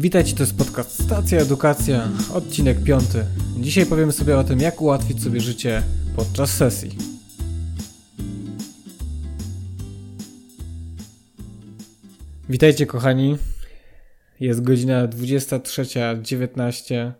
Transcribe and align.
Witajcie, 0.00 0.36
to 0.36 0.42
jest 0.42 0.58
podcast 0.58 1.04
Stacja 1.04 1.40
Edukacja, 1.40 2.08
odcinek 2.34 2.82
piąty. 2.82 3.24
Dzisiaj 3.56 3.86
powiemy 3.86 4.12
sobie 4.12 4.38
o 4.38 4.44
tym, 4.44 4.60
jak 4.60 4.80
ułatwić 4.80 5.22
sobie 5.22 5.40
życie 5.40 5.82
podczas 6.16 6.50
sesji. 6.50 6.90
Witajcie 12.48 12.86
kochani. 12.86 13.36
Jest 14.40 14.62
godzina 14.62 15.08
23.19, 15.08 17.12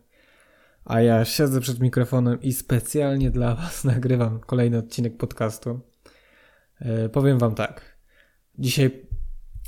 a 0.84 1.00
ja 1.00 1.24
siedzę 1.24 1.60
przed 1.60 1.80
mikrofonem 1.80 2.42
i 2.42 2.52
specjalnie 2.52 3.30
dla 3.30 3.54
Was 3.54 3.84
nagrywam 3.94 4.40
kolejny 4.40 4.78
odcinek 4.78 5.16
podcastu. 5.16 5.80
E, 6.80 7.08
powiem 7.08 7.38
Wam 7.38 7.54
tak. 7.54 7.98
Dzisiaj 8.58 9.09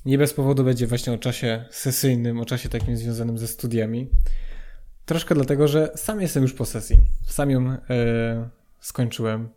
nie 0.07 0.19
bez 0.19 0.35
powodu 0.35 0.65
będzie 0.65 0.87
właśnie 0.87 1.13
o 1.13 1.19
czasie 1.19 1.65
sesyjnym, 1.71 2.41
o 2.41 2.45
czasie 2.45 2.69
takim 2.69 2.97
związanym 2.97 3.39
ze 3.39 3.49
studiami. 3.49 4.09
Troszkę 5.05 5.35
dlatego, 5.35 5.69
że 5.69 5.93
sam 5.97 6.21
jestem 6.21 6.43
już 6.43 6.53
po 6.53 6.65
sesji. 6.65 6.99
Sam 7.27 7.51
ją 7.51 7.71
e, 7.71 7.79
skończyłem 8.81 9.49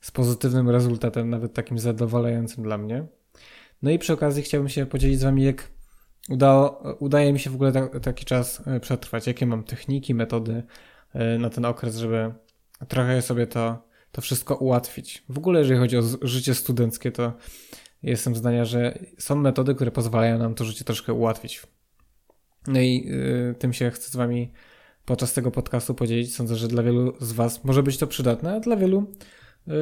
z 0.00 0.10
pozytywnym 0.10 0.70
rezultatem, 0.70 1.30
nawet 1.30 1.54
takim 1.54 1.78
zadowalającym 1.78 2.64
dla 2.64 2.78
mnie. 2.78 3.06
No 3.82 3.90
i 3.90 3.98
przy 3.98 4.12
okazji 4.12 4.42
chciałbym 4.42 4.68
się 4.68 4.86
podzielić 4.86 5.20
z 5.20 5.22
Wami, 5.22 5.44
jak 5.44 5.68
udało, 6.28 6.82
udaje 6.98 7.32
mi 7.32 7.38
się 7.38 7.50
w 7.50 7.54
ogóle 7.54 7.72
ta, 7.72 8.00
taki 8.00 8.24
czas 8.24 8.62
e, 8.66 8.80
przetrwać, 8.80 9.26
jakie 9.26 9.46
mam 9.46 9.64
techniki, 9.64 10.14
metody 10.14 10.62
e, 11.14 11.38
na 11.38 11.50
ten 11.50 11.64
okres, 11.64 11.96
żeby 11.96 12.32
trochę 12.88 13.22
sobie 13.22 13.46
to, 13.46 13.82
to 14.12 14.20
wszystko 14.20 14.56
ułatwić. 14.56 15.24
W 15.28 15.38
ogóle, 15.38 15.58
jeżeli 15.58 15.80
chodzi 15.80 15.98
o 15.98 16.02
życie 16.22 16.54
studenckie, 16.54 17.12
to 17.12 17.32
jestem 18.02 18.34
zdania, 18.34 18.64
że 18.64 18.98
są 19.18 19.36
metody, 19.36 19.74
które 19.74 19.90
pozwalają 19.90 20.38
nam 20.38 20.54
to 20.54 20.64
życie 20.64 20.84
troszkę 20.84 21.12
ułatwić. 21.12 21.62
No 22.66 22.80
i 22.80 23.08
y, 23.50 23.54
tym 23.58 23.72
się 23.72 23.90
chcę 23.90 24.10
z 24.10 24.16
Wami 24.16 24.52
podczas 25.04 25.32
tego 25.32 25.50
podcastu 25.50 25.94
podzielić. 25.94 26.34
Sądzę, 26.34 26.56
że 26.56 26.68
dla 26.68 26.82
wielu 26.82 27.14
z 27.20 27.32
Was 27.32 27.64
może 27.64 27.82
być 27.82 27.98
to 27.98 28.06
przydatne, 28.06 28.54
a 28.54 28.60
dla 28.60 28.76
wielu, 28.76 29.12
y, 29.68 29.72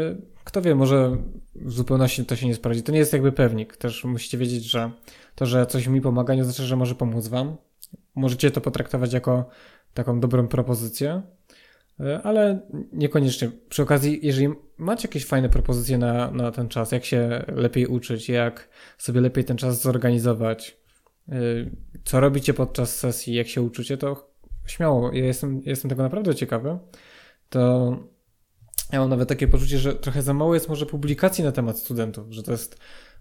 kto 0.44 0.62
wie, 0.62 0.74
może 0.74 1.16
w 1.54 1.72
zupełności 1.72 2.24
to 2.24 2.36
się 2.36 2.46
nie 2.46 2.54
sprawdzi. 2.54 2.82
To 2.82 2.92
nie 2.92 2.98
jest 2.98 3.12
jakby 3.12 3.32
pewnik. 3.32 3.76
Też 3.76 4.04
musicie 4.04 4.38
wiedzieć, 4.38 4.64
że 4.64 4.90
to, 5.34 5.46
że 5.46 5.66
coś 5.66 5.86
mi 5.86 6.00
pomaga, 6.00 6.34
nie 6.34 6.44
znaczy, 6.44 6.62
że 6.62 6.76
może 6.76 6.94
pomóc 6.94 7.28
Wam. 7.28 7.56
Możecie 8.14 8.50
to 8.50 8.60
potraktować 8.60 9.12
jako 9.12 9.48
taką 9.94 10.20
dobrą 10.20 10.48
propozycję, 10.48 11.22
ale 12.22 12.60
niekoniecznie. 12.92 13.50
Przy 13.68 13.82
okazji, 13.82 14.20
jeżeli 14.22 14.48
macie 14.78 15.08
jakieś 15.08 15.26
fajne 15.26 15.48
propozycje 15.48 15.98
na, 15.98 16.30
na 16.30 16.50
ten 16.50 16.68
czas, 16.68 16.92
jak 16.92 17.04
się 17.04 17.44
lepiej 17.48 17.86
uczyć, 17.86 18.28
jak 18.28 18.68
sobie 18.98 19.20
lepiej 19.20 19.44
ten 19.44 19.56
czas 19.56 19.82
zorganizować, 19.82 20.78
e, 21.28 21.34
co 22.04 22.20
robicie 22.20 22.54
podczas 22.54 22.96
sesji, 22.96 23.34
jak 23.34 23.48
się 23.48 23.62
uczycie, 23.62 23.96
to 23.96 24.30
śmiało, 24.66 25.12
ja 25.12 25.24
jestem, 25.24 25.62
jestem 25.64 25.88
tego 25.88 26.02
naprawdę 26.02 26.34
ciekawy, 26.34 26.78
to 27.48 27.90
ja 28.92 29.00
mam 29.00 29.10
nawet 29.10 29.28
takie 29.28 29.48
poczucie, 29.48 29.78
że 29.78 29.94
trochę 29.94 30.22
za 30.22 30.34
mało 30.34 30.54
jest 30.54 30.68
może 30.68 30.86
publikacji 30.86 31.44
na 31.44 31.52
temat 31.52 31.78
studentów, 31.78 32.26
że 32.30 32.42
to 32.42 32.52
jest 32.52 32.78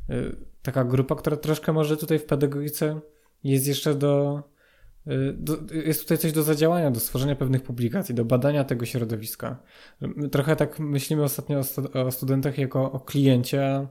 e, 0.10 0.16
taka 0.62 0.84
grupa, 0.84 1.16
która 1.16 1.38
troszkę 1.38 1.74
może 1.74 1.98
tutaj 1.98 2.20
w 2.20 2.26
pedagogice 2.26 3.00
jest 3.44 3.68
jeszcze 3.68 3.96
do, 3.96 4.44
Y, 5.08 5.86
jest 5.86 6.02
tutaj 6.02 6.18
coś 6.18 6.32
do 6.32 6.44
zadziałania, 6.44 6.92
do 6.92 7.00
stworzenia 7.00 7.36
pewnych 7.36 7.64
publikacji, 7.64 8.16
do 8.16 8.26
badania 8.26 8.64
tego 8.64 8.86
środowiska. 8.86 9.58
Trochę 10.32 10.56
tak 10.56 10.80
myślimy 10.80 11.24
ostatnio 11.24 11.62
o, 11.94 12.12
studentach 12.12 12.58
jako 12.58 12.92
o 12.92 13.00
kliencie 13.00 13.88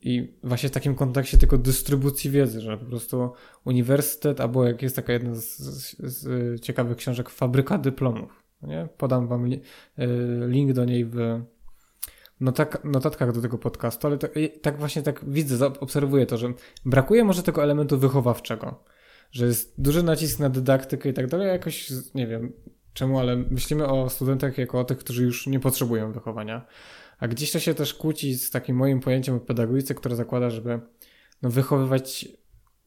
i 0.00 0.34
właśnie 0.42 0.68
w 0.68 0.72
takim 0.72 0.94
kontekście 0.94 1.38
tylko 1.38 1.58
dystrybucji 1.58 2.30
wiedzy, 2.30 2.60
że 2.60 2.78
po 2.78 2.84
prostu 2.84 3.32
uniwersytet, 3.64 4.40
albo 4.40 4.64
jak 4.66 4.82
jest 4.82 4.96
taka 4.96 5.12
jedna 5.12 5.34
z, 5.34 5.58
z, 5.58 5.96
z 5.98 6.60
ciekawych 6.60 6.96
książek, 6.96 7.30
fabryka 7.30 7.78
dyplomów. 7.78 8.42
Nie? 8.62 8.88
Podam 8.96 9.28
wam 9.28 9.46
li, 9.46 9.60
y, 9.98 10.06
link 10.48 10.72
do 10.72 10.84
niej 10.84 11.04
w 11.04 11.16
notak, 12.40 12.84
notatkach 12.84 13.32
do 13.32 13.42
tego 13.42 13.58
podcastu, 13.58 14.06
ale 14.06 14.18
to, 14.18 14.28
tak 14.62 14.78
właśnie 14.78 15.02
tak 15.02 15.24
widzę, 15.30 15.66
obserwuję 15.66 16.26
to, 16.26 16.36
że 16.36 16.52
brakuje 16.84 17.24
może 17.24 17.42
tego 17.42 17.62
elementu 17.62 17.98
wychowawczego 17.98 18.84
że 19.36 19.46
jest 19.46 19.74
duży 19.78 20.02
nacisk 20.02 20.38
na 20.38 20.50
dydaktykę 20.50 21.08
i 21.08 21.12
tak 21.12 21.26
dalej, 21.26 21.48
jakoś 21.48 21.92
nie 22.14 22.26
wiem 22.26 22.52
czemu, 22.92 23.18
ale 23.18 23.36
myślimy 23.36 23.86
o 23.86 24.10
studentach 24.10 24.58
jako 24.58 24.80
o 24.80 24.84
tych, 24.84 24.98
którzy 24.98 25.24
już 25.24 25.46
nie 25.46 25.60
potrzebują 25.60 26.12
wychowania. 26.12 26.66
A 27.18 27.28
gdzieś 27.28 27.52
to 27.52 27.58
się 27.58 27.74
też 27.74 27.94
kłóci 27.94 28.34
z 28.34 28.50
takim 28.50 28.76
moim 28.76 29.00
pojęciem 29.00 29.34
o 29.34 29.40
pedagogice, 29.40 29.94
które 29.94 30.16
zakłada, 30.16 30.50
żeby 30.50 30.80
no, 31.42 31.50
wychowywać, 31.50 32.28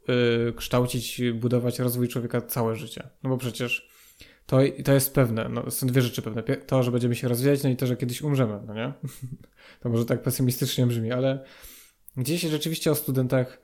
yy, 0.08 0.54
kształcić, 0.56 1.22
budować 1.34 1.80
rozwój 1.80 2.08
człowieka 2.08 2.42
całe 2.42 2.76
życie. 2.76 3.10
No 3.24 3.30
bo 3.30 3.38
przecież 3.38 3.90
to, 4.46 4.58
to 4.86 4.94
jest 4.94 5.14
pewne, 5.14 5.50
no, 5.50 5.72
są 5.72 5.88
dwie 5.88 6.02
rzeczy 6.02 6.22
pewne. 6.22 6.44
To, 6.44 6.84
że 6.84 6.92
będziemy 6.92 7.16
się 7.16 7.28
rozwijać, 7.28 7.64
no 7.64 7.70
i 7.70 7.76
to, 7.76 7.88
że 7.88 7.98
kiedyś 7.98 8.22
umrzemy, 8.22 8.60
no 8.68 8.74
nie? 8.74 8.94
to 9.82 9.90
może 9.90 10.06
tak 10.06 10.22
pesymistycznie 10.22 10.88
brzmi, 10.88 11.12
ale 11.12 11.44
gdzieś 12.18 12.42
rzeczywiście 12.42 12.92
o 12.92 12.96
studentach 12.96 13.62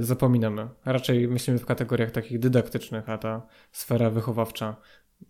zapominamy. 0.00 0.68
Raczej 0.84 1.28
myślimy 1.28 1.58
w 1.58 1.66
kategoriach 1.66 2.10
takich 2.10 2.38
dydaktycznych, 2.38 3.08
a 3.08 3.18
ta 3.18 3.46
sfera 3.72 4.10
wychowawcza, 4.10 4.76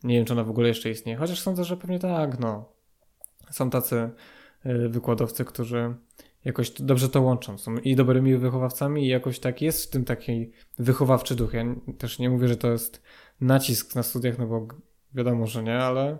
nie 0.04 0.14
wiem, 0.14 0.24
czy 0.24 0.32
ona 0.32 0.44
w 0.44 0.50
ogóle 0.50 0.68
jeszcze 0.68 0.90
istnieje, 0.90 1.18
chociaż 1.18 1.40
sądzę, 1.40 1.64
że 1.64 1.76
pewnie 1.76 1.98
tak, 1.98 2.38
no. 2.38 2.72
Są 3.50 3.70
tacy 3.70 4.10
y, 4.66 4.88
wykładowcy, 4.88 5.44
którzy 5.44 5.94
jakoś 6.44 6.70
dobrze 6.70 7.08
to 7.08 7.22
łączą. 7.22 7.58
Są 7.58 7.76
i 7.76 7.96
dobrymi 7.96 8.36
wychowawcami, 8.36 9.04
i 9.04 9.08
jakoś 9.08 9.38
tak 9.38 9.62
jest 9.62 9.84
w 9.84 9.90
tym 9.90 10.04
taki 10.04 10.52
wychowawczy 10.78 11.34
duch. 11.34 11.54
Ja 11.54 11.64
też 11.98 12.18
nie 12.18 12.30
mówię, 12.30 12.48
że 12.48 12.56
to 12.56 12.72
jest 12.72 13.02
nacisk 13.40 13.94
na 13.94 14.02
studiach, 14.02 14.38
no 14.38 14.46
bo 14.46 14.68
wiadomo, 15.14 15.46
że 15.46 15.62
nie, 15.62 15.78
ale 15.78 16.18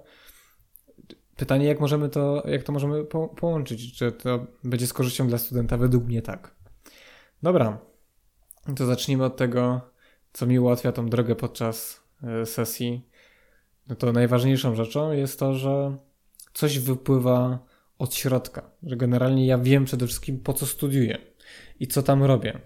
pytanie, 1.36 1.66
jak 1.66 1.80
możemy 1.80 2.08
to, 2.08 2.42
jak 2.46 2.62
to 2.62 2.72
możemy 2.72 3.04
po 3.04 3.28
połączyć? 3.28 3.98
Czy 3.98 4.12
to 4.12 4.46
będzie 4.64 4.86
z 4.86 4.92
korzyścią 4.92 5.28
dla 5.28 5.38
studenta? 5.38 5.76
Według 5.76 6.04
mnie 6.04 6.22
tak. 6.22 6.54
Dobra, 7.42 7.78
to 8.74 8.86
zacznijmy 8.86 9.24
od 9.24 9.36
tego, 9.36 9.80
co 10.32 10.46
mi 10.46 10.58
ułatwia 10.58 10.92
tą 10.92 11.08
drogę 11.08 11.34
podczas 11.34 12.00
e, 12.22 12.46
sesji. 12.46 13.08
No 13.88 13.96
to 13.96 14.12
najważniejszą 14.12 14.74
rzeczą 14.74 15.12
jest 15.12 15.38
to, 15.38 15.54
że 15.54 15.96
coś 16.52 16.78
wypływa 16.78 17.58
od 17.98 18.14
środka, 18.14 18.70
że 18.82 18.96
generalnie 18.96 19.46
ja 19.46 19.58
wiem 19.58 19.84
przede 19.84 20.06
wszystkim 20.06 20.40
po 20.40 20.52
co 20.52 20.66
studiuję 20.66 21.18
i 21.80 21.86
co 21.86 22.02
tam 22.02 22.24
robię. 22.24 22.60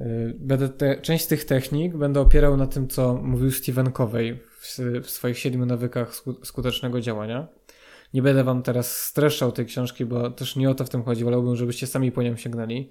E, 0.00 0.04
będę 0.34 0.68
te, 0.68 1.00
część 1.00 1.26
tych 1.26 1.44
technik 1.44 1.96
będę 1.96 2.20
opierał 2.20 2.56
na 2.56 2.66
tym, 2.66 2.88
co 2.88 3.14
mówił 3.14 3.50
Steven 3.50 3.92
Covey 3.92 4.38
w, 4.60 4.78
w 5.02 5.10
swoich 5.10 5.38
siedmiu 5.38 5.66
nawykach 5.66 6.14
skutecznego 6.44 7.00
działania. 7.00 7.48
Nie 8.14 8.22
będę 8.22 8.44
wam 8.44 8.62
teraz 8.62 8.96
streszczał 8.96 9.52
tej 9.52 9.66
książki, 9.66 10.04
bo 10.04 10.30
też 10.30 10.56
nie 10.56 10.70
o 10.70 10.74
to 10.74 10.84
w 10.84 10.88
tym 10.88 11.02
chodzi. 11.02 11.24
Wolałbym, 11.24 11.56
żebyście 11.56 11.86
sami 11.86 12.12
po 12.12 12.22
nią 12.22 12.36
sięgnęli. 12.36 12.88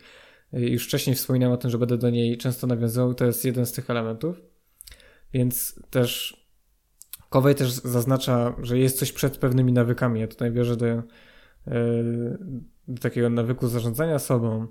Już 0.54 0.86
wcześniej 0.86 1.16
wspominałem 1.16 1.54
o 1.54 1.58
tym, 1.58 1.72
że 1.72 1.78
będę 1.78 1.98
do 1.98 2.10
niej 2.10 2.38
często 2.38 2.68
nawiązywał, 2.68 3.14
to 3.14 3.26
jest 3.26 3.46
jeden 3.46 3.66
z 3.66 3.72
tych 3.72 3.90
elementów. 3.90 4.42
Więc 5.34 5.80
też 5.90 6.42
Kowej 7.32 7.56
też 7.56 7.72
zaznacza, 7.72 8.56
że 8.62 8.80
jest 8.80 9.00
coś 9.00 9.12
przed 9.12 9.38
pewnymi 9.38 9.74
nawykami. 9.74 10.20
Ja 10.20 10.28
tutaj 10.28 10.52
wierzę 10.52 10.78
do, 10.78 10.86
e, 10.86 11.04
do 12.88 13.02
takiego 13.02 13.30
nawyku 13.30 13.68
zarządzania 13.68 14.20
sobą 14.20 14.68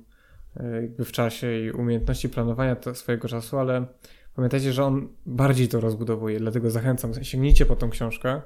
e, 0.56 0.82
jakby 0.82 1.04
w 1.04 1.12
czasie 1.12 1.60
i 1.60 1.70
umiejętności 1.70 2.28
planowania 2.28 2.76
swojego 2.94 3.28
czasu, 3.28 3.58
ale 3.58 3.86
pamiętajcie, 4.34 4.72
że 4.72 4.84
on 4.84 5.08
bardziej 5.26 5.68
to 5.68 5.80
rozbudowuje, 5.80 6.40
dlatego 6.40 6.70
zachęcam, 6.70 7.24
sięgnijcie 7.24 7.66
po 7.66 7.76
tą 7.76 7.90
książkę. 7.90 8.42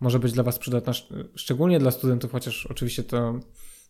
Może 0.00 0.18
być 0.18 0.32
dla 0.32 0.42
Was 0.42 0.58
przydatna, 0.58 0.92
szczególnie 1.34 1.78
dla 1.78 1.90
studentów, 1.90 2.32
chociaż 2.32 2.66
oczywiście 2.66 3.02
to 3.02 3.40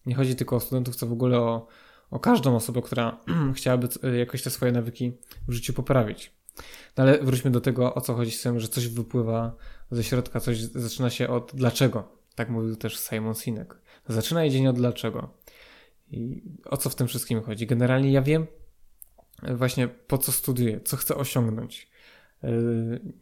nie 0.07 0.15
chodzi 0.15 0.37
tylko 0.37 0.57
o 0.57 0.61
studentów, 0.61 0.97
co 0.97 1.07
w 1.07 1.13
ogóle 1.13 1.39
o 1.39 1.67
o 2.11 2.21
każdą 2.21 2.57
osobę, 2.57 2.83
która 2.83 3.21
chciałaby 3.57 3.89
e, 4.03 4.17
jakoś 4.17 4.43
te 4.43 4.51
swoje 4.51 4.73
nawyki 4.73 5.13
w 5.49 5.53
życiu 5.53 5.73
poprawić. 5.73 6.33
No 6.97 7.05
ale 7.05 7.19
wróćmy 7.19 7.51
do 7.51 7.61
tego, 7.61 7.95
o 7.95 8.01
co 8.01 8.15
chodzi 8.15 8.31
z 8.31 8.43
tym, 8.43 8.61
że 8.61 8.69
coś 8.69 8.89
wypływa 8.89 9.57
ze 9.91 10.05
środka, 10.05 10.41
coś 10.41 10.61
zaczyna 10.61 11.11
się 11.11 11.29
od 11.29 11.53
dlaczego. 11.55 12.09
Tak 12.35 12.49
mówił 12.49 12.77
też 12.77 12.99
Simon 12.99 13.35
Sinek. 13.35 13.79
Zaczyna 14.09 14.49
dzień 14.49 14.67
od 14.67 14.77
dlaczego. 14.77 15.31
I 16.11 16.43
o 16.65 16.77
co 16.77 16.91
w 16.91 16.95
tym 16.95 17.07
wszystkim 17.07 17.43
chodzi? 17.43 17.67
Generalnie 17.67 18.13
ja 18.13 18.23
wiem 18.23 18.47
właśnie 19.43 19.89
po 19.89 20.19
co 20.19 20.33
studiuję, 20.33 20.81
co 20.81 20.97
chcę 20.97 21.15
osiągnąć. 21.15 21.89
E, 22.45 22.51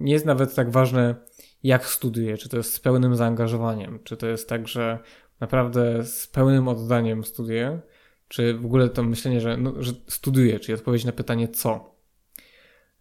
nie 0.01 0.13
jest 0.13 0.27
nawet 0.27 0.55
tak 0.55 0.71
ważne, 0.71 1.15
jak 1.63 1.87
studiuję, 1.87 2.39
czy 2.39 2.49
to 2.49 2.57
jest 2.57 2.75
z 2.75 2.81
pełnym 2.81 3.17
zaangażowaniem, 3.17 3.99
czy 4.05 4.17
to 4.17 4.27
jest 4.27 4.49
tak, 4.49 4.69
że 4.69 4.99
naprawdę 5.41 6.05
z 6.05 6.27
pełnym 6.27 6.69
oddaniem 6.69 7.25
studiuję, 7.25 7.81
czy 8.29 8.55
w 8.55 8.65
ogóle 8.65 8.89
to 8.89 9.03
myślenie, 9.03 9.41
że, 9.41 9.57
no, 9.57 9.83
że 9.83 9.93
studiuję, 10.09 10.61
czyli 10.61 10.75
odpowiedź 10.75 11.05
na 11.05 11.13
pytanie 11.13 11.49
co. 11.49 11.95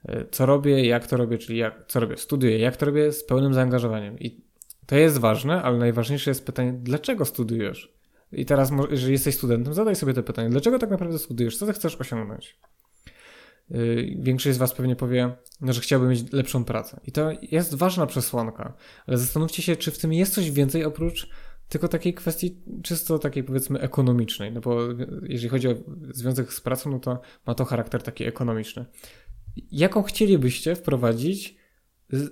E, 0.05 0.25
co 0.31 0.45
robię, 0.45 0.85
jak 0.85 1.07
to 1.07 1.17
robię, 1.17 1.37
czyli 1.37 1.57
jak, 1.57 1.85
co 1.87 1.99
robię, 1.99 2.17
studiuję, 2.17 2.59
jak 2.59 2.77
to 2.77 2.85
robię 2.85 3.11
z 3.11 3.23
pełnym 3.23 3.53
zaangażowaniem. 3.53 4.19
I 4.19 4.43
to 4.85 4.95
jest 4.95 5.17
ważne, 5.17 5.61
ale 5.61 5.77
najważniejsze 5.77 6.31
jest 6.31 6.45
pytanie, 6.45 6.73
dlaczego 6.73 7.25
studiujesz? 7.25 7.93
I 8.31 8.45
teraz, 8.45 8.71
jeżeli 8.91 9.11
jesteś 9.11 9.35
studentem, 9.35 9.73
zadaj 9.73 9.95
sobie 9.95 10.13
to 10.13 10.23
pytanie, 10.23 10.49
dlaczego 10.49 10.79
tak 10.79 10.89
naprawdę 10.89 11.19
studiujesz? 11.19 11.57
Co 11.57 11.65
ty 11.65 11.73
chcesz 11.73 11.95
osiągnąć? 11.95 12.57
yy, 13.69 14.15
większość 14.19 14.55
z 14.55 14.57
Was 14.57 14.73
pewnie 14.73 14.95
powie, 14.95 15.35
no, 15.61 15.73
że 15.73 15.81
chciałby 15.81 16.07
mieć 16.07 16.31
lepszą 16.31 16.65
pracę. 16.65 16.99
I 17.07 17.11
to 17.11 17.31
jest 17.51 17.75
ważna 17.75 18.05
przesłanka, 18.05 18.73
ale 19.07 19.17
zastanówcie 19.17 19.61
się, 19.61 19.75
czy 19.75 19.91
w 19.91 19.97
tym 19.97 20.13
jest 20.13 20.33
coś 20.33 20.51
więcej 20.51 20.85
oprócz 20.85 21.29
tylko 21.73 21.87
takiej 21.87 22.13
kwestii 22.13 22.61
czysto 22.83 23.19
takiej 23.19 23.43
powiedzmy 23.43 23.79
ekonomicznej, 23.79 24.51
no 24.51 24.61
bo 24.61 24.79
jeżeli 25.23 25.49
chodzi 25.49 25.67
o 25.67 25.75
związek 26.13 26.53
z 26.53 26.61
pracą, 26.61 26.91
no 26.91 26.99
to 26.99 27.21
ma 27.47 27.55
to 27.55 27.65
charakter 27.65 28.03
taki 28.03 28.23
ekonomiczny. 28.23 28.85
Jaką 29.71 30.03
chcielibyście 30.03 30.75
wprowadzić 30.75 31.55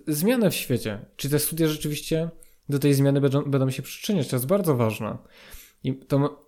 zmianę 0.07 0.49
w 0.49 0.55
świecie? 0.55 1.05
Czy 1.15 1.29
te 1.29 1.39
studia 1.39 1.67
rzeczywiście 1.67 2.29
do 2.69 2.79
tej 2.79 2.93
zmiany 2.93 3.21
będą, 3.21 3.41
będą 3.41 3.69
się 3.69 3.81
przyczyniać? 3.81 4.27
To 4.27 4.35
jest 4.35 4.47
bardzo 4.47 4.75
ważne. 4.75 5.17
I 5.83 5.95
to, 5.95 6.47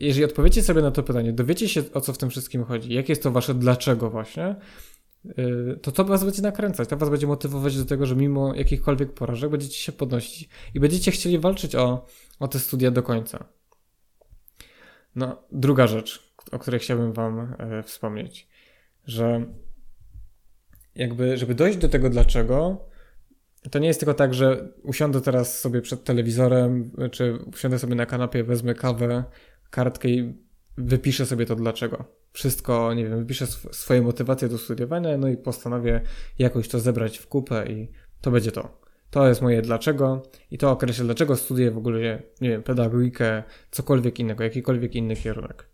jeżeli 0.00 0.24
odpowiecie 0.24 0.62
sobie 0.62 0.82
na 0.82 0.90
to 0.90 1.02
pytanie, 1.02 1.32
dowiecie 1.32 1.68
się 1.68 1.82
o 1.94 2.00
co 2.00 2.12
w 2.12 2.18
tym 2.18 2.30
wszystkim 2.30 2.64
chodzi, 2.64 2.94
jakie 2.94 3.12
jest 3.12 3.22
to 3.22 3.30
wasze 3.30 3.54
dlaczego 3.54 4.10
właśnie, 4.10 4.56
y, 5.38 5.78
to 5.82 5.92
to 5.92 6.04
was 6.04 6.24
będzie 6.24 6.42
nakręcać, 6.42 6.88
to 6.88 6.96
was 6.96 7.10
będzie 7.10 7.26
motywować 7.26 7.76
do 7.76 7.84
tego, 7.84 8.06
że 8.06 8.16
mimo 8.16 8.54
jakichkolwiek 8.54 9.12
porażek 9.12 9.50
będziecie 9.50 9.76
się 9.76 9.92
podnosić 9.92 10.48
i 10.74 10.80
będziecie 10.80 11.10
chcieli 11.10 11.38
walczyć 11.38 11.74
o, 11.74 12.06
o 12.42 12.48
te 12.48 12.58
studia 12.58 12.90
do 12.90 13.02
końca. 13.02 13.44
No, 15.14 15.42
druga 15.52 15.86
rzecz, 15.86 16.34
o 16.52 16.58
której 16.58 16.80
chciałbym 16.80 17.12
wam 17.12 17.54
e, 17.58 17.82
wspomnieć, 17.82 18.48
że 19.04 19.46
jakby, 20.94 21.36
żeby 21.36 21.54
dojść 21.54 21.78
do 21.78 21.88
tego 21.88 22.10
dlaczego, 22.10 22.88
to 23.70 23.78
nie 23.78 23.88
jest 23.88 24.00
tylko 24.00 24.14
tak, 24.14 24.34
że 24.34 24.72
usiądę 24.82 25.20
teraz 25.20 25.60
sobie 25.60 25.82
przed 25.82 26.04
telewizorem, 26.04 26.90
czy 27.10 27.38
usiądę 27.54 27.78
sobie 27.78 27.94
na 27.94 28.06
kanapie, 28.06 28.44
wezmę 28.44 28.74
kawę, 28.74 29.24
kartkę 29.70 30.08
i 30.08 30.34
wypiszę 30.78 31.26
sobie 31.26 31.46
to 31.46 31.56
dlaczego. 31.56 32.04
Wszystko, 32.32 32.94
nie 32.94 33.04
wiem, 33.04 33.18
wypiszę 33.18 33.44
sw 33.44 33.74
swoje 33.74 34.02
motywacje 34.02 34.48
do 34.48 34.58
studiowania, 34.58 35.18
no 35.18 35.28
i 35.28 35.36
postanowię 35.36 36.00
jakoś 36.38 36.68
to 36.68 36.80
zebrać 36.80 37.18
w 37.18 37.26
kupę 37.26 37.66
i 37.72 37.88
to 38.20 38.30
będzie 38.30 38.52
to. 38.52 38.81
To 39.12 39.28
jest 39.28 39.42
moje 39.42 39.62
dlaczego 39.62 40.22
i 40.50 40.58
to 40.58 40.70
określa, 40.70 41.04
dlaczego 41.04 41.36
studiuję 41.36 41.70
w 41.70 41.78
ogóle, 41.78 42.22
nie 42.40 42.48
wiem, 42.48 42.62
pedagogikę, 42.62 43.42
cokolwiek 43.70 44.18
innego, 44.18 44.44
jakikolwiek 44.44 44.94
inny 44.94 45.16
kierunek. 45.16 45.68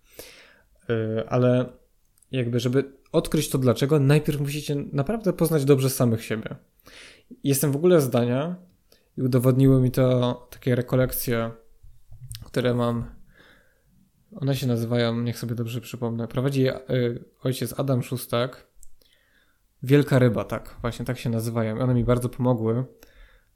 Yy, 0.89 1.29
ale 1.29 1.73
jakby, 2.31 2.61
żeby 2.61 2.93
odkryć 3.13 3.49
to 3.49 3.59
dlaczego, 3.59 3.99
najpierw 3.99 4.41
musicie 4.41 4.75
naprawdę 4.93 5.33
poznać 5.33 5.65
dobrze 5.65 5.91
samych 5.91 6.25
siebie. 6.25 6.57
Jestem 7.45 7.73
w 7.73 7.77
ogóle 7.77 8.01
zdania 8.01 8.57
i 9.17 9.23
udowodniły 9.23 9.81
mi 9.81 9.91
to 9.91 10.49
takie 10.51 10.75
rekolekcje, 10.75 11.51
które 12.45 12.75
mam. 12.75 13.05
One 14.37 14.57
się 14.57 14.67
nazywają, 14.67 15.21
niech 15.21 15.39
sobie 15.39 15.55
dobrze 15.55 15.81
przypomnę. 15.81 16.29
Prowadzi 16.29 16.63
je 16.63 16.81
ojciec 17.43 17.81
Adam 17.81 18.03
Szustak. 18.03 18.67
Wielka 19.83 20.19
ryba, 20.19 20.45
tak, 20.45 20.77
właśnie 20.81 21.05
tak 21.05 21.19
się 21.19 21.31
nazywają. 21.31 21.81
One 21.81 21.95
mi 21.95 22.05
bardzo 22.05 22.29
pomogły 22.29 22.85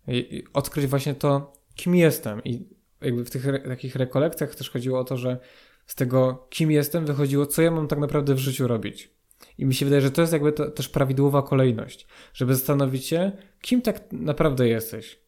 i 0.08 0.44
odkryć 0.52 0.87
właśnie 0.87 1.14
to, 1.14 1.52
kim 1.75 1.94
jestem. 1.94 2.44
I 2.44 2.69
jakby 3.00 3.25
w 3.25 3.31
tych 3.31 3.49
re 3.49 3.58
takich 3.58 3.96
rekolekcjach 3.96 4.54
też 4.54 4.70
chodziło 4.70 4.99
o 4.99 5.04
to, 5.04 5.16
że 5.16 5.38
z 5.87 5.94
tego, 5.94 6.46
kim 6.50 6.70
jestem, 6.70 7.06
wychodziło, 7.06 7.46
co 7.46 7.62
ja 7.62 7.70
mam 7.70 7.88
tak 7.88 7.99
naprawdę 7.99 8.34
w 8.34 8.38
życiu 8.38 8.69
robić. 8.69 9.10
I 9.58 9.66
mi 9.66 9.75
się 9.75 9.87
wydaje, 9.87 10.02
że 10.02 10.10
to 10.10 10.20
jest 10.20 10.32
jakby 10.32 10.52
to, 10.52 10.70
też 10.70 10.88
prawidłowa 10.88 11.43
kolejność, 11.43 12.06
żeby 12.34 12.54
zastanowić 12.54 13.06
się, 13.06 13.32
kim 13.60 13.82
tak 13.82 14.12
naprawdę 14.12 14.69
jesteś. 14.69 15.19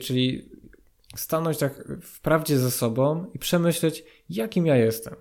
Czyli 0.00 0.50
stanąć 1.16 1.58
tak 1.58 1.84
w 2.02 2.20
prawdzie 2.20 2.58
ze 2.58 2.70
sobą 2.70 3.30
i 3.34 3.38
przemyśleć, 3.38 4.04
jakim 4.30 4.66
ja 4.66 4.76
jestem. 4.76 5.14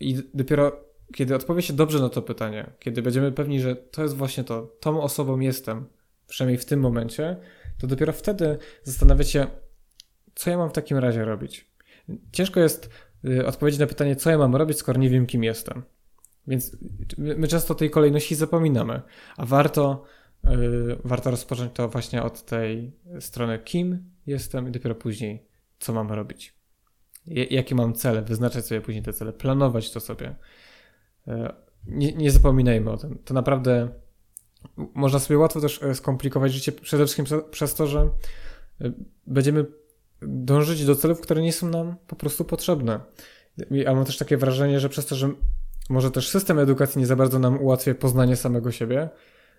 I 0.00 0.22
dopiero 0.34 0.86
kiedy 1.14 1.34
odpowie 1.34 1.62
się 1.62 1.72
dobrze 1.72 2.00
na 2.00 2.08
to 2.08 2.22
pytanie, 2.22 2.70
kiedy 2.78 3.02
będziemy 3.02 3.32
pewni, 3.32 3.60
że 3.60 3.76
to 3.76 4.02
jest 4.02 4.16
właśnie 4.16 4.44
to, 4.44 4.62
tą 4.80 5.02
osobą 5.02 5.40
jestem, 5.40 5.86
przynajmniej 6.26 6.58
w 6.58 6.64
tym 6.64 6.80
momencie, 6.80 7.36
to 7.78 7.86
dopiero 7.86 8.12
wtedy 8.12 8.58
zastanawiać 8.82 9.30
się, 9.30 9.46
co 10.34 10.50
ja 10.50 10.56
mam 10.56 10.70
w 10.70 10.72
takim 10.72 10.98
razie 10.98 11.24
robić. 11.24 11.70
Ciężko 12.32 12.60
jest 12.60 12.90
y, 13.24 13.46
odpowiedzieć 13.46 13.80
na 13.80 13.86
pytanie, 13.86 14.16
co 14.16 14.30
ja 14.30 14.38
mam 14.38 14.56
robić, 14.56 14.78
skoro 14.78 15.00
nie 15.00 15.10
wiem, 15.10 15.26
kim 15.26 15.44
jestem. 15.44 15.82
Więc 16.46 16.76
my 17.18 17.48
często 17.48 17.74
tej 17.74 17.90
kolejności 17.90 18.34
zapominamy, 18.34 19.02
a 19.36 19.46
warto, 19.46 20.04
yy, 20.44 20.98
warto 21.04 21.30
rozpocząć 21.30 21.72
to 21.74 21.88
właśnie 21.88 22.22
od 22.22 22.44
tej 22.44 22.92
strony, 23.20 23.58
kim 23.58 24.10
jestem 24.26 24.68
i 24.68 24.70
dopiero 24.70 24.94
później, 24.94 25.46
co 25.78 25.92
mam 25.92 26.12
robić. 26.12 26.56
J 27.26 27.50
jakie 27.50 27.74
mam 27.74 27.94
cele, 27.94 28.22
wyznaczać 28.22 28.66
sobie 28.66 28.80
później 28.80 29.02
te 29.04 29.12
cele, 29.12 29.32
planować 29.32 29.90
to 29.90 30.00
sobie. 30.00 30.36
Yy, 31.26 31.34
nie, 31.86 32.12
nie 32.12 32.30
zapominajmy 32.30 32.90
o 32.90 32.96
tym. 32.96 33.18
To 33.24 33.34
naprawdę 33.34 33.88
można 34.76 35.18
sobie 35.18 35.38
łatwo 35.38 35.60
też 35.60 35.82
e, 35.82 35.94
skomplikować 35.94 36.52
życie 36.52 36.72
przede 36.72 37.06
wszystkim 37.06 37.40
przez 37.50 37.74
to, 37.74 37.86
że 37.86 38.10
e, 38.80 38.92
będziemy 39.26 39.64
dążyć 40.22 40.84
do 40.84 40.96
celów, 40.96 41.20
które 41.20 41.42
nie 41.42 41.52
są 41.52 41.68
nam 41.68 41.96
po 42.06 42.16
prostu 42.16 42.44
potrzebne. 42.44 43.00
A 43.86 43.94
mam 43.94 44.04
też 44.04 44.18
takie 44.18 44.36
wrażenie, 44.36 44.80
że 44.80 44.88
przez 44.88 45.06
to, 45.06 45.14
że 45.14 45.30
może 45.90 46.10
też 46.10 46.28
system 46.28 46.58
edukacji 46.58 46.98
nie 46.98 47.06
za 47.06 47.16
bardzo 47.16 47.38
nam 47.38 47.62
ułatwia 47.62 47.94
poznanie 47.94 48.36
samego 48.36 48.72
siebie, 48.72 49.08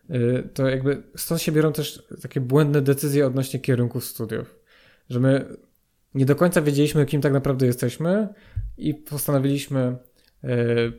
y, 0.09 0.50
to 0.54 0.68
jakby 0.68 1.04
stąd 1.15 1.42
się 1.42 1.51
biorą 1.51 1.74
też 1.74 2.07
takie 2.21 2.42
błędne 2.42 2.81
decyzje 2.81 3.27
odnośnie 3.27 3.59
kierunków 3.59 4.06
studiów. 4.06 4.59
Że 5.09 5.19
my 5.19 5.57
nie 6.13 6.25
do 6.25 6.36
końca 6.36 6.62
wiedzieliśmy, 6.62 7.06
kim 7.06 7.21
tak 7.21 7.33
naprawdę 7.33 7.65
jesteśmy 7.65 8.27
i 8.77 8.94
postanowiliśmy 8.94 9.98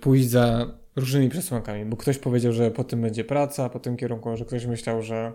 pójść 0.01 0.29
za 0.29 0.78
różnymi 0.99 1.29
przesłankami, 1.29 1.85
bo 1.85 1.97
ktoś 1.97 2.19
powiedział, 2.19 2.53
że 2.53 2.71
po 2.71 2.85
tym 2.85 3.03
będzie 3.03 3.25
praca, 3.25 3.69
po 3.69 3.81
tym 3.81 3.97
kierunku, 3.97 4.37
że 4.37 4.45
ktoś 4.45 4.67
myślał, 4.67 5.03
że, 5.03 5.33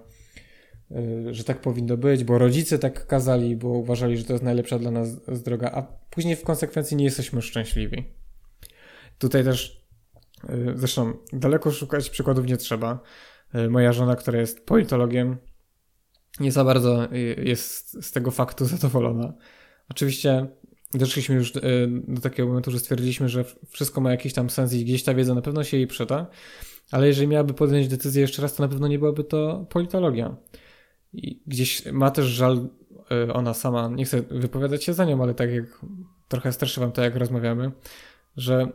y, 0.92 1.34
że 1.34 1.44
tak 1.44 1.62
powinno 1.62 1.98
być, 1.98 2.24
bo 2.24 2.38
rodzice 2.38 2.80
tak 2.80 3.08
kazali, 3.08 3.56
bo 3.56 3.68
uważali, 3.68 4.18
że 4.18 4.24
to 4.24 4.34
jest 4.34 4.44
najlepsza 4.44 4.80
dla 4.80 4.92
nas 4.92 5.22
droga, 5.44 5.72
a 5.74 5.82
później 6.10 6.36
w 6.36 6.44
konsekwencji 6.44 6.98
nie 6.98 7.06
jesteśmy 7.06 7.42
szczęśliwi. 7.42 8.04
Tutaj 9.20 9.44
też 9.44 9.84
Y, 10.50 10.74
zresztą 10.76 11.14
daleko 11.34 11.72
szukać 11.72 12.10
przykładów 12.10 12.46
nie 12.46 12.58
trzeba. 12.58 13.00
Y, 13.56 13.70
moja 13.70 13.94
żona, 13.94 14.16
która 14.16 14.40
jest 14.40 14.66
politologiem, 14.66 15.38
nie 16.40 16.52
za 16.52 16.64
bardzo 16.64 17.08
jest 17.38 18.06
z 18.06 18.12
tego 18.12 18.32
faktu 18.32 18.66
zadowolona. 18.66 19.34
Oczywiście 19.90 20.48
doszliśmy 20.94 21.36
już 21.36 21.54
do 22.08 22.22
takiego 22.22 22.48
momentu, 22.48 22.72
że 22.72 22.80
stwierdziliśmy, 22.80 23.30
że 23.30 23.46
wszystko 23.70 24.02
ma 24.02 24.12
jakiś 24.12 24.34
tam 24.34 24.50
sens 24.50 24.74
i 24.74 24.86
gdzieś 24.86 25.04
ta 25.04 25.14
wiedza 25.14 25.36
na 25.36 25.42
pewno 25.42 25.64
się 25.64 25.78
jej 25.78 25.88
przyda, 25.88 26.28
ale 26.92 27.08
jeżeli 27.08 27.28
miałaby 27.28 27.54
podjąć 27.54 27.88
decyzję 27.88 28.22
jeszcze 28.22 28.42
raz, 28.42 28.56
to 28.56 28.64
na 28.64 28.70
pewno 28.70 28.88
nie 28.88 29.00
byłaby 29.00 29.24
to 29.24 29.66
politologia. 29.70 30.36
I 31.14 31.42
gdzieś 31.48 31.86
ma 31.86 32.12
też 32.12 32.26
żal 32.26 32.68
ona 33.34 33.54
sama, 33.54 33.88
nie 33.88 34.06
chcę 34.06 34.22
wypowiadać 34.22 34.84
się 34.84 34.94
za 34.94 35.06
nią, 35.06 35.24
ale 35.24 35.34
tak 35.34 35.52
jak 35.52 35.66
trochę 36.28 36.52
streszy 36.52 36.80
wam 36.80 36.92
to, 36.92 37.02
jak 37.02 37.16
rozmawiamy, 37.16 37.72
że 38.38 38.68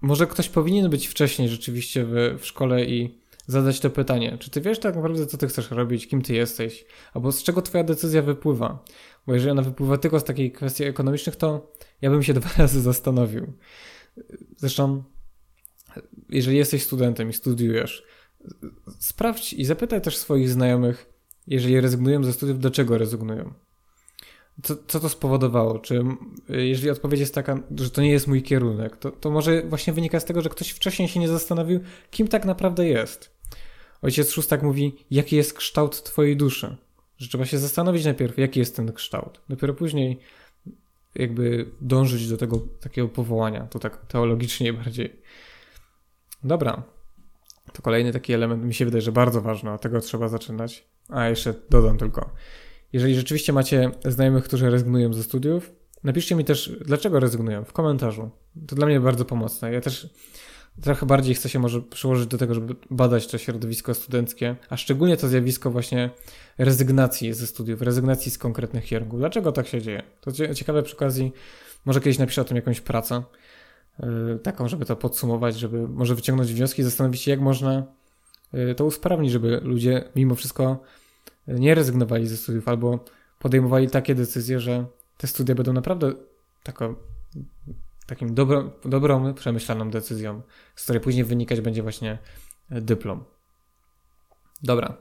może 0.00 0.26
ktoś 0.26 0.48
powinien 0.48 0.90
być 0.90 1.06
wcześniej 1.06 1.48
rzeczywiście 1.48 2.04
w, 2.04 2.38
w 2.38 2.46
szkole 2.46 2.84
i 2.84 3.18
zadać 3.46 3.80
to 3.80 3.90
pytanie, 3.90 4.36
czy 4.40 4.50
ty 4.50 4.60
wiesz 4.60 4.78
tak 4.78 4.94
naprawdę, 4.96 5.26
co 5.26 5.38
ty 5.38 5.46
chcesz 5.46 5.70
robić, 5.70 6.06
kim 6.06 6.22
ty 6.22 6.34
jesteś, 6.34 6.84
albo 7.14 7.32
z 7.32 7.42
czego 7.42 7.62
twoja 7.62 7.84
decyzja 7.84 8.22
wypływa. 8.22 8.84
Bo 9.26 9.34
jeżeli 9.34 9.50
ona 9.50 9.62
wypływa 9.62 9.98
tylko 9.98 10.20
z 10.20 10.24
takiej 10.24 10.52
kwestii 10.52 10.84
ekonomicznych, 10.84 11.36
to 11.36 11.72
ja 12.02 12.10
bym 12.10 12.22
się 12.22 12.34
dwa 12.40 12.50
razy 12.58 12.80
zastanowił. 12.80 13.52
Zresztą, 14.56 15.02
jeżeli 16.28 16.56
jesteś 16.56 16.82
studentem 16.82 17.30
i 17.30 17.32
studiujesz, 17.32 18.04
sprawdź 18.98 19.52
i 19.52 19.64
zapytaj 19.64 20.00
też 20.00 20.16
swoich 20.16 20.50
znajomych, 20.50 21.12
jeżeli 21.46 21.80
rezygnują 21.80 22.24
ze 22.24 22.32
studiów, 22.32 22.58
dlaczego 22.58 22.98
rezygnują. 22.98 23.54
Co, 24.62 24.76
co 24.86 25.00
to 25.00 25.08
spowodowało? 25.08 25.78
Czy 25.78 26.04
jeżeli 26.48 26.90
odpowiedź 26.90 27.20
jest 27.20 27.34
taka, 27.34 27.58
że 27.76 27.90
to 27.90 28.02
nie 28.02 28.10
jest 28.10 28.26
mój 28.26 28.42
kierunek, 28.42 28.96
to, 28.96 29.10
to 29.10 29.30
może 29.30 29.62
właśnie 29.62 29.92
wynika 29.92 30.20
z 30.20 30.24
tego, 30.24 30.42
że 30.42 30.48
ktoś 30.48 30.70
wcześniej 30.70 31.08
się 31.08 31.20
nie 31.20 31.28
zastanowił, 31.28 31.80
kim 32.10 32.28
tak 32.28 32.44
naprawdę 32.44 32.86
jest. 32.86 33.35
Ojciec 34.02 34.30
Szóstak 34.30 34.62
mówi, 34.62 34.96
jaki 35.10 35.36
jest 35.36 35.54
kształt 35.54 36.02
twojej 36.02 36.36
duszy. 36.36 36.76
Że 37.18 37.28
trzeba 37.28 37.46
się 37.46 37.58
zastanowić 37.58 38.04
najpierw, 38.04 38.38
jaki 38.38 38.60
jest 38.60 38.76
ten 38.76 38.92
kształt. 38.92 39.40
Dopiero 39.48 39.74
później 39.74 40.20
jakby 41.14 41.70
dążyć 41.80 42.28
do 42.28 42.36
tego 42.36 42.60
takiego 42.80 43.08
powołania. 43.08 43.66
To 43.66 43.78
tak 43.78 44.06
teologicznie 44.06 44.72
bardziej. 44.82 45.16
Dobra. 46.44 46.82
To 47.72 47.82
kolejny 47.82 48.12
taki 48.12 48.32
element 48.32 48.64
mi 48.64 48.74
się 48.74 48.84
wydaje, 48.84 49.02
że 49.02 49.12
bardzo 49.12 49.40
ważny, 49.40 49.72
od 49.72 49.80
tego 49.80 50.00
trzeba 50.00 50.28
zaczynać. 50.28 50.84
A 51.08 51.28
jeszcze 51.28 51.54
dodam 51.70 51.98
tylko. 51.98 52.30
Jeżeli 52.92 53.14
rzeczywiście 53.14 53.52
macie 53.52 53.90
znajomych, 54.04 54.44
którzy 54.44 54.70
rezygnują 54.70 55.12
ze 55.12 55.22
studiów, 55.22 55.72
napiszcie 56.04 56.34
mi 56.34 56.44
też, 56.44 56.72
dlaczego 56.84 57.20
rezygnują 57.20 57.64
w 57.64 57.72
komentarzu. 57.72 58.30
To 58.66 58.76
dla 58.76 58.86
mnie 58.86 59.00
bardzo 59.00 59.24
pomocne. 59.24 59.72
Ja 59.72 59.80
też 59.80 60.08
trochę 60.82 61.06
bardziej 61.06 61.34
chcę 61.34 61.48
się 61.48 61.58
może 61.58 61.82
przyłożyć 61.82 62.26
do 62.26 62.38
tego, 62.38 62.54
żeby 62.54 62.74
badać 62.90 63.26
to 63.26 63.38
środowisko 63.38 63.94
studenckie, 63.94 64.56
a 64.68 64.76
szczególnie 64.76 65.16
to 65.16 65.28
zjawisko 65.28 65.70
właśnie 65.70 66.10
rezygnacji 66.58 67.34
ze 67.34 67.46
studiów, 67.46 67.82
rezygnacji 67.82 68.30
z 68.30 68.38
konkretnych 68.38 68.84
kierunków. 68.84 69.18
Dlaczego 69.18 69.52
tak 69.52 69.66
się 69.66 69.82
dzieje? 69.82 70.02
To 70.20 70.32
ciekawe 70.54 70.82
przy 70.82 70.96
okazji, 70.96 71.32
może 71.84 72.00
kiedyś 72.00 72.18
napiszę 72.18 72.40
o 72.40 72.44
tym 72.44 72.56
jakąś 72.56 72.80
pracę, 72.80 73.22
y, 74.00 74.38
taką, 74.38 74.68
żeby 74.68 74.84
to 74.84 74.96
podsumować, 74.96 75.58
żeby 75.58 75.88
może 75.88 76.14
wyciągnąć 76.14 76.52
wnioski, 76.52 76.82
zastanowić 76.82 77.20
się, 77.20 77.30
jak 77.30 77.40
można 77.40 77.84
y, 78.54 78.74
to 78.74 78.84
usprawnić, 78.84 79.32
żeby 79.32 79.60
ludzie 79.62 80.04
mimo 80.16 80.34
wszystko 80.34 80.82
nie 81.48 81.74
rezygnowali 81.74 82.26
ze 82.26 82.36
studiów 82.36 82.68
albo 82.68 83.04
podejmowali 83.38 83.90
takie 83.90 84.14
decyzje, 84.14 84.60
że 84.60 84.84
te 85.16 85.26
studia 85.26 85.54
będą 85.54 85.72
naprawdę 85.72 86.12
taką, 86.62 86.94
takim 88.06 88.34
dobrą, 88.34 88.70
dobrą, 88.84 89.34
przemyślaną 89.34 89.90
decyzją, 89.90 90.42
z 90.76 90.82
której 90.82 91.02
później 91.02 91.24
wynikać 91.24 91.60
będzie 91.60 91.82
właśnie 91.82 92.18
dyplom. 92.70 93.24
Dobra. 94.62 94.96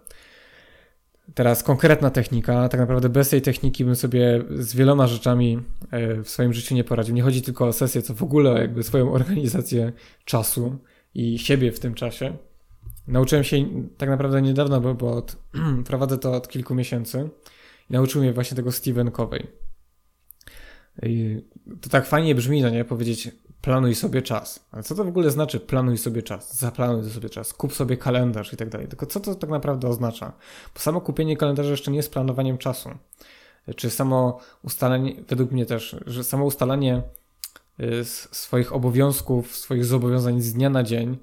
Teraz 1.33 1.63
konkretna 1.63 2.09
technika. 2.09 2.69
Tak 2.69 2.79
naprawdę 2.79 3.09
bez 3.09 3.29
tej 3.29 3.41
techniki 3.41 3.85
bym 3.85 3.95
sobie 3.95 4.43
z 4.50 4.75
wieloma 4.75 5.07
rzeczami 5.07 5.59
e, 5.91 6.24
w 6.24 6.29
swoim 6.29 6.53
życiu 6.53 6.75
nie 6.75 6.83
poradził. 6.83 7.15
Nie 7.15 7.21
chodzi 7.21 7.41
tylko 7.41 7.67
o 7.67 7.74
sesję, 7.74 8.01
co 8.01 8.13
w 8.13 8.24
ogóle 8.24 8.62
jakby 8.62 8.83
swoją 8.83 9.12
organizację 9.19 9.93
czasu 10.25 10.77
i 11.13 11.39
siebie 11.39 11.71
w 11.71 11.79
tym 11.79 11.93
czasie. 11.93 12.38
Nauczyłem 13.07 13.43
się 13.43 13.57
tak 13.97 14.09
naprawdę 14.09 14.41
niedawno, 14.41 14.81
bo, 14.81 14.93
bo 14.93 15.12
od, 15.12 15.35
prowadzę 15.88 16.17
to 16.17 16.33
od 16.33 16.47
kilku 16.47 16.75
miesięcy 16.75 17.29
i 17.89 17.93
nauczył 17.93 18.21
mnie 18.21 18.33
właśnie 18.33 18.55
tego 18.55 18.71
Steven 18.71 19.12
Covey. 19.12 19.47
To 21.81 21.89
tak 21.89 22.05
fajnie 22.05 22.35
brzmi, 22.35 22.61
no 22.61 22.69
nie? 22.69 22.85
Powiedzieć 22.85 23.31
planuj 23.65 23.95
sobie 23.95 24.21
czas. 24.21 24.67
Ale 24.71 24.83
co 24.83 24.95
to 24.95 25.03
w 25.03 25.07
ogóle 25.07 25.31
znaczy 25.31 25.59
planuj 25.59 25.97
sobie 25.97 26.23
czas? 26.23 26.57
Zaplanuj 26.57 27.09
sobie 27.09 27.29
czas, 27.29 27.53
kup 27.53 27.73
sobie 27.73 27.97
kalendarz 27.97 28.53
i 28.53 28.57
tak 28.57 28.69
dalej. 28.69 28.87
Tylko 28.87 29.05
co 29.05 29.19
to 29.19 29.35
tak 29.35 29.49
naprawdę 29.49 29.87
oznacza? 29.87 30.33
Bo 30.73 30.79
samo 30.79 31.01
kupienie 31.01 31.37
kalendarza 31.37 31.71
jeszcze 31.71 31.91
nie 31.91 31.97
jest 31.97 32.13
planowaniem 32.13 32.57
czasu. 32.57 32.89
Czy 33.75 33.89
samo 33.89 34.39
ustalenie, 34.63 35.15
według 35.27 35.51
mnie 35.51 35.65
też, 35.65 35.95
że 36.05 36.23
samo 36.23 36.45
ustalanie 36.45 37.01
y, 37.79 38.05
swoich 38.05 38.73
obowiązków, 38.73 39.55
swoich 39.55 39.85
zobowiązań 39.85 40.41
z 40.41 40.53
dnia 40.53 40.69
na 40.69 40.83
dzień 40.83 41.17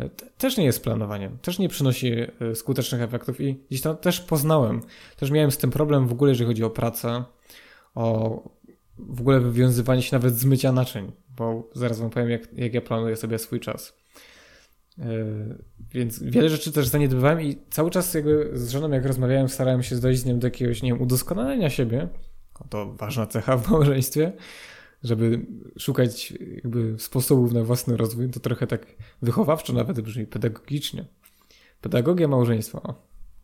y, 0.00 0.10
też 0.38 0.56
nie 0.56 0.64
jest 0.64 0.82
planowaniem, 0.82 1.38
też 1.38 1.58
nie 1.58 1.68
przynosi 1.68 2.12
y, 2.42 2.54
skutecznych 2.54 3.02
efektów 3.02 3.40
i 3.40 3.54
gdzieś 3.70 3.80
tam 3.80 3.96
też 3.96 4.20
poznałem, 4.20 4.82
też 5.16 5.30
miałem 5.30 5.50
z 5.50 5.58
tym 5.58 5.70
problem 5.70 6.08
w 6.08 6.12
ogóle, 6.12 6.30
jeżeli 6.30 6.48
chodzi 6.48 6.64
o 6.64 6.70
pracę, 6.70 7.24
o 7.94 8.42
w 8.98 9.20
ogóle 9.20 9.40
wywiązywanie 9.40 10.02
się 10.02 10.16
nawet 10.16 10.34
z 10.34 10.44
mycia 10.44 10.72
naczyń 10.72 11.12
bo 11.36 11.70
zaraz 11.74 12.00
wam 12.00 12.10
powiem, 12.10 12.30
jak, 12.30 12.52
jak 12.52 12.74
ja 12.74 12.80
planuję 12.80 13.16
sobie 13.16 13.38
swój 13.38 13.60
czas. 13.60 13.96
Yy, 14.98 15.04
więc 15.90 16.22
wiele 16.22 16.48
rzeczy 16.48 16.72
też 16.72 16.88
zaniedbywałem 16.88 17.40
i 17.40 17.58
cały 17.70 17.90
czas 17.90 18.14
jakby 18.14 18.50
z 18.52 18.70
żoną, 18.70 18.90
jak 18.90 19.06
rozmawiałem, 19.06 19.48
starałem 19.48 19.82
się 19.82 19.96
dojść 19.96 20.20
z 20.20 20.24
nim 20.24 20.38
do 20.38 20.46
jakiegoś, 20.46 20.82
nie 20.82 20.92
wiem, 20.92 21.02
udoskonalenia 21.02 21.70
siebie. 21.70 22.08
To 22.68 22.94
ważna 22.94 23.26
cecha 23.26 23.56
w 23.56 23.70
małżeństwie, 23.70 24.32
żeby 25.02 25.46
szukać 25.78 26.32
jakby 26.54 26.94
sposobów 26.98 27.52
na 27.52 27.64
własny 27.64 27.96
rozwój. 27.96 28.30
To 28.30 28.40
trochę 28.40 28.66
tak 28.66 28.86
wychowawczo 29.22 29.72
nawet 29.72 30.00
brzmi, 30.00 30.26
pedagogicznie. 30.26 31.04
Pedagogia 31.80 32.28
małżeństwa. 32.28 32.82
O, 32.82 32.94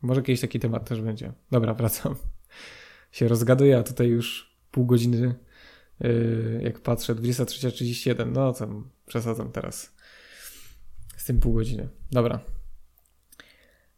może 0.03 0.23
kiedyś 0.23 0.41
taki 0.41 0.61
temat 0.61 0.89
też 0.89 1.01
będzie. 1.01 1.33
Dobra, 1.51 1.75
wracam. 1.75 2.15
Się 3.13 3.29
rozgaduję, 3.29 3.79
a 3.79 3.83
tutaj 3.83 4.09
już 4.09 4.52
pół 4.73 4.87
godziny 4.87 5.35
Yy, 6.03 6.61
jak 6.63 6.81
patrzę, 6.81 7.15
23.31, 7.15 8.33
no 8.33 8.53
tam 8.53 8.91
przesadzam 9.07 9.53
teraz 9.53 9.93
z 11.17 11.25
tym 11.25 11.41
pół 11.41 11.53
godziny. 11.53 11.89
Dobra. 12.13 12.41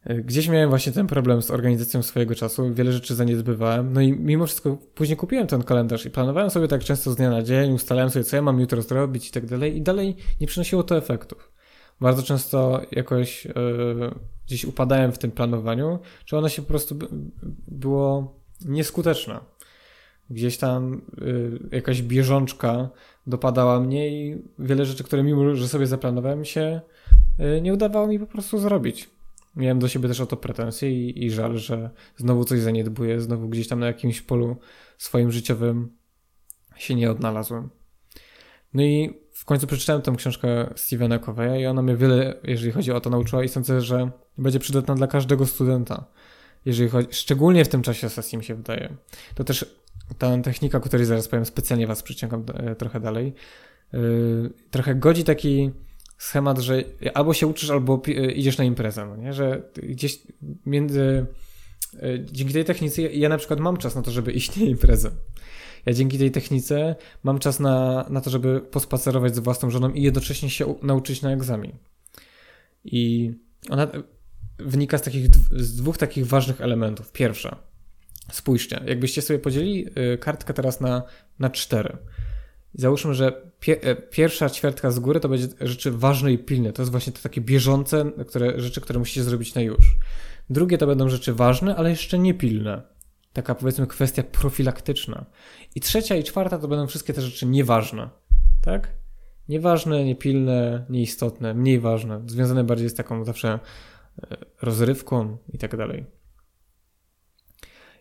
Yy, 0.07 0.23
gdzieś 0.23 0.49
miałem 0.49 0.69
właśnie 0.71 0.93
ten 0.93 1.07
problem 1.07 1.43
z 1.43 1.51
organizacją 1.51 2.03
swojego 2.03 2.35
czasu, 2.35 2.75
wiele 2.75 2.93
rzeczy 2.93 3.15
zaniedbywałem, 3.15 3.93
no 3.93 4.01
i 4.01 4.13
mimo 4.13 4.47
wszystko 4.47 4.79
później 4.95 5.17
kupiłem 5.17 5.47
ten 5.47 5.63
kalendarz 5.63 6.07
i 6.07 6.11
planowałem 6.11 6.51
sobie 6.51 6.69
tak 6.69 6.85
często 6.85 7.11
z 7.11 7.17
dnia 7.17 7.31
na 7.31 7.43
dzień, 7.43 7.73
ustalałem 7.73 8.11
sobie, 8.11 8.25
co 8.25 8.37
ja 8.37 8.43
mam 8.43 8.61
jutro 8.61 8.83
zrobić 8.83 9.29
i 9.29 9.33
tak 9.33 9.47
dalej 9.47 9.77
i 9.77 9.83
dalej 9.83 10.17
nie 10.41 10.47
przynosiło 10.47 10.83
to 10.83 10.97
efektów. 10.97 11.53
Bardzo 12.01 12.23
często 12.23 12.83
jakoś 12.93 13.45
yy, 13.45 13.55
gdzieś 14.47 14.65
upadałem 14.65 15.13
w 15.13 15.19
tym 15.19 15.31
planowaniu, 15.31 15.99
czy 16.25 16.39
ono 16.39 16.49
się 16.49 16.63
po 16.63 16.69
prostu 16.69 16.97
było 17.69 18.41
nieskuteczne 18.65 19.41
gdzieś 20.31 20.59
tam 20.59 21.03
y, 21.23 21.59
jakaś 21.73 22.03
bieżączka 22.03 22.89
dopadała 23.27 23.81
mnie 23.81 24.09
i 24.09 24.43
wiele 24.59 24.85
rzeczy, 24.85 25.05
które 25.05 25.23
mimo, 25.23 25.55
że 25.55 25.69
sobie 25.69 25.87
zaplanowałem 25.87 26.45
się, 26.45 26.81
y, 27.41 27.61
nie 27.61 27.73
udawało 27.73 28.07
mi 28.07 28.19
po 28.19 28.27
prostu 28.27 28.59
zrobić. 28.59 29.11
Miałem 29.57 29.79
do 29.79 29.89
siebie 29.89 30.09
też 30.09 30.21
o 30.21 30.27
to 30.27 30.37
pretensje 30.37 30.91
i, 30.91 31.25
i 31.25 31.31
żal, 31.31 31.59
że 31.59 31.91
znowu 32.17 32.45
coś 32.45 32.61
zaniedbuję, 32.61 33.21
znowu 33.21 33.49
gdzieś 33.49 33.69
tam 33.69 33.81
na 33.81 33.87
jakimś 33.87 34.23
polu 34.23 34.57
swoim 34.99 35.33
życiowym 35.33 35.97
się 36.77 36.95
nie 36.95 37.11
odnalazłem. 37.11 37.69
No 38.75 38.83
i 38.83 39.21
w 39.33 39.45
końcu 39.45 39.67
przeczytałem 39.67 40.03
tę 40.03 40.15
książkę 40.17 40.73
Stevena 40.77 41.19
Coveya 41.19 41.61
i 41.61 41.67
ona 41.67 41.83
mnie 41.83 41.97
wiele, 41.97 42.35
jeżeli 42.45 42.73
chodzi 42.73 42.93
o 42.93 43.01
to, 43.01 43.11
nauczyła 43.11 43.45
i 43.45 43.49
sądzę, 43.49 43.81
że 43.81 44.11
będzie 44.39 44.59
przydatna 44.59 44.95
dla 44.95 45.07
każdego 45.07 45.47
studenta. 45.47 46.05
Jeżeli 46.65 46.89
chodzi, 46.89 47.09
szczególnie 47.11 47.65
w 47.65 47.69
tym 47.69 47.83
czasie 47.83 48.09
sesji 48.09 48.39
mi 48.39 48.45
się 48.45 48.55
wydaje. 48.55 48.97
To 49.35 49.45
też 49.45 49.84
ta 50.19 50.39
technika, 50.39 50.81
której 50.81 51.07
zaraz 51.07 51.29
powiem, 51.29 51.45
specjalnie 51.45 51.87
was 51.87 52.03
przyciągam 52.03 52.45
e, 52.55 52.75
trochę 52.75 53.01
dalej, 53.01 53.35
e, 53.95 53.99
trochę 54.71 54.95
godzi 54.95 55.25
taki 55.25 55.71
schemat, 56.19 56.59
że 56.59 56.85
albo 57.15 57.35
się 57.35 57.47
uczysz, 57.47 57.71
albo 57.71 58.03
e, 58.09 58.11
idziesz 58.33 58.59
na 58.59 58.65
imprezę, 58.65 59.07
no 59.07 59.17
nie? 59.17 59.33
że 59.33 59.63
gdzieś 59.83 60.19
między... 60.67 61.27
Dzięki 62.33 62.55
tej 62.55 62.65
technice 62.65 63.03
ja 63.03 63.29
na 63.29 63.39
przykład 63.39 63.61
mam 63.61 63.77
czas 63.77 63.95
na 63.95 64.03
to, 64.03 64.11
żeby 64.11 64.33
iść 64.41 64.57
na 64.57 64.63
imprezę. 64.65 65.11
Ja 65.87 65.93
dzięki 65.93 66.19
tej 66.19 66.31
technice 66.31 66.97
mam 67.23 67.39
czas 67.39 67.61
na, 67.61 68.07
na 68.11 68.21
to, 68.21 68.31
żeby 68.31 68.61
pospacerować 68.61 69.35
z 69.35 69.39
własną 69.39 69.71
żoną 69.71 69.91
i 69.91 70.03
jednocześnie 70.03 70.51
się 70.51 70.75
nauczyć 70.83 71.23
na 71.23 71.33
egzamin. 71.33 71.73
I 72.85 73.33
ona 73.71 73.89
wynika 74.59 74.99
z, 74.99 75.03
takich, 75.03 75.27
z 75.51 75.77
dwóch 75.77 75.99
takich 75.99 76.27
ważnych 76.27 76.61
elementów. 76.61 77.13
Pierwsza, 77.13 77.59
Spójrzcie, 78.33 78.81
jakbyście 78.87 79.23
sobie 79.23 79.39
podzielili 79.39 79.87
y, 80.15 80.19
kartkę 80.19 80.55
teraz 80.55 80.81
na, 80.81 81.03
na 81.39 81.51
cztery. 81.51 81.99
Załóżmy, 82.75 83.15
że 83.15 83.43
pie, 83.61 83.83
e, 83.83 83.97
pierwsza 83.97 84.51
ćwiartka 84.51 84.91
z 84.91 84.99
góry 84.99 85.21
to 85.21 85.29
będzie 85.29 85.49
rzeczy 85.61 85.91
ważne 85.91 86.33
i 86.33 86.39
pilne. 86.39 86.73
To 86.73 86.83
jest 86.83 86.91
właśnie 86.91 87.13
te 87.13 87.21
takie 87.23 87.41
bieżące 87.41 88.13
które, 88.27 88.61
rzeczy, 88.61 88.81
które 88.81 88.99
musicie 88.99 89.23
zrobić 89.23 89.55
na 89.55 89.61
już. 89.61 89.97
Drugie 90.51 90.79
to 90.79 90.87
będą 90.87 91.09
rzeczy 91.09 91.35
ważne, 91.35 91.77
ale 91.77 91.91
jeszcze 91.91 92.19
nie 92.19 92.35
pilne. 92.35 92.83
Taka 93.33 93.55
powiedzmy 93.55 93.87
kwestia 93.87 94.23
profilaktyczna. 94.23 95.27
I 95.75 95.81
trzecia 95.81 96.17
i 96.17 96.25
czwarta 96.25 96.59
to 96.59 96.69
będą 96.69 96.87
wszystkie 96.87 97.13
te 97.13 97.21
rzeczy 97.21 97.47
nieważne. 97.47 98.11
Tak? 98.63 98.93
Nieważne, 99.49 100.05
niepilne, 100.05 100.87
nieistotne, 100.91 101.55
mniej 101.55 101.81
ważne. 101.81 102.23
Związane 102.27 102.65
bardziej 102.65 102.89
z 102.89 102.95
taką 102.95 103.25
zawsze 103.25 103.49
e, 104.23 104.37
rozrywką 104.63 105.39
i 105.53 105.59
tak 105.59 105.77
dalej. 105.77 106.05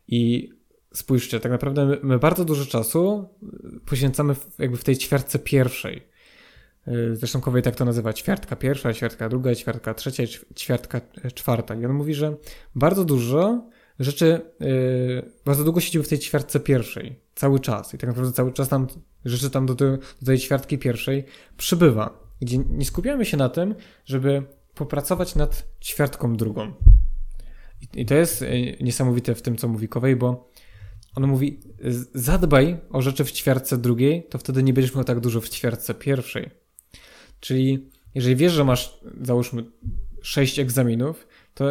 I 0.08 0.50
spójrzcie, 0.94 1.40
tak 1.40 1.52
naprawdę 1.52 1.86
my, 1.86 2.00
my 2.04 2.20
bardzo 2.20 2.46
dużo 2.46 2.66
czasu 2.66 3.30
poświęcamy 3.86 4.36
w, 4.36 4.60
jakby 4.60 4.78
w 4.78 4.84
tej 4.84 4.98
ćwiartce 4.98 5.40
pierwszej. 5.40 6.08
Y, 6.88 7.16
zresztą 7.16 7.42
Kowej 7.42 7.62
tak 7.62 7.76
to 7.76 7.86
nazywa 7.86 8.14
ćwiartka 8.14 8.56
pierwsza, 8.56 8.94
ćwiartka 8.94 9.30
druga, 9.30 9.56
ćwiartka 9.56 9.94
trzecia, 9.94 10.24
ćwiartka 10.56 11.02
czwarta. 11.34 11.76
I 11.76 11.86
on 11.86 11.94
mówi, 11.94 12.14
że 12.14 12.36
bardzo 12.76 13.06
dużo 13.06 13.70
rzeczy, 14.00 14.42
yy, 14.60 15.32
bardzo 15.46 15.64
długo 15.64 15.82
siedzimy 15.82 16.04
w 16.04 16.10
tej 16.10 16.20
ćwiartce 16.20 16.60
pierwszej, 16.60 17.20
cały 17.36 17.60
czas. 17.60 17.94
I 17.94 17.98
tak 17.98 18.08
naprawdę 18.08 18.32
cały 18.32 18.54
czas 18.54 18.72
nam 18.72 18.88
rzeczy 19.26 19.50
tam 19.50 19.66
do, 19.66 19.76
do 19.76 19.98
tej 20.26 20.40
ćwiartki 20.40 20.78
pierwszej 20.78 21.26
przybywa. 21.58 22.24
Gdzie 22.42 22.58
nie 22.58 22.86
skupiamy 22.86 23.26
się 23.26 23.38
na 23.38 23.50
tym, 23.50 23.76
żeby 24.06 24.44
popracować 24.76 25.36
nad 25.36 25.64
ćwiartką 25.82 26.36
drugą. 26.36 26.74
I 27.94 28.06
to 28.06 28.16
jest 28.16 28.42
e, 28.42 28.48
niesamowite 28.82 29.36
w 29.36 29.42
tym, 29.42 29.58
co 29.58 29.68
mówi 29.68 29.88
Kowej, 29.88 30.16
bo 30.16 30.54
on 31.16 31.28
mówi, 31.28 31.60
zadbaj 32.14 32.78
o 32.90 33.02
rzeczy 33.02 33.24
w 33.24 33.32
ćwiartce 33.32 33.78
drugiej, 33.78 34.28
to 34.30 34.38
wtedy 34.38 34.64
nie 34.64 34.74
będziesz 34.74 34.96
miał 34.96 35.04
tak 35.04 35.20
dużo 35.20 35.42
w 35.42 35.50
ćwiartce 35.50 35.94
pierwszej. 35.94 36.50
Czyli 37.40 37.90
jeżeli 38.16 38.36
wiesz, 38.36 38.54
że 38.54 38.64
masz, 38.64 39.00
załóżmy, 39.22 39.64
sześć 40.22 40.60
egzaminów, 40.60 41.28
to 41.54 41.66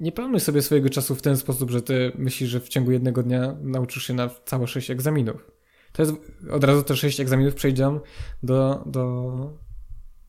nie 0.00 0.12
planuj 0.12 0.40
sobie 0.40 0.62
swojego 0.62 0.90
czasu 0.90 1.14
w 1.14 1.22
ten 1.22 1.36
sposób, 1.36 1.70
że 1.70 1.82
ty 1.82 2.12
myślisz, 2.18 2.50
że 2.50 2.60
w 2.60 2.68
ciągu 2.68 2.90
jednego 2.90 3.22
dnia 3.22 3.56
nauczysz 3.60 4.06
się 4.06 4.14
na 4.14 4.30
całe 4.44 4.66
sześć 4.66 4.90
egzaminów. 4.90 5.50
To 5.92 6.02
jest 6.02 6.14
od 6.50 6.64
razu 6.64 6.82
te 6.82 6.96
sześć 6.96 7.20
egzaminów 7.20 7.54
przejdą 7.54 8.00
do, 8.42 8.84
do 8.86 9.65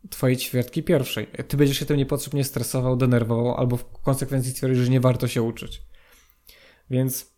twojej 0.10 0.38
ćwiartki 0.38 0.84
pierwszej. 0.84 1.28
Ty 1.48 1.58
będziesz 1.58 1.80
się 1.80 1.86
tym 1.86 1.98
niepotrzebnie 1.98 2.44
stresował, 2.44 2.96
denerwował, 2.96 3.56
albo 3.56 3.78
w 3.78 3.86
konsekwencji 4.02 4.52
stwierdzisz, 4.52 4.86
że 4.86 4.92
nie 4.92 5.00
warto 5.00 5.28
się 5.28 5.42
uczyć. 5.42 5.82
Więc 6.90 7.32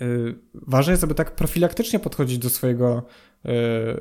yy, 0.00 0.38
ważne 0.54 0.92
jest, 0.92 1.04
aby 1.04 1.14
tak 1.14 1.36
profilaktycznie 1.36 1.98
podchodzić 1.98 2.38
do 2.38 2.50
swojego 2.50 3.06
yy, 3.44 3.52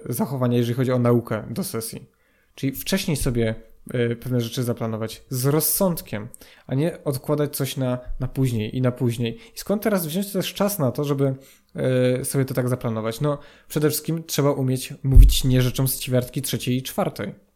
zachowania, 0.06 0.58
jeżeli 0.58 0.75
chodzi 0.75 0.91
o 0.91 1.00
naukę 1.00 1.48
do 1.50 1.63
sesji. 1.63 2.17
Czyli 2.58 2.72
wcześniej 2.72 3.17
sobie 3.17 3.56
y, 3.96 4.15
pewne 4.15 4.41
rzeczy 4.41 4.63
zaplanować 4.63 5.24
z 5.29 5.46
rozsądkiem, 5.46 6.27
a 6.67 6.75
nie 6.75 7.03
odkładać 7.03 7.56
coś 7.56 7.77
na, 7.77 8.00
na 8.20 8.27
później 8.27 8.77
i 8.77 8.82
na 8.82 8.91
później. 8.91 9.38
I 9.56 9.60
skąd 9.60 9.84
teraz 9.84 10.08
wziąć 10.08 10.32
też 10.32 10.53
czas 10.53 10.79
na 10.79 10.91
to, 10.91 11.03
żeby 11.03 11.36
y, 12.22 12.25
sobie 12.25 12.46
to 12.46 12.53
tak 12.53 12.70
zaplanować? 12.70 13.22
No, 13.22 13.38
przede 13.67 13.89
wszystkim 13.89 14.24
trzeba 14.24 14.51
umieć 14.51 14.94
mówić 15.03 15.44
nie 15.44 15.62
rzeczom 15.62 15.88
z 15.88 16.00
ćwiartki 16.00 16.41
trzeciej 16.41 16.77
i 16.77 16.84
czwartej. 16.84 17.47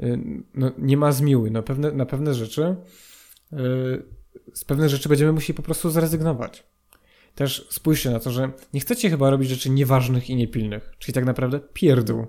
Y, 0.00 0.18
no, 0.54 0.72
nie 0.78 0.96
ma 0.96 1.12
zmiły. 1.12 1.50
No, 1.50 1.62
pewne, 1.62 1.92
na 1.92 2.06
pewne 2.06 2.34
rzeczy 2.34 2.76
z 4.54 4.64
pewnych 4.64 4.88
rzeczy 4.88 5.08
będziemy 5.08 5.32
musieli 5.32 5.56
po 5.56 5.62
prostu 5.62 5.90
zrezygnować. 5.90 6.66
Też 7.34 7.66
spójrzcie 7.70 8.10
na 8.10 8.20
to, 8.20 8.30
że 8.30 8.52
nie 8.72 8.80
chcecie 8.80 9.10
chyba 9.10 9.30
robić 9.30 9.48
rzeczy 9.48 9.70
nieważnych 9.70 10.30
i 10.30 10.36
niepilnych, 10.36 10.94
czyli 10.98 11.14
tak 11.14 11.24
naprawdę 11.24 11.60
pierdół. 11.72 12.26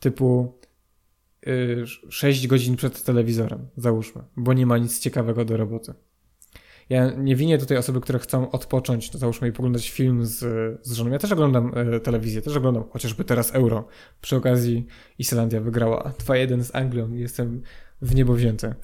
Typu 0.00 0.58
yy, 1.46 1.86
6 2.10 2.46
godzin 2.46 2.76
przed 2.76 3.04
telewizorem, 3.04 3.68
załóżmy, 3.76 4.22
bo 4.36 4.52
nie 4.52 4.66
ma 4.66 4.78
nic 4.78 5.00
ciekawego 5.00 5.44
do 5.44 5.56
roboty. 5.56 5.94
Ja 6.88 7.10
nie 7.10 7.36
winię 7.36 7.58
tutaj 7.58 7.76
osoby, 7.76 8.00
które 8.00 8.18
chcą 8.18 8.50
odpocząć, 8.50 9.12
załóżmy 9.12 9.48
i 9.48 9.52
poglądać 9.52 9.90
film 9.90 10.26
z, 10.26 10.38
z 10.86 10.92
żoną. 10.92 11.10
Ja 11.10 11.18
też 11.18 11.32
oglądam 11.32 11.72
e, 11.76 12.00
telewizję, 12.00 12.42
też 12.42 12.56
oglądam 12.56 12.84
chociażby 12.90 13.24
teraz 13.24 13.54
Euro. 13.54 13.88
Przy 14.20 14.36
okazji 14.36 14.86
Islandia 15.18 15.60
wygrała 15.60 16.12
2-1 16.26 16.62
z 16.62 16.74
Anglią 16.74 17.14
i 17.14 17.20
jestem 17.20 17.62
w 18.02 18.14
niebo 18.14 18.34
wzięty. 18.34 18.74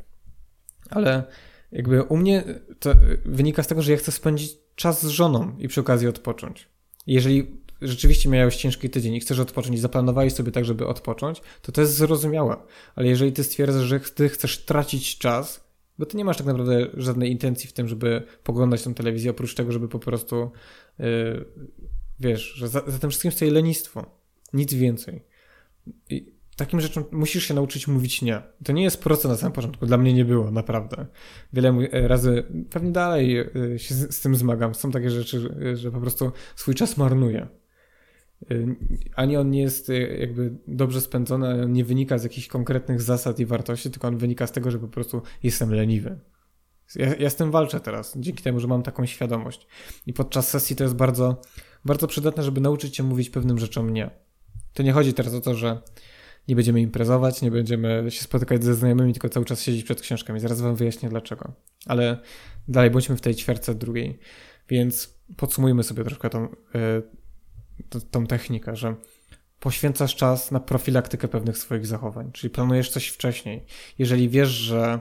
Ale 0.91 1.25
jakby 1.73 2.03
u 2.03 2.17
mnie 2.17 2.45
to 2.79 2.95
wynika 3.25 3.63
z 3.63 3.67
tego, 3.67 3.83
że 3.83 3.93
ja 3.93 3.99
chcę 3.99 4.13
spędzić 4.13 4.59
czas 4.75 5.07
z 5.07 5.09
żoną 5.09 5.57
i 5.59 5.69
przy 5.69 5.81
okazji 5.81 6.09
odpocząć. 6.09 6.69
Jeżeli 7.07 7.65
rzeczywiście 7.83 8.29
miałeś 8.29 8.57
ciężki 8.57 8.91
tydzień 8.91 9.15
i 9.15 9.21
chcesz 9.21 9.39
odpocząć 9.39 9.77
i 9.77 9.81
zaplanowałeś 9.81 10.33
sobie 10.33 10.53
tak, 10.53 10.65
żeby 10.65 10.87
odpocząć, 10.87 11.43
to 11.63 11.73
to 11.73 11.81
jest 11.81 11.95
zrozumiałe. 11.95 12.57
Ale 12.95 13.07
jeżeli 13.07 13.33
ty 13.33 13.45
stwierdzasz, 13.45 13.85
że 13.85 14.01
ty 14.01 14.29
chcesz 14.29 14.65
tracić 14.65 15.19
czas, 15.19 15.63
bo 15.99 16.07
ty 16.07 16.17
nie 16.17 16.25
masz 16.25 16.37
tak 16.37 16.47
naprawdę 16.47 16.87
żadnej 16.95 17.31
intencji 17.31 17.69
w 17.69 17.73
tym, 17.73 17.89
żeby 17.89 18.23
poglądać 18.43 18.83
tę 18.83 18.95
telewizję, 18.95 19.31
oprócz 19.31 19.55
tego, 19.55 19.73
żeby 19.73 19.89
po 19.89 19.99
prostu 19.99 20.51
yy, 20.99 21.45
wiesz, 22.21 22.43
że 22.43 22.69
za, 22.69 22.83
za 22.87 22.99
tym 22.99 23.11
wszystkim 23.11 23.33
stoi 23.33 23.51
lenistwo. 23.51 24.07
Nic 24.53 24.75
więcej. 24.75 25.25
I 26.11 26.33
takim 26.57 26.81
rzeczom 26.81 27.05
musisz 27.13 27.45
się 27.45 27.55
nauczyć 27.55 27.89
mówić 27.89 28.23
nie. 28.23 28.43
To 28.65 28.73
nie 28.73 28.83
jest 28.83 29.03
proste 29.03 29.29
na 29.29 29.37
samym 29.37 29.53
początku. 29.53 29.87
Dla 29.87 29.99
mnie 29.99 30.13
nie 30.13 30.25
było, 30.25 30.51
naprawdę. 30.51 31.07
Wiele 31.53 31.89
razy, 31.93 32.45
pewnie 32.71 32.93
dalej 32.93 33.39
e, 33.39 33.79
się 33.79 33.95
z, 33.95 34.15
z 34.15 34.21
tym 34.21 34.37
zmagam. 34.37 34.75
Są 34.75 34.91
takie 34.91 35.11
rzeczy, 35.11 35.55
że 35.75 35.91
po 35.91 36.01
prostu 36.01 36.33
swój 36.57 36.75
czas 36.75 36.97
marnuję. 36.97 37.49
E, 38.51 38.55
ani 39.17 39.37
on 39.37 39.51
nie 39.51 39.61
jest 39.61 39.91
e, 39.91 39.95
jakby 39.99 40.55
dobrze 40.69 41.01
spędzony, 41.01 41.67
nie 41.69 41.85
wynika 41.85 42.19
z 42.19 42.23
jakichś 42.23 42.49
konkretnych 42.49 43.03
zasad 43.03 43.39
i 43.39 43.47
wartości, 43.47 43.91
tylko 43.91 44.09
on 44.09 44.19
wynika 44.19 44.47
z 44.47 44.53
tego, 44.53 44.71
że 44.71 44.79
po 44.79 44.89
prostu 44.89 45.23
jestem 45.43 45.75
leniwy. 45.75 46.19
Ja, 46.95 47.15
ja 47.15 47.31
z 47.31 47.37
tym 47.37 47.51
walczę 47.51 47.81
teraz, 47.81 48.19
dzięki 48.19 48.43
temu, 48.43 48.61
że 48.61 48.69
mam 48.69 48.83
taką 48.83 49.07
świadomość. 49.07 49.67
I 50.07 50.13
podczas 50.13 50.49
sesji 50.49 50.77
to 50.77 50.85
jest 50.85 50.97
bardzo, 50.97 51.41
bardzo 51.85 52.07
przydatne, 52.07 52.43
żeby 52.43 52.61
nauczyć 52.61 52.97
się 52.97 53.03
mówić 53.03 53.31
pewnym 53.31 53.59
rzeczom 53.59 53.93
nie. 53.93 54.11
To 54.73 54.83
nie 54.83 54.93
chodzi 54.93 55.15
teraz 55.15 55.35
o 55.35 55.41
to, 55.41 55.55
że 55.55 55.83
nie 56.49 56.57
będziemy 56.57 56.81
imprezować, 56.81 57.43
nie 57.43 57.51
będziemy 57.51 58.05
się 58.09 58.23
spotykać 58.23 58.65
ze 58.65 58.75
znajomymi, 58.75 59.13
tylko 59.13 59.29
cały 59.29 59.47
czas 59.47 59.63
siedzieć 59.63 59.85
przed 59.85 60.01
książkami. 60.01 60.41
Zaraz 60.41 60.61
wam 60.61 60.77
wyjaśnię 60.77 61.09
dlaczego. 61.09 61.53
Ale 61.87 62.19
dalej 62.69 62.91
bądźmy 62.91 63.17
w 63.17 63.21
tej 63.21 63.35
ćwierce 63.35 63.75
drugiej. 63.75 64.19
Więc 64.69 65.19
podsumujmy 65.37 65.83
sobie 65.83 66.05
troszkę 66.05 66.31
tą, 66.31 66.43
yy, 66.75 67.03
tą 68.11 68.26
technikę, 68.26 68.76
że 68.76 68.95
poświęcasz 69.61 70.16
czas 70.16 70.50
na 70.50 70.61
profilaktykę 70.61 71.28
pewnych 71.28 71.59
swoich 71.59 71.87
zachowań, 71.87 72.33
czyli 72.33 72.50
planujesz 72.50 72.90
coś 72.90 73.09
wcześniej. 73.09 73.64
Jeżeli 73.99 74.28
wiesz, 74.28 74.49
że 74.49 75.00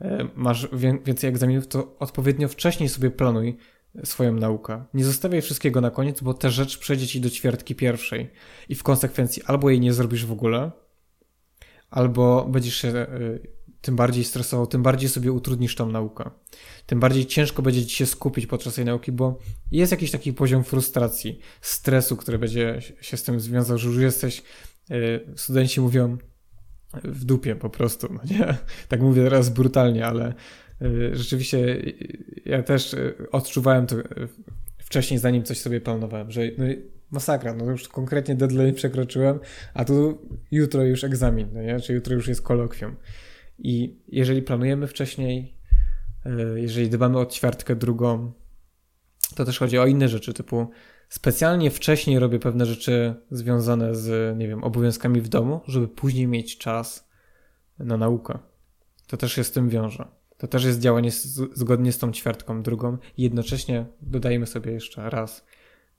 e, 0.00 0.28
masz 0.34 0.68
więcej 1.04 1.30
egzaminów, 1.30 1.66
to 1.66 1.96
odpowiednio 1.98 2.48
wcześniej 2.48 2.88
sobie 2.88 3.10
planuj 3.10 3.56
swoją 4.04 4.32
naukę. 4.32 4.84
Nie 4.94 5.04
zostawiaj 5.04 5.42
wszystkiego 5.42 5.80
na 5.80 5.90
koniec, 5.90 6.20
bo 6.20 6.34
ta 6.34 6.50
rzecz 6.50 6.78
przejdzie 6.78 7.06
ci 7.06 7.20
do 7.20 7.30
ćwiartki 7.30 7.74
pierwszej 7.74 8.30
i 8.68 8.74
w 8.74 8.82
konsekwencji 8.82 9.42
albo 9.46 9.70
jej 9.70 9.80
nie 9.80 9.92
zrobisz 9.92 10.26
w 10.26 10.32
ogóle, 10.32 10.70
albo 11.90 12.44
będziesz 12.44 12.76
się 12.76 12.88
y, 12.88 13.40
tym 13.80 13.96
bardziej 13.96 14.24
stresował, 14.24 14.66
tym 14.66 14.82
bardziej 14.82 15.08
sobie 15.08 15.32
utrudnisz 15.32 15.74
tą 15.74 15.86
naukę. 15.86 16.30
Tym 16.86 17.00
bardziej 17.00 17.26
ciężko 17.26 17.62
będzie 17.62 17.86
ci 17.86 17.96
się 17.96 18.06
skupić 18.06 18.46
podczas 18.46 18.74
tej 18.74 18.84
nauki, 18.84 19.12
bo 19.12 19.38
jest 19.72 19.92
jakiś 19.92 20.10
taki 20.10 20.32
poziom 20.32 20.64
frustracji, 20.64 21.40
stresu, 21.60 22.16
który 22.16 22.38
będzie 22.38 22.78
się 23.00 23.16
z 23.16 23.22
tym 23.22 23.40
związał, 23.40 23.78
że 23.78 23.88
już 23.88 23.98
jesteś, 23.98 24.42
y, 24.90 25.20
studenci 25.36 25.80
mówią, 25.80 26.18
w 27.04 27.24
dupie 27.24 27.56
po 27.56 27.70
prostu, 27.70 28.08
no 28.12 28.20
nie? 28.30 28.56
Tak 28.88 29.00
mówię 29.00 29.22
teraz 29.22 29.48
brutalnie, 29.48 30.06
ale 30.06 30.34
Y, 30.82 31.16
rzeczywiście 31.16 31.58
y, 31.58 32.42
ja 32.44 32.62
też 32.62 32.94
y, 32.94 33.14
odczuwałem 33.32 33.86
to 33.86 33.96
wcześniej, 34.78 35.20
zanim 35.20 35.42
coś 35.42 35.58
sobie 35.58 35.80
planowałem, 35.80 36.30
że 36.30 36.40
no 36.58 36.64
masakra, 37.10 37.54
no 37.54 37.70
już 37.70 37.88
konkretnie 37.88 38.34
deadline 38.34 38.74
przekroczyłem, 38.74 39.38
a 39.74 39.84
tu 39.84 40.18
jutro 40.50 40.84
już 40.84 41.04
egzamin, 41.04 41.48
no 41.52 41.62
nie? 41.62 41.80
czy 41.80 41.92
jutro 41.92 42.14
już 42.14 42.28
jest 42.28 42.42
kolokwium. 42.42 42.96
I 43.62 43.98
jeżeli 44.08 44.42
planujemy 44.42 44.86
wcześniej, 44.86 45.54
jeżeli 46.54 46.90
dbamy 46.90 47.18
o 47.18 47.26
ćwiartkę 47.26 47.76
drugą, 47.76 48.32
to 49.34 49.44
też 49.44 49.58
chodzi 49.58 49.78
o 49.78 49.86
inne 49.86 50.08
rzeczy, 50.08 50.34
typu 50.34 50.70
specjalnie 51.08 51.70
wcześniej 51.70 52.18
robię 52.18 52.38
pewne 52.38 52.66
rzeczy 52.66 53.14
związane 53.30 53.94
z, 53.94 54.38
nie 54.38 54.48
wiem, 54.48 54.64
obowiązkami 54.64 55.20
w 55.20 55.28
domu, 55.28 55.60
żeby 55.66 55.88
później 55.88 56.26
mieć 56.26 56.58
czas 56.58 57.08
na 57.78 57.96
naukę. 57.96 58.38
To 59.06 59.16
też 59.16 59.32
się 59.32 59.44
z 59.44 59.52
tym 59.52 59.68
wiąże. 59.68 60.08
To 60.38 60.48
też 60.48 60.64
jest 60.64 60.80
działanie 60.80 61.10
zgodnie 61.54 61.92
z 61.92 61.98
tą 61.98 62.12
ćwiartką 62.12 62.62
drugą. 62.62 62.98
I 63.16 63.22
jednocześnie 63.22 63.86
dodajmy 64.02 64.46
sobie 64.46 64.72
jeszcze 64.72 65.10
raz, 65.10 65.46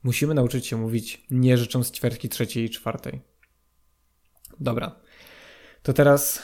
musimy 0.02 0.34
nauczyć 0.34 0.66
się 0.66 0.76
mówić 0.76 1.26
nie 1.30 1.58
rzeczą 1.58 1.82
z 1.84 1.92
ćwiartki 1.92 2.28
trzeciej 2.28 2.64
i 2.64 2.70
czwartej. 2.70 3.20
Dobra. 4.60 4.96
To 5.82 5.92
teraz, 5.92 6.42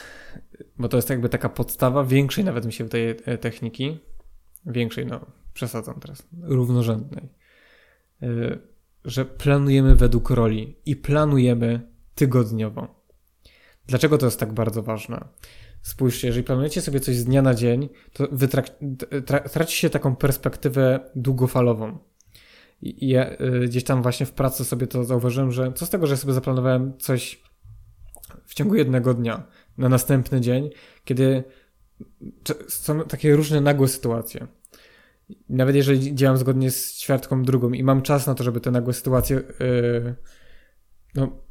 bo 0.79 0.89
to 0.89 0.97
jest 0.97 1.09
jakby 1.09 1.29
taka 1.29 1.49
podstawa 1.49 2.03
większej 2.03 2.43
nawet 2.43 2.65
mi 2.65 2.73
się 2.73 2.83
wydaje 2.83 3.15
e, 3.25 3.37
techniki, 3.37 3.99
większej, 4.65 5.05
no 5.05 5.25
przesadzam 5.53 5.99
teraz, 5.99 6.27
równorzędnej, 6.41 7.29
e, 8.21 8.27
że 9.05 9.25
planujemy 9.25 9.95
według 9.95 10.29
roli 10.29 10.75
i 10.85 10.95
planujemy 10.95 11.91
tygodniowo. 12.15 12.99
Dlaczego 13.87 14.17
to 14.17 14.25
jest 14.25 14.39
tak 14.39 14.53
bardzo 14.53 14.83
ważne? 14.83 15.27
Spójrzcie, 15.81 16.27
jeżeli 16.27 16.43
planujecie 16.43 16.81
sobie 16.81 16.99
coś 16.99 17.15
z 17.15 17.25
dnia 17.25 17.41
na 17.41 17.53
dzień, 17.53 17.89
to 18.13 18.27
traci 19.51 19.77
się 19.77 19.89
taką 19.89 20.15
perspektywę 20.15 20.99
długofalową. 21.15 21.97
I 22.81 23.07
ja 23.07 23.31
y, 23.31 23.67
gdzieś 23.67 23.83
tam 23.83 24.01
właśnie 24.01 24.25
w 24.25 24.31
pracy 24.31 24.65
sobie 24.65 24.87
to 24.87 25.03
zauważyłem, 25.03 25.51
że 25.51 25.73
co 25.73 25.85
z 25.85 25.89
tego, 25.89 26.07
że 26.07 26.17
sobie 26.17 26.33
zaplanowałem 26.33 26.97
coś 26.97 27.43
w 28.45 28.53
ciągu 28.53 28.75
jednego 28.75 29.13
dnia 29.13 29.43
na 29.79 29.89
następny 29.89 30.41
dzień, 30.41 30.69
kiedy 31.03 31.43
są 32.67 33.03
takie 33.03 33.35
różne 33.35 33.61
nagłe 33.61 33.87
sytuacje. 33.87 34.47
Nawet 35.49 35.75
jeżeli 35.75 36.15
działam 36.15 36.37
zgodnie 36.37 36.71
z 36.71 36.97
ćwiartką 36.97 37.43
drugą 37.43 37.71
i 37.71 37.83
mam 37.83 38.01
czas 38.01 38.27
na 38.27 38.35
to, 38.35 38.43
żeby 38.43 38.61
te 38.61 38.71
nagłe 38.71 38.93
sytuacje 38.93 39.35
yy, 39.35 40.15
no, 41.15 41.41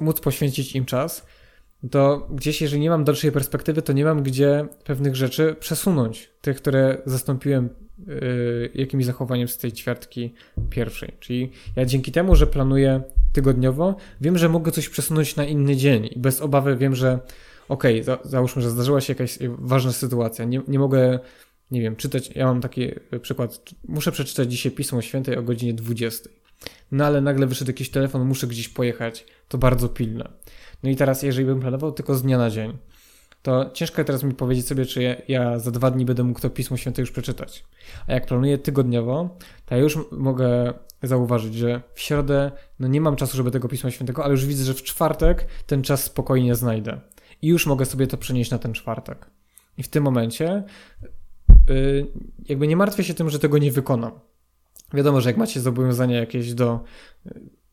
móc 0.00 0.20
poświęcić 0.20 0.76
im 0.76 0.84
czas, 0.84 1.26
to 1.90 2.28
gdzieś, 2.30 2.62
jeżeli 2.62 2.82
nie 2.82 2.90
mam 2.90 3.04
dalszej 3.04 3.32
perspektywy, 3.32 3.82
to 3.82 3.92
nie 3.92 4.04
mam 4.04 4.22
gdzie 4.22 4.68
pewnych 4.84 5.16
rzeczy 5.16 5.56
przesunąć. 5.60 6.30
Tych, 6.40 6.56
które 6.56 7.02
zastąpiłem 7.06 7.68
jakimś 8.74 9.04
zachowaniem 9.04 9.48
z 9.48 9.58
tej 9.58 9.72
ćwiartki 9.72 10.34
pierwszej. 10.70 11.12
Czyli 11.20 11.50
ja 11.76 11.84
dzięki 11.84 12.12
temu, 12.12 12.36
że 12.36 12.46
planuję 12.46 13.02
tygodniowo, 13.32 13.96
wiem, 14.20 14.38
że 14.38 14.48
mogę 14.48 14.72
coś 14.72 14.88
przesunąć 14.88 15.36
na 15.36 15.44
inny 15.44 15.76
dzień 15.76 16.08
i 16.12 16.18
bez 16.18 16.40
obawy 16.40 16.76
wiem, 16.76 16.94
że 16.94 17.20
okej, 17.68 17.92
okay, 17.92 18.04
za, 18.04 18.18
załóżmy, 18.24 18.62
że 18.62 18.70
zdarzyła 18.70 19.00
się 19.00 19.12
jakaś 19.12 19.38
ważna 19.58 19.92
sytuacja, 19.92 20.44
nie, 20.44 20.62
nie 20.68 20.78
mogę, 20.78 21.18
nie 21.70 21.80
wiem, 21.80 21.96
czytać, 21.96 22.30
ja 22.34 22.46
mam 22.46 22.60
taki 22.60 22.90
przykład, 23.22 23.60
muszę 23.88 24.12
przeczytać 24.12 24.50
dzisiaj 24.50 24.72
Pismo 24.72 25.02
Święte 25.02 25.38
o 25.38 25.42
godzinie 25.42 25.74
20. 25.74 26.30
No 26.92 27.04
ale 27.04 27.20
nagle 27.20 27.46
wyszedł 27.46 27.70
jakiś 27.70 27.90
telefon, 27.90 28.24
muszę 28.24 28.46
gdzieś 28.46 28.68
pojechać, 28.68 29.26
to 29.48 29.58
bardzo 29.58 29.88
pilne. 29.88 30.28
No 30.82 30.90
i 30.90 30.96
teraz, 30.96 31.22
jeżeli 31.22 31.46
bym 31.46 31.60
planował 31.60 31.92
tylko 31.92 32.14
z 32.14 32.22
dnia 32.22 32.38
na 32.38 32.50
dzień, 32.50 32.78
to 33.48 33.70
ciężko 33.74 34.04
teraz 34.04 34.22
mi 34.22 34.34
powiedzieć 34.34 34.66
sobie, 34.66 34.86
czy 34.86 35.02
ja, 35.02 35.16
ja, 35.28 35.58
za 35.58 35.70
dwa 35.70 35.90
dni 35.90 36.04
będę 36.04 36.24
mógł 36.24 36.40
to 36.40 36.50
Pismo 36.50 36.76
Święte 36.76 37.02
już 37.02 37.10
przeczytać. 37.10 37.64
A 38.06 38.12
jak 38.12 38.26
planuję 38.26 38.58
tygodniowo, 38.58 39.36
to 39.66 39.74
ja 39.74 39.80
już 39.80 39.98
mogę 40.12 40.74
zauważyć, 41.02 41.54
że 41.54 41.82
w 41.94 42.00
środę 42.00 42.52
no 42.78 42.88
nie 42.88 43.00
mam 43.00 43.16
czasu, 43.16 43.36
żeby 43.36 43.50
tego 43.50 43.68
Pisma 43.68 43.90
Świętego, 43.90 44.24
ale 44.24 44.32
już 44.32 44.46
widzę, 44.46 44.64
że 44.64 44.74
w 44.74 44.82
czwartek 44.82 45.46
ten 45.66 45.82
czas 45.82 46.04
spokojnie 46.04 46.54
znajdę. 46.54 47.00
I 47.42 47.48
już 47.48 47.66
mogę 47.66 47.84
sobie 47.84 48.06
to 48.06 48.16
przenieść 48.16 48.50
na 48.50 48.58
ten 48.58 48.72
czwartek. 48.72 49.30
I 49.78 49.82
w 49.82 49.88
tym 49.88 50.04
momencie 50.04 50.62
yy, 51.68 52.06
jakby 52.48 52.66
nie 52.66 52.76
martwię 52.76 53.04
się 53.04 53.14
tym, 53.14 53.30
że 53.30 53.38
tego 53.38 53.58
nie 53.58 53.72
wykonam. 53.72 54.12
Wiadomo, 54.94 55.20
że 55.20 55.30
jak 55.30 55.36
macie 55.36 55.60
zobowiązania 55.60 56.20
jakieś 56.20 56.54
do 56.54 56.84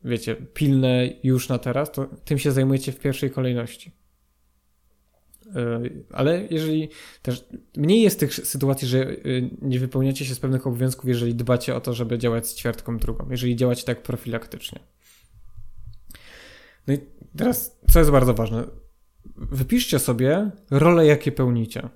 wiecie, 0.04 0.36
pilne 0.36 1.10
już 1.24 1.50
na 1.50 1.60
teraz, 1.60 1.92
to 1.92 2.06
tym 2.26 2.38
się 2.38 2.52
zajmujecie 2.52 2.92
w 2.92 3.00
pierwszej 3.00 3.32
kolejności. 3.32 4.05
Ale 6.14 6.48
jeżeli 6.50 6.90
też 7.22 7.46
mniej 7.78 8.02
jest 8.02 8.20
tych 8.20 8.34
sytuacji, 8.34 8.88
że 8.88 9.16
nie 9.62 9.80
wypełniacie 9.80 10.26
się 10.26 10.36
z 10.36 10.40
pewnych 10.40 10.68
obowiązków, 10.68 11.08
jeżeli 11.08 11.36
dbacie 11.36 11.76
o 11.76 11.82
to, 11.82 11.94
żeby 11.94 12.18
działać 12.18 12.48
z 12.48 12.56
ćwiartką 12.56 12.98
drugą, 12.98 13.28
jeżeli 13.32 13.56
działacie 13.56 13.84
tak 13.84 14.04
profilaktycznie. 14.04 14.80
No 16.88 16.94
i 16.94 16.98
teraz, 17.38 17.80
co 17.90 18.00
jest 18.00 18.12
bardzo 18.12 18.34
ważne, 18.34 18.64
wypiszcie 19.36 20.00
sobie 20.00 20.52
role, 20.72 21.06
jakie 21.06 21.32
pełnicie. 21.32 21.90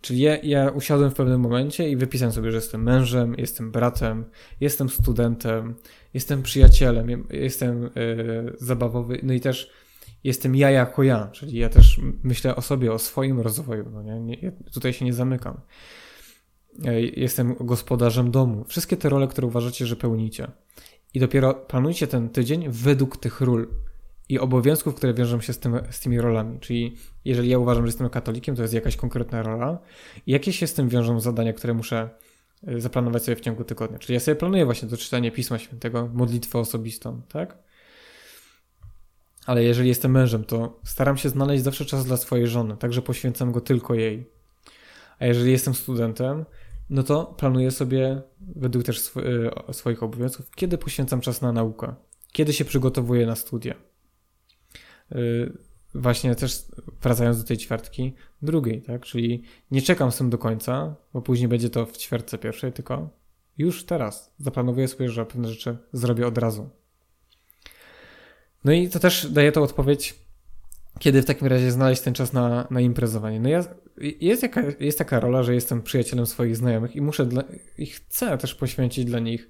Czyli 0.00 0.20
ja, 0.20 0.36
ja 0.36 0.70
usiadłem 0.70 1.10
w 1.10 1.14
pewnym 1.14 1.40
momencie 1.40 1.90
i 1.90 1.96
wypisałem 1.96 2.32
sobie, 2.32 2.50
że 2.50 2.56
jestem 2.56 2.82
mężem, 2.82 3.34
jestem 3.38 3.72
bratem, 3.72 4.24
jestem 4.60 4.88
studentem, 4.88 5.74
jestem 6.14 6.42
przyjacielem, 6.42 7.26
jestem 7.30 7.82
yy, 7.82 8.56
zabawowy, 8.58 9.20
no 9.22 9.32
i 9.32 9.40
też 9.40 9.70
jestem 10.24 10.56
ja 10.56 10.70
jako 10.70 11.02
ja, 11.02 11.28
czyli 11.32 11.58
ja 11.58 11.68
też 11.68 12.00
myślę 12.22 12.56
o 12.56 12.62
sobie, 12.62 12.92
o 12.92 12.98
swoim 12.98 13.40
rozwoju, 13.40 13.90
no 13.92 14.02
nie? 14.02 14.20
nie 14.20 14.52
tutaj 14.72 14.92
się 14.92 15.04
nie 15.04 15.12
zamykam. 15.12 15.60
E, 16.84 17.00
jestem 17.00 17.54
gospodarzem 17.60 18.30
domu. 18.30 18.64
Wszystkie 18.64 18.96
te 18.96 19.08
role, 19.08 19.28
które 19.28 19.46
uważacie, 19.46 19.86
że 19.86 19.96
pełnicie. 19.96 20.48
I 21.14 21.20
dopiero 21.20 21.54
planujcie 21.54 22.06
ten 22.06 22.28
tydzień 22.28 22.64
według 22.68 23.16
tych 23.16 23.40
ról 23.40 23.68
i 24.28 24.38
obowiązków, 24.38 24.94
które 24.94 25.14
wiążą 25.14 25.40
się 25.40 25.52
z, 25.52 25.58
tym, 25.58 25.80
z 25.90 26.00
tymi 26.00 26.20
rolami. 26.20 26.60
Czyli 26.60 26.96
jeżeli 27.24 27.48
ja 27.48 27.58
uważam, 27.58 27.84
że 27.84 27.88
jestem 27.88 28.08
katolikiem, 28.08 28.56
to 28.56 28.62
jest 28.62 28.74
jakaś 28.74 28.96
konkretna 28.96 29.42
rola. 29.42 29.78
I 30.26 30.32
jakie 30.32 30.52
się 30.52 30.66
z 30.66 30.74
tym 30.74 30.88
wiążą 30.88 31.20
zadania, 31.20 31.52
które 31.52 31.74
muszę 31.74 32.10
e, 32.66 32.80
zaplanować 32.80 33.22
sobie 33.22 33.36
w 33.36 33.40
ciągu 33.40 33.64
tygodnia. 33.64 33.98
Czyli 33.98 34.14
ja 34.14 34.20
sobie 34.20 34.34
planuję 34.34 34.64
właśnie 34.64 34.88
to 34.88 34.96
czytanie 34.96 35.32
Pisma 35.32 35.58
Świętego, 35.58 36.10
modlitwę 36.14 36.58
osobistą, 36.58 37.22
tak? 37.28 37.58
Ale 39.48 39.64
jeżeli 39.64 39.88
jestem 39.88 40.10
mężem, 40.10 40.44
to 40.44 40.80
staram 40.84 41.16
się 41.16 41.28
znaleźć 41.28 41.62
zawsze 41.62 41.84
czas 41.84 42.04
dla 42.04 42.16
swojej 42.16 42.46
żony, 42.46 42.76
także 42.76 43.02
poświęcam 43.02 43.52
go 43.52 43.60
tylko 43.60 43.94
jej. 43.94 44.30
A 45.18 45.26
jeżeli 45.26 45.52
jestem 45.52 45.74
studentem, 45.74 46.44
no 46.90 47.02
to 47.02 47.24
planuję 47.24 47.70
sobie 47.70 48.22
według 48.40 48.84
też 48.84 48.98
sw 48.98 49.22
e, 49.68 49.74
swoich 49.74 50.02
obowiązków, 50.02 50.50
kiedy 50.50 50.78
poświęcam 50.78 51.20
czas 51.20 51.42
na 51.42 51.52
naukę, 51.52 51.94
kiedy 52.32 52.52
się 52.52 52.64
przygotowuję 52.64 53.26
na 53.26 53.36
studia. 53.36 53.74
Y, 55.12 55.52
właśnie 55.94 56.34
też 56.34 56.64
wracając 57.02 57.38
do 57.38 57.44
tej 57.44 57.56
ćwiartki 57.56 58.14
drugiej, 58.42 58.82
tak? 58.82 59.02
Czyli 59.02 59.42
nie 59.70 59.82
czekam 59.82 60.12
z 60.12 60.16
tym 60.16 60.30
do 60.30 60.38
końca, 60.38 60.94
bo 61.12 61.22
później 61.22 61.48
będzie 61.48 61.70
to 61.70 61.86
w 61.86 61.96
ćwiartce 61.96 62.38
pierwszej, 62.38 62.72
tylko 62.72 63.10
już 63.58 63.84
teraz 63.84 64.34
zaplanowuję 64.38 64.88
sobie, 64.88 65.08
że 65.08 65.26
pewne 65.26 65.48
rzeczy 65.48 65.78
zrobię 65.92 66.26
od 66.26 66.38
razu. 66.38 66.70
No 68.68 68.74
i 68.74 68.88
to 68.88 68.98
też 68.98 69.30
daje 69.30 69.52
to 69.52 69.62
odpowiedź, 69.62 70.14
kiedy 70.98 71.22
w 71.22 71.24
takim 71.24 71.46
razie 71.46 71.70
znaleźć 71.70 72.02
ten 72.02 72.14
czas 72.14 72.32
na, 72.32 72.66
na 72.70 72.80
imprezowanie. 72.80 73.40
No 73.40 73.48
ja, 73.48 73.64
jest, 74.20 74.42
jaka, 74.42 74.62
jest 74.80 74.98
taka 74.98 75.20
rola, 75.20 75.42
że 75.42 75.54
jestem 75.54 75.82
przyjacielem 75.82 76.26
swoich 76.26 76.56
znajomych 76.56 76.96
i 76.96 77.00
muszę 77.00 77.26
dla, 77.26 77.44
i 77.78 77.86
chcę 77.86 78.38
też 78.38 78.54
poświęcić 78.54 79.04
dla 79.04 79.18
nich 79.18 79.48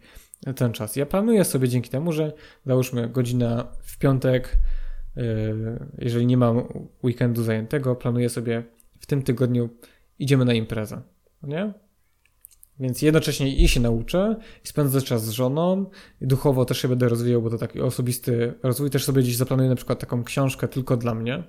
ten 0.56 0.72
czas. 0.72 0.96
Ja 0.96 1.06
planuję 1.06 1.44
sobie 1.44 1.68
dzięki 1.68 1.90
temu, 1.90 2.12
że 2.12 2.32
załóżmy 2.66 3.08
godzina 3.08 3.72
w 3.82 3.98
piątek, 3.98 4.58
Yy, 5.18 5.86
jeżeli 5.98 6.26
nie 6.26 6.36
mam 6.36 6.62
weekendu 7.04 7.42
zajętego, 7.42 7.96
planuję 7.96 8.28
sobie 8.28 8.62
w 9.00 9.06
tym 9.06 9.22
tygodniu 9.22 9.68
idziemy 10.18 10.44
na 10.44 10.52
imprezę, 10.54 11.02
nie? 11.42 11.72
Więc 12.80 13.02
jednocześnie 13.02 13.56
i 13.56 13.68
się 13.68 13.80
nauczę, 13.80 14.36
i 14.64 14.68
spędzę 14.68 15.02
czas 15.02 15.24
z 15.24 15.30
żoną, 15.30 15.86
i 16.20 16.26
duchowo 16.26 16.64
też 16.64 16.82
się 16.82 16.88
będę 16.88 17.08
rozwijał, 17.08 17.42
bo 17.42 17.50
to 17.50 17.58
taki 17.58 17.80
osobisty 17.80 18.54
rozwój. 18.62 18.90
Też 18.90 19.04
sobie 19.04 19.22
dziś 19.22 19.36
zaplanuję 19.36 19.68
na 19.68 19.76
przykład 19.76 19.98
taką 19.98 20.24
książkę 20.24 20.68
tylko 20.68 20.96
dla 20.96 21.14
mnie. 21.14 21.44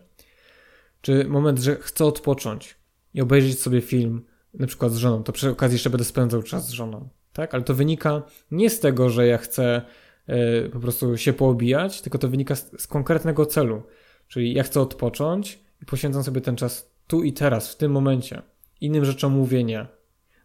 Czy 1.01 1.25
moment, 1.25 1.59
że 1.59 1.75
chcę 1.75 2.05
odpocząć 2.05 2.75
i 3.13 3.21
obejrzeć 3.21 3.59
sobie 3.59 3.81
film, 3.81 4.25
na 4.53 4.67
przykład 4.67 4.91
z 4.91 4.97
żoną, 4.97 5.23
to 5.23 5.31
przy 5.31 5.49
okazji 5.49 5.75
jeszcze 5.75 5.89
będę 5.89 6.05
spędzał 6.05 6.43
czas 6.43 6.67
z 6.67 6.71
żoną, 6.71 7.09
tak? 7.33 7.53
Ale 7.53 7.63
to 7.63 7.73
wynika 7.73 8.23
nie 8.51 8.69
z 8.69 8.79
tego, 8.79 9.09
że 9.09 9.27
ja 9.27 9.37
chcę 9.37 9.81
E, 10.29 10.69
po 10.69 10.79
prostu 10.79 11.17
się 11.17 11.33
poobijać, 11.33 12.01
tylko 12.01 12.17
to 12.17 12.27
wynika 12.27 12.55
z, 12.55 12.81
z 12.81 12.87
konkretnego 12.87 13.45
celu. 13.45 13.83
Czyli 14.27 14.53
ja 14.53 14.63
chcę 14.63 14.81
odpocząć 14.81 15.59
i 15.81 15.85
poświęcam 15.85 16.23
sobie 16.23 16.41
ten 16.41 16.55
czas 16.55 16.91
tu 17.07 17.23
i 17.23 17.33
teraz, 17.33 17.73
w 17.73 17.77
tym 17.77 17.91
momencie. 17.91 18.41
Innym 18.81 19.05
rzeczom 19.05 19.33
mówienia. 19.33 19.87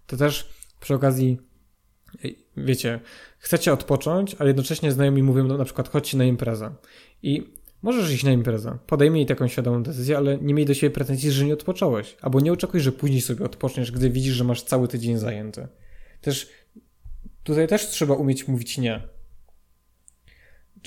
To 0.07 0.17
też 0.17 0.51
przy 0.85 0.95
okazji, 0.95 1.39
wiecie, 2.57 3.01
chcecie 3.39 3.73
odpocząć, 3.73 4.37
ale 4.39 4.49
jednocześnie 4.49 4.93
znajomi 4.93 5.23
mówią 5.23 5.45
no, 5.45 5.59
na 5.59 5.65
przykład 5.65 5.89
chodźcie 5.89 6.19
na 6.19 6.25
imprezę. 6.25 6.75
I 7.23 7.55
możesz 7.83 8.13
iść 8.13 8.25
na 8.25 8.33
imprezę, 8.33 8.79
podejmij 8.87 9.27
taką 9.27 9.49
świadomą 9.49 9.83
decyzję, 9.83 10.17
ale 10.17 10.39
nie 10.39 10.55
miej 10.55 10.67
do 10.67 10.75
siebie 10.75 10.91
pretensji, 10.91 11.31
że 11.31 11.45
nie 11.45 11.55
odpocząłeś. 11.55 12.17
Albo 12.21 12.41
nie 12.41 12.53
oczekuj, 12.53 12.81
że 12.81 12.93
później 12.93 13.21
sobie 13.21 13.45
odpoczniesz, 13.45 13.93
gdy 13.93 14.11
widzisz, 14.11 14.35
że 14.35 14.45
masz 14.45 14.63
cały 14.63 14.89
tydzień 14.89 15.19
zajęty. 15.19 15.69
Też 16.21 16.49
tutaj 17.43 17.69
też 17.69 17.89
trzeba 17.89 18.15
umieć 18.15 18.49
mówić 18.49 18.79
nie 18.79 19.14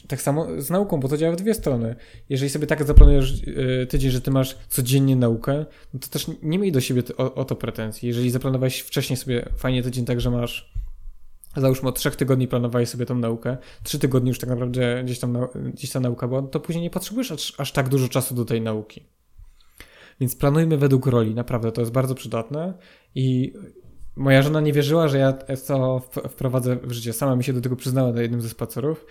tak 0.07 0.21
samo 0.21 0.62
z 0.62 0.69
nauką, 0.69 0.99
bo 0.99 1.07
to 1.07 1.17
działa 1.17 1.33
w 1.33 1.36
dwie 1.36 1.53
strony. 1.53 1.95
Jeżeli 2.29 2.49
sobie 2.49 2.67
tak 2.67 2.83
zaplanujesz 2.83 3.41
e, 3.81 3.86
tydzień, 3.86 4.12
że 4.12 4.21
ty 4.21 4.31
masz 4.31 4.57
codziennie 4.69 5.15
naukę, 5.15 5.65
no 5.93 5.99
to 5.99 6.07
też 6.07 6.27
nie 6.43 6.60
miej 6.60 6.71
do 6.71 6.81
siebie 6.81 7.03
o, 7.17 7.33
o 7.33 7.45
to 7.45 7.55
pretensji. 7.55 8.07
Jeżeli 8.07 8.31
zaplanowałeś 8.31 8.79
wcześniej 8.79 9.17
sobie 9.17 9.49
fajnie 9.57 9.83
tydzień 9.83 10.05
tak, 10.05 10.21
że 10.21 10.31
masz 10.31 10.73
załóżmy 11.57 11.89
od 11.89 11.99
trzech 11.99 12.15
tygodni 12.15 12.47
planowałeś 12.47 12.89
sobie 12.89 13.05
tą 13.05 13.15
naukę, 13.15 13.57
trzy 13.83 13.99
tygodnie 13.99 14.29
już 14.29 14.39
tak 14.39 14.49
naprawdę 14.49 15.03
gdzieś 15.03 15.19
tam 15.19 15.38
gdzieś 15.73 15.91
ta 15.91 15.99
nauka 15.99 16.27
była, 16.27 16.41
to 16.41 16.60
później 16.60 16.83
nie 16.83 16.89
potrzebujesz 16.89 17.31
aż, 17.31 17.60
aż 17.60 17.71
tak 17.71 17.89
dużo 17.89 18.07
czasu 18.07 18.36
do 18.36 18.45
tej 18.45 18.62
nauki. 18.62 19.03
Więc 20.19 20.36
planujmy 20.36 20.77
według 20.77 21.05
roli, 21.05 21.36
naprawdę 21.36 21.71
to 21.71 21.81
jest 21.81 21.93
bardzo 21.93 22.15
przydatne 22.15 22.73
i 23.15 23.53
moja 24.15 24.41
żona 24.41 24.62
nie 24.62 24.73
wierzyła, 24.73 25.07
że 25.07 25.17
ja 25.17 25.33
to 25.67 26.01
wprowadzę 26.29 26.75
w 26.75 26.91
życie. 26.91 27.13
Sama 27.13 27.36
mi 27.36 27.43
się 27.43 27.53
do 27.53 27.62
tego 27.62 27.75
przyznała 27.75 28.12
na 28.12 28.21
jednym 28.21 28.41
ze 28.41 28.49
spacerów, 28.49 29.05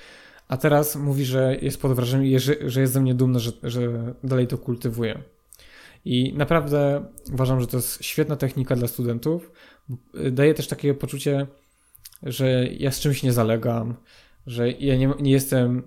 a 0.48 0.56
teraz 0.56 0.96
mówi, 0.96 1.24
że 1.24 1.56
jest 1.62 1.82
pod 1.82 1.92
wrażeniem, 1.92 2.40
że 2.66 2.80
jest 2.80 2.92
ze 2.92 3.00
mnie 3.00 3.14
dumna, 3.14 3.38
że, 3.38 3.52
że 3.62 4.14
dalej 4.24 4.46
to 4.46 4.58
kultywuje. 4.58 5.22
I 6.04 6.34
naprawdę 6.36 7.04
uważam, 7.32 7.60
że 7.60 7.66
to 7.66 7.76
jest 7.76 8.04
świetna 8.04 8.36
technika 8.36 8.76
dla 8.76 8.88
studentów. 8.88 9.52
Daje 10.32 10.54
też 10.54 10.68
takie 10.68 10.94
poczucie, 10.94 11.46
że 12.22 12.66
ja 12.66 12.90
z 12.90 13.00
czymś 13.00 13.22
nie 13.22 13.32
zalegam, 13.32 13.94
że 14.46 14.70
ja 14.70 14.96
nie, 14.96 15.10
nie 15.20 15.30
jestem 15.30 15.82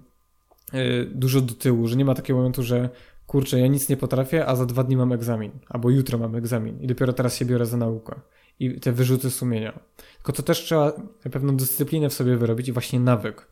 y, 0.73 1.11
dużo 1.15 1.41
do 1.41 1.53
tyłu, 1.53 1.87
że 1.87 1.95
nie 1.95 2.05
ma 2.05 2.15
takiego 2.15 2.37
momentu, 2.39 2.63
że 2.63 2.89
kurczę, 3.27 3.59
ja 3.59 3.67
nic 3.67 3.89
nie 3.89 3.97
potrafię, 3.97 4.45
a 4.45 4.55
za 4.55 4.65
dwa 4.65 4.83
dni 4.83 4.97
mam 4.97 5.11
egzamin, 5.11 5.51
albo 5.69 5.89
jutro 5.89 6.17
mam 6.17 6.35
egzamin 6.35 6.81
i 6.81 6.87
dopiero 6.87 7.13
teraz 7.13 7.35
się 7.35 7.45
biorę 7.45 7.65
za 7.65 7.77
naukę. 7.77 8.19
I 8.59 8.79
te 8.79 8.91
wyrzuty 8.91 9.31
sumienia. 9.31 9.79
Tylko 10.15 10.31
to 10.33 10.43
też 10.43 10.63
trzeba 10.63 10.93
pewną 11.31 11.57
dyscyplinę 11.57 12.09
w 12.09 12.13
sobie 12.13 12.37
wyrobić 12.37 12.67
i 12.67 12.71
właśnie 12.71 12.99
nawyk. 12.99 13.47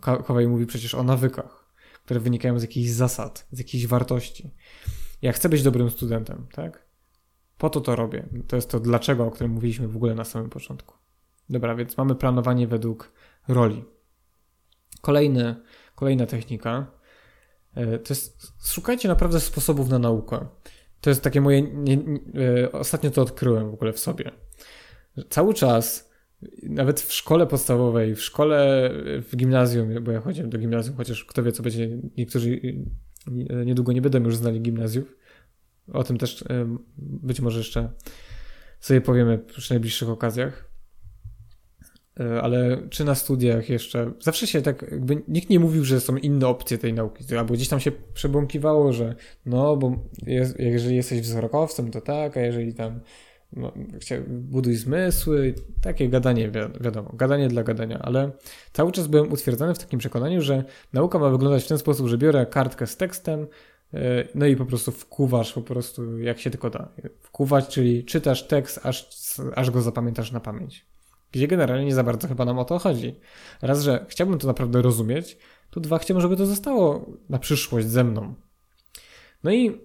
Kowaj 0.00 0.48
mówi 0.48 0.66
przecież 0.66 0.94
o 0.94 1.02
nawykach, 1.02 1.72
które 2.04 2.20
wynikają 2.20 2.58
z 2.58 2.62
jakichś 2.62 2.90
zasad, 2.90 3.46
z 3.52 3.58
jakichś 3.58 3.86
wartości. 3.86 4.54
Ja 5.22 5.32
chcę 5.32 5.48
być 5.48 5.62
dobrym 5.62 5.90
studentem, 5.90 6.46
tak? 6.52 6.86
Po 7.58 7.70
to 7.70 7.80
to 7.80 7.96
robię. 7.96 8.28
To 8.48 8.56
jest 8.56 8.70
to 8.70 8.80
dlaczego, 8.80 9.26
o 9.26 9.30
którym 9.30 9.52
mówiliśmy 9.52 9.88
w 9.88 9.96
ogóle 9.96 10.14
na 10.14 10.24
samym 10.24 10.50
początku. 10.50 10.94
Dobra, 11.50 11.74
więc 11.74 11.96
mamy 11.96 12.14
planowanie 12.14 12.66
według 12.66 13.12
roli. 13.48 13.84
Kolejny, 15.00 15.56
kolejna 15.94 16.26
technika 16.26 16.86
e, 17.74 17.98
to 17.98 18.14
jest 18.14 18.52
szukajcie 18.64 19.08
naprawdę 19.08 19.40
sposobów 19.40 19.88
na 19.88 19.98
naukę. 19.98 20.46
To 21.00 21.10
jest 21.10 21.22
takie 21.22 21.40
moje. 21.40 21.62
Nie, 21.62 21.96
nie, 21.96 22.20
e, 22.64 22.72
ostatnio 22.72 23.10
to 23.10 23.22
odkryłem 23.22 23.70
w 23.70 23.74
ogóle 23.74 23.92
w 23.92 23.98
sobie. 23.98 24.30
Cały 25.30 25.54
czas 25.54 26.11
nawet 26.62 27.00
w 27.00 27.12
szkole 27.12 27.46
podstawowej, 27.46 28.14
w 28.14 28.22
szkole, 28.22 28.90
w 29.30 29.36
gimnazjum, 29.36 30.04
bo 30.04 30.12
ja 30.12 30.20
chodziłem 30.20 30.50
do 30.50 30.58
gimnazjum, 30.58 30.96
chociaż 30.96 31.24
kto 31.24 31.42
wie, 31.42 31.52
co 31.52 31.62
będzie, 31.62 31.88
niektórzy 32.16 32.60
niedługo 33.64 33.92
nie 33.92 34.02
będą 34.02 34.22
już 34.24 34.36
znali 34.36 34.60
gimnazjów. 34.60 35.16
O 35.92 36.04
tym 36.04 36.18
też 36.18 36.44
być 36.96 37.40
może 37.40 37.58
jeszcze 37.58 37.92
sobie 38.80 39.00
powiemy 39.00 39.38
przy 39.38 39.72
najbliższych 39.74 40.08
okazjach. 40.08 40.72
Ale 42.42 42.88
czy 42.90 43.04
na 43.04 43.14
studiach 43.14 43.68
jeszcze, 43.68 44.12
zawsze 44.20 44.46
się 44.46 44.62
tak, 44.62 44.82
jakby 44.90 45.22
nikt 45.28 45.50
nie 45.50 45.60
mówił, 45.60 45.84
że 45.84 46.00
są 46.00 46.16
inne 46.16 46.46
opcje 46.46 46.78
tej 46.78 46.92
nauki, 46.92 47.36
albo 47.36 47.54
gdzieś 47.54 47.68
tam 47.68 47.80
się 47.80 47.92
przebąkiwało, 48.14 48.92
że 48.92 49.14
no, 49.46 49.76
bo 49.76 50.08
jest, 50.26 50.58
jeżeli 50.58 50.96
jesteś 50.96 51.20
wzrokowcem, 51.20 51.90
to 51.90 52.00
tak, 52.00 52.36
a 52.36 52.40
jeżeli 52.40 52.74
tam 52.74 53.00
no, 53.52 53.72
buduj 54.28 54.74
zmysły, 54.74 55.54
takie 55.80 56.08
gadanie, 56.08 56.50
wi 56.50 56.58
wiadomo, 56.80 57.10
gadanie 57.14 57.48
dla 57.48 57.62
gadania, 57.62 57.98
ale 57.98 58.30
cały 58.72 58.92
czas 58.92 59.06
byłem 59.06 59.32
utwierdzony 59.32 59.74
w 59.74 59.78
takim 59.78 59.98
przekonaniu, 59.98 60.40
że 60.40 60.64
nauka 60.92 61.18
ma 61.18 61.30
wyglądać 61.30 61.64
w 61.64 61.68
ten 61.68 61.78
sposób, 61.78 62.08
że 62.08 62.18
biorę 62.18 62.46
kartkę 62.46 62.86
z 62.86 62.96
tekstem, 62.96 63.46
e, 63.94 63.98
no 64.34 64.46
i 64.46 64.56
po 64.56 64.66
prostu 64.66 64.92
wkuwasz 64.92 65.52
po 65.52 65.62
prostu 65.62 66.18
jak 66.18 66.38
się 66.38 66.50
tylko 66.50 66.70
da. 66.70 66.88
Wkuwać, 67.20 67.68
czyli 67.68 68.04
czytasz 68.04 68.46
tekst, 68.46 68.80
aż, 68.82 69.10
aż 69.54 69.70
go 69.70 69.82
zapamiętasz 69.82 70.32
na 70.32 70.40
pamięć. 70.40 70.86
Gdzie 71.32 71.48
generalnie 71.48 71.84
nie 71.84 71.94
za 71.94 72.04
bardzo 72.04 72.28
chyba 72.28 72.44
nam 72.44 72.58
o 72.58 72.64
to 72.64 72.78
chodzi. 72.78 73.14
Raz, 73.62 73.82
że 73.82 74.06
chciałbym 74.08 74.38
to 74.38 74.46
naprawdę 74.46 74.82
rozumieć, 74.82 75.38
to 75.70 75.80
dwa, 75.80 75.98
chciałbym, 75.98 76.22
żeby 76.22 76.36
to 76.36 76.46
zostało 76.46 77.10
na 77.28 77.38
przyszłość 77.38 77.86
ze 77.86 78.04
mną. 78.04 78.34
No 79.44 79.52
i 79.52 79.80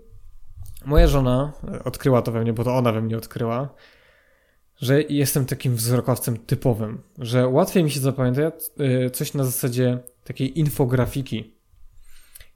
Moja 0.87 1.07
żona 1.07 1.53
odkryła 1.83 2.21
to 2.21 2.31
we 2.31 2.41
mnie, 2.41 2.53
bo 2.53 2.63
to 2.63 2.75
ona 2.75 2.91
we 2.91 3.01
mnie 3.01 3.17
odkryła, 3.17 3.73
że 4.77 5.01
jestem 5.01 5.45
takim 5.45 5.75
wzrokowcem 5.75 6.37
typowym, 6.37 7.01
że 7.17 7.47
łatwiej 7.47 7.83
mi 7.83 7.91
się 7.91 7.99
zapamięta 7.99 8.41
y, 8.41 9.09
coś 9.09 9.33
na 9.33 9.43
zasadzie 9.43 9.99
takiej 10.23 10.59
infografiki. 10.59 11.53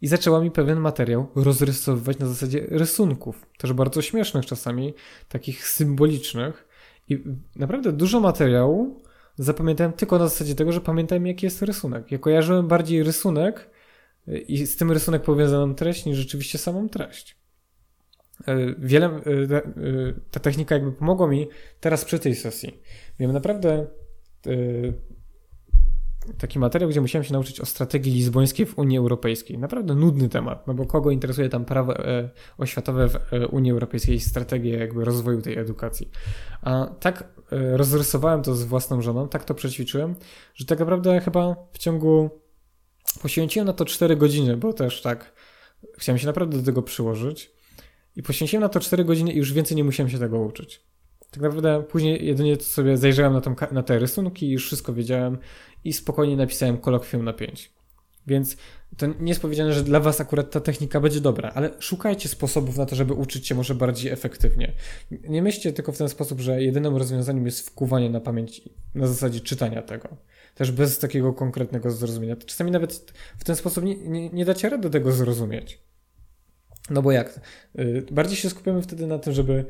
I 0.01 0.07
zaczęła 0.07 0.41
mi 0.41 0.51
pewien 0.51 0.79
materiał 0.79 1.27
rozrysowywać 1.35 2.19
na 2.19 2.27
zasadzie 2.27 2.65
rysunków, 2.69 3.45
też 3.57 3.73
bardzo 3.73 4.01
śmiesznych 4.01 4.45
czasami, 4.45 4.93
takich 5.29 5.67
symbolicznych. 5.67 6.67
I 7.09 7.23
naprawdę 7.55 7.91
dużo 7.91 8.19
materiału 8.19 9.03
zapamiętałem 9.35 9.93
tylko 9.93 10.19
na 10.19 10.27
zasadzie 10.27 10.55
tego, 10.55 10.71
że 10.71 10.81
pamiętałem 10.81 11.27
jaki 11.27 11.45
jest 11.45 11.61
rysunek. 11.61 12.11
Ja 12.11 12.17
kojarzyłem 12.17 12.67
bardziej 12.67 13.03
rysunek 13.03 13.69
y, 14.27 14.37
i 14.37 14.65
z 14.65 14.77
tym 14.77 14.91
rysunek 14.91 15.21
powiązaną 15.21 15.75
treść 15.75 16.05
niż 16.05 16.17
rzeczywiście 16.17 16.57
samą 16.57 16.89
treść. 16.89 17.40
Y, 18.47 18.75
wiele, 18.79 19.21
y, 19.27 20.19
ta 20.31 20.39
technika 20.39 20.75
jakby 20.75 20.91
pomogła 20.91 21.27
mi 21.27 21.47
teraz 21.79 22.05
przy 22.05 22.19
tej 22.19 22.35
sesji. 22.35 22.81
Miałem 23.19 23.33
naprawdę 23.33 23.87
taki 26.37 26.59
materiał, 26.59 26.89
gdzie 26.89 27.01
musiałem 27.01 27.23
się 27.23 27.33
nauczyć 27.33 27.59
o 27.59 27.65
strategii 27.65 28.13
lizbońskiej 28.13 28.65
w 28.65 28.77
Unii 28.77 28.97
Europejskiej. 28.97 29.57
Naprawdę 29.57 29.95
nudny 29.95 30.29
temat, 30.29 30.67
no 30.67 30.73
bo 30.73 30.85
kogo 30.85 31.11
interesuje 31.11 31.49
tam 31.49 31.65
prawo 31.65 32.05
e, 32.05 32.29
oświatowe 32.57 33.09
w 33.09 33.33
e, 33.33 33.47
Unii 33.47 33.71
Europejskiej 33.71 34.15
i 34.15 34.19
strategie 34.19 34.77
jakby 34.77 35.05
rozwoju 35.05 35.41
tej 35.41 35.57
edukacji. 35.57 36.09
A 36.61 36.87
tak 36.99 37.23
e, 37.51 37.77
rozrysowałem 37.77 38.41
to 38.41 38.55
z 38.55 38.63
własną 38.63 39.01
żoną, 39.01 39.27
tak 39.27 39.43
to 39.43 39.53
przećwiczyłem, 39.53 40.15
że 40.55 40.65
tak 40.65 40.79
naprawdę 40.79 41.19
chyba 41.19 41.55
w 41.73 41.77
ciągu 41.77 42.29
poświęciłem 43.21 43.67
na 43.67 43.73
to 43.73 43.85
4 43.85 44.15
godziny, 44.15 44.57
bo 44.57 44.73
też 44.73 45.01
tak 45.01 45.33
chciałem 45.97 46.19
się 46.19 46.27
naprawdę 46.27 46.57
do 46.57 46.63
tego 46.63 46.81
przyłożyć 46.81 47.51
i 48.15 48.23
poświęciłem 48.23 48.61
na 48.61 48.69
to 48.69 48.79
4 48.79 49.05
godziny 49.05 49.31
i 49.31 49.37
już 49.37 49.53
więcej 49.53 49.77
nie 49.77 49.83
musiałem 49.83 50.09
się 50.09 50.19
tego 50.19 50.39
uczyć. 50.39 50.81
Tak 51.31 51.43
naprawdę 51.43 51.83
później 51.83 52.25
jedynie 52.25 52.55
sobie 52.55 52.97
zajrzałem 52.97 53.33
na, 53.33 53.41
tą, 53.41 53.55
na 53.71 53.83
te 53.83 53.99
rysunki 53.99 54.45
i 54.45 54.51
już 54.51 54.65
wszystko 54.65 54.93
wiedziałem 54.93 55.37
i 55.83 55.93
spokojnie 55.93 56.37
napisałem 56.37 56.77
kolokwium 56.77 57.25
na 57.25 57.33
5. 57.33 57.71
Więc 58.27 58.57
to 58.97 59.07
nie 59.07 59.29
jest 59.29 59.41
powiedziane, 59.41 59.73
że 59.73 59.83
dla 59.83 59.99
Was 59.99 60.21
akurat 60.21 60.51
ta 60.51 60.59
technika 60.59 60.99
będzie 60.99 61.21
dobra, 61.21 61.51
ale 61.55 61.71
szukajcie 61.79 62.29
sposobów 62.29 62.77
na 62.77 62.85
to, 62.85 62.95
żeby 62.95 63.13
uczyć 63.13 63.47
się 63.47 63.55
może 63.55 63.75
bardziej 63.75 64.11
efektywnie. 64.11 64.73
Nie 65.11 65.41
myślcie 65.41 65.73
tylko 65.73 65.91
w 65.91 65.97
ten 65.97 66.09
sposób, 66.09 66.39
że 66.39 66.63
jedynym 66.63 66.95
rozwiązaniem 66.97 67.45
jest 67.45 67.69
wkuwanie 67.69 68.09
na 68.09 68.19
pamięć 68.19 68.61
na 68.95 69.07
zasadzie 69.07 69.39
czytania 69.39 69.81
tego. 69.81 70.09
Też 70.55 70.71
bez 70.71 70.99
takiego 70.99 71.33
konkretnego 71.33 71.91
zrozumienia. 71.91 72.35
Czasami 72.35 72.71
nawet 72.71 73.13
w 73.37 73.43
ten 73.43 73.55
sposób 73.55 73.83
nie, 73.83 73.95
nie, 73.95 74.29
nie 74.29 74.45
dacie 74.45 74.69
rady 74.69 74.89
tego 74.89 75.11
zrozumieć. 75.11 75.79
No 76.89 77.01
bo 77.01 77.11
jak? 77.11 77.39
Y, 77.79 78.05
bardziej 78.11 78.37
się 78.37 78.49
skupiamy 78.49 78.81
wtedy 78.81 79.07
na 79.07 79.19
tym, 79.19 79.33
żeby 79.33 79.65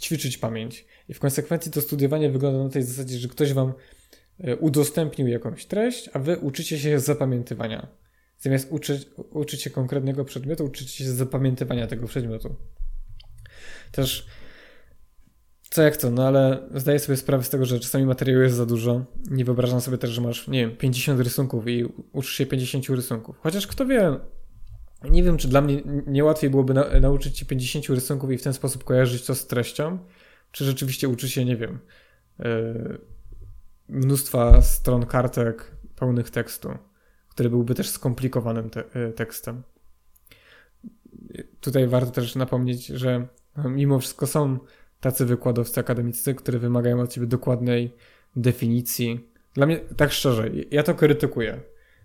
ćwiczyć 0.00 0.38
pamięć. 0.38 0.86
I 1.08 1.14
w 1.14 1.18
konsekwencji 1.18 1.72
to 1.72 1.80
studiowanie 1.80 2.30
wygląda 2.30 2.64
na 2.64 2.70
tej 2.70 2.82
zasadzie, 2.82 3.18
że 3.18 3.28
ktoś 3.28 3.52
wam 3.52 3.72
e, 4.38 4.56
udostępnił 4.56 5.28
jakąś 5.28 5.66
treść, 5.66 6.10
a 6.12 6.18
wy 6.18 6.38
uczycie 6.38 6.78
się 6.78 7.00
zapamiętywania. 7.00 7.88
Zamiast 8.38 8.72
uczyć, 8.72 9.08
uczyć 9.30 9.62
się 9.62 9.70
konkretnego 9.70 10.24
przedmiotu, 10.24 10.64
uczycie 10.64 11.04
się 11.04 11.12
zapamiętywania 11.12 11.86
tego 11.86 12.06
przedmiotu. 12.06 12.56
Też 13.92 14.26
co 15.70 15.82
jak 15.82 15.96
to, 15.96 16.10
no 16.10 16.26
ale 16.26 16.68
zdaję 16.74 16.98
sobie 16.98 17.16
sprawę 17.16 17.44
z 17.44 17.48
tego, 17.48 17.64
że 17.64 17.80
czasami 17.80 18.06
materiału 18.06 18.42
jest 18.42 18.56
za 18.56 18.66
dużo. 18.66 19.04
Nie 19.30 19.44
wyobrażam 19.44 19.80
sobie 19.80 19.98
też, 19.98 20.10
że 20.10 20.20
masz, 20.20 20.48
nie 20.48 20.60
wiem, 20.66 20.76
50 20.76 21.20
rysunków 21.20 21.68
i 21.68 21.84
uczysz 22.12 22.32
się 22.32 22.46
50 22.46 22.88
rysunków. 22.88 23.36
Chociaż 23.38 23.66
kto 23.66 23.86
wie, 23.86 24.20
nie 25.08 25.22
wiem, 25.22 25.36
czy 25.36 25.48
dla 25.48 25.60
mnie 25.60 25.82
nie 26.06 26.24
łatwiej 26.24 26.50
byłoby 26.50 26.74
na, 26.74 27.00
nauczyć 27.00 27.38
się 27.38 27.46
50 27.46 27.86
rysunków 27.86 28.32
i 28.32 28.38
w 28.38 28.42
ten 28.42 28.52
sposób 28.52 28.84
kojarzyć 28.84 29.24
to 29.24 29.34
z 29.34 29.46
treścią, 29.46 29.98
czy 30.52 30.64
rzeczywiście 30.64 31.08
uczy 31.08 31.28
się, 31.28 31.44
nie 31.44 31.56
wiem, 31.56 31.78
yy, 32.38 32.98
mnóstwa 33.88 34.62
stron 34.62 35.06
kartek 35.06 35.72
pełnych 35.96 36.30
tekstu, 36.30 36.78
który 37.28 37.50
byłby 37.50 37.74
też 37.74 37.90
skomplikowanym 37.90 38.70
te, 38.70 38.84
yy, 38.94 39.12
tekstem. 39.12 39.62
Tutaj 41.60 41.88
warto 41.88 42.10
też 42.10 42.34
napomnieć, 42.34 42.86
że 42.86 43.26
mimo 43.64 43.98
wszystko 43.98 44.26
są 44.26 44.58
tacy 45.00 45.26
wykładowcy 45.26 45.80
akademiccy, 45.80 46.34
które 46.34 46.58
wymagają 46.58 47.00
od 47.00 47.12
ciebie 47.12 47.26
dokładnej 47.26 47.96
definicji. 48.36 49.30
Dla 49.54 49.66
mnie, 49.66 49.78
tak 49.96 50.12
szczerze, 50.12 50.50
ja 50.70 50.82
to 50.82 50.94
krytykuję. 50.94 51.60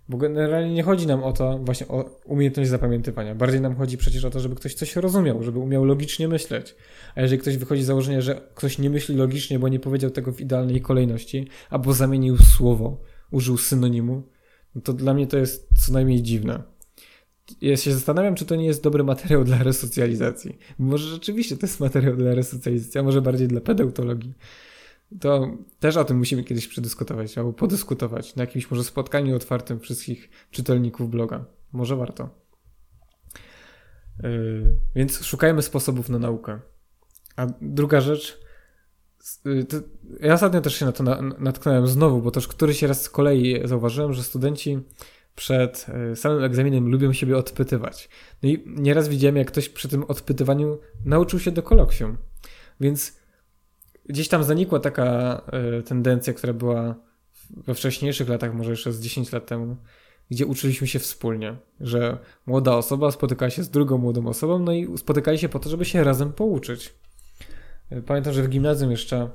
Bo 0.09 0.17
generalnie 0.17 0.73
nie 0.73 0.83
chodzi 0.83 1.07
nam 1.07 1.23
o 1.23 1.33
to 1.33 1.59
właśnie 1.59 1.87
o 1.87 2.19
umiejętność 2.25 2.69
zapamiętywania. 2.69 3.35
Bardziej 3.35 3.61
nam 3.61 3.75
chodzi 3.75 3.97
przecież 3.97 4.25
o 4.25 4.29
to, 4.29 4.39
żeby 4.39 4.55
ktoś 4.55 4.73
coś 4.73 4.95
rozumiał, 4.95 5.43
żeby 5.43 5.59
umiał 5.59 5.85
logicznie 5.85 6.27
myśleć. 6.27 6.75
A 7.15 7.21
jeżeli 7.21 7.41
ktoś 7.41 7.57
wychodzi 7.57 7.83
z 7.83 7.85
założenia, 7.85 8.21
że 8.21 8.41
ktoś 8.55 8.77
nie 8.77 8.89
myśli 8.89 9.15
logicznie, 9.15 9.59
bo 9.59 9.67
nie 9.67 9.79
powiedział 9.79 10.11
tego 10.11 10.31
w 10.31 10.41
idealnej 10.41 10.81
kolejności, 10.81 11.47
albo 11.69 11.93
zamienił 11.93 12.37
słowo, 12.37 13.01
użył 13.31 13.57
synonimu, 13.57 14.23
no 14.75 14.81
to 14.81 14.93
dla 14.93 15.13
mnie 15.13 15.27
to 15.27 15.37
jest 15.37 15.69
co 15.85 15.93
najmniej 15.93 16.21
dziwne. 16.21 16.63
Ja 17.61 17.77
się 17.77 17.93
zastanawiam, 17.93 18.35
czy 18.35 18.45
to 18.45 18.55
nie 18.55 18.65
jest 18.65 18.83
dobry 18.83 19.03
materiał 19.03 19.43
dla 19.43 19.63
resocjalizacji. 19.63 20.57
Może 20.79 21.09
rzeczywiście 21.09 21.57
to 21.57 21.65
jest 21.65 21.79
materiał 21.79 22.15
dla 22.15 22.35
resocjalizacji, 22.35 22.99
a 22.99 23.03
może 23.03 23.21
bardziej 23.21 23.47
dla 23.47 23.61
pedeutologii 23.61 24.33
to 25.19 25.57
też 25.79 25.97
o 25.97 26.05
tym 26.05 26.17
musimy 26.17 26.43
kiedyś 26.43 26.67
przedyskutować 26.67 27.37
albo 27.37 27.53
podyskutować 27.53 28.35
na 28.35 28.43
jakimś 28.43 28.71
może 28.71 28.83
spotkaniu 28.83 29.35
otwartym 29.35 29.79
wszystkich 29.79 30.29
czytelników 30.51 31.09
bloga. 31.09 31.45
Może 31.71 31.95
warto. 31.95 32.29
Yy, 34.23 34.77
więc 34.95 35.23
szukajmy 35.23 35.61
sposobów 35.61 36.09
na 36.09 36.19
naukę. 36.19 36.59
A 37.35 37.47
druga 37.61 38.01
rzecz, 38.01 38.41
yy, 39.45 39.65
ja 40.19 40.33
ostatnio 40.33 40.61
też 40.61 40.75
się 40.75 40.85
na 40.85 40.91
to 40.91 41.03
na, 41.03 41.21
natknąłem 41.21 41.87
znowu, 41.87 42.21
bo 42.21 42.31
też 42.31 42.47
któryś 42.47 42.81
raz 42.81 43.01
z 43.01 43.09
kolei 43.09 43.67
zauważyłem, 43.67 44.13
że 44.13 44.23
studenci 44.23 44.79
przed 45.35 45.85
yy, 46.09 46.15
samym 46.15 46.43
egzaminem 46.43 46.91
lubią 46.91 47.13
siebie 47.13 47.37
odpytywać. 47.37 48.09
No 48.43 48.49
i 48.49 48.63
nieraz 48.65 49.07
widziałem, 49.07 49.37
jak 49.37 49.47
ktoś 49.47 49.69
przy 49.69 49.87
tym 49.87 50.03
odpytywaniu 50.03 50.79
nauczył 51.05 51.39
się 51.39 51.51
do 51.51 51.63
kolokwium. 51.63 52.17
Więc 52.79 53.24
gdzieś 54.09 54.27
tam 54.27 54.43
zanikła 54.43 54.79
taka 54.79 55.41
y, 55.79 55.83
tendencja, 55.83 56.33
która 56.33 56.53
była 56.53 56.95
we 57.49 57.75
wcześniejszych 57.75 58.29
latach, 58.29 58.53
może 58.53 58.71
jeszcze 58.71 58.91
z 58.91 59.01
10 59.01 59.31
lat 59.31 59.45
temu, 59.45 59.77
gdzie 60.31 60.45
uczyliśmy 60.45 60.87
się 60.87 60.99
wspólnie, 60.99 61.55
że 61.79 62.17
młoda 62.45 62.75
osoba 62.75 63.11
spotykała 63.11 63.49
się 63.49 63.63
z 63.63 63.69
drugą 63.69 63.97
młodą 63.97 64.27
osobą, 64.27 64.59
no 64.59 64.73
i 64.73 64.97
spotykali 64.97 65.37
się 65.37 65.49
po 65.49 65.59
to, 65.59 65.69
żeby 65.69 65.85
się 65.85 66.03
razem 66.03 66.33
pouczyć. 66.33 66.93
E, 67.89 68.01
pamiętam, 68.01 68.33
że 68.33 68.43
w 68.43 68.49
gimnazjum 68.49 68.91
jeszcze 68.91 69.29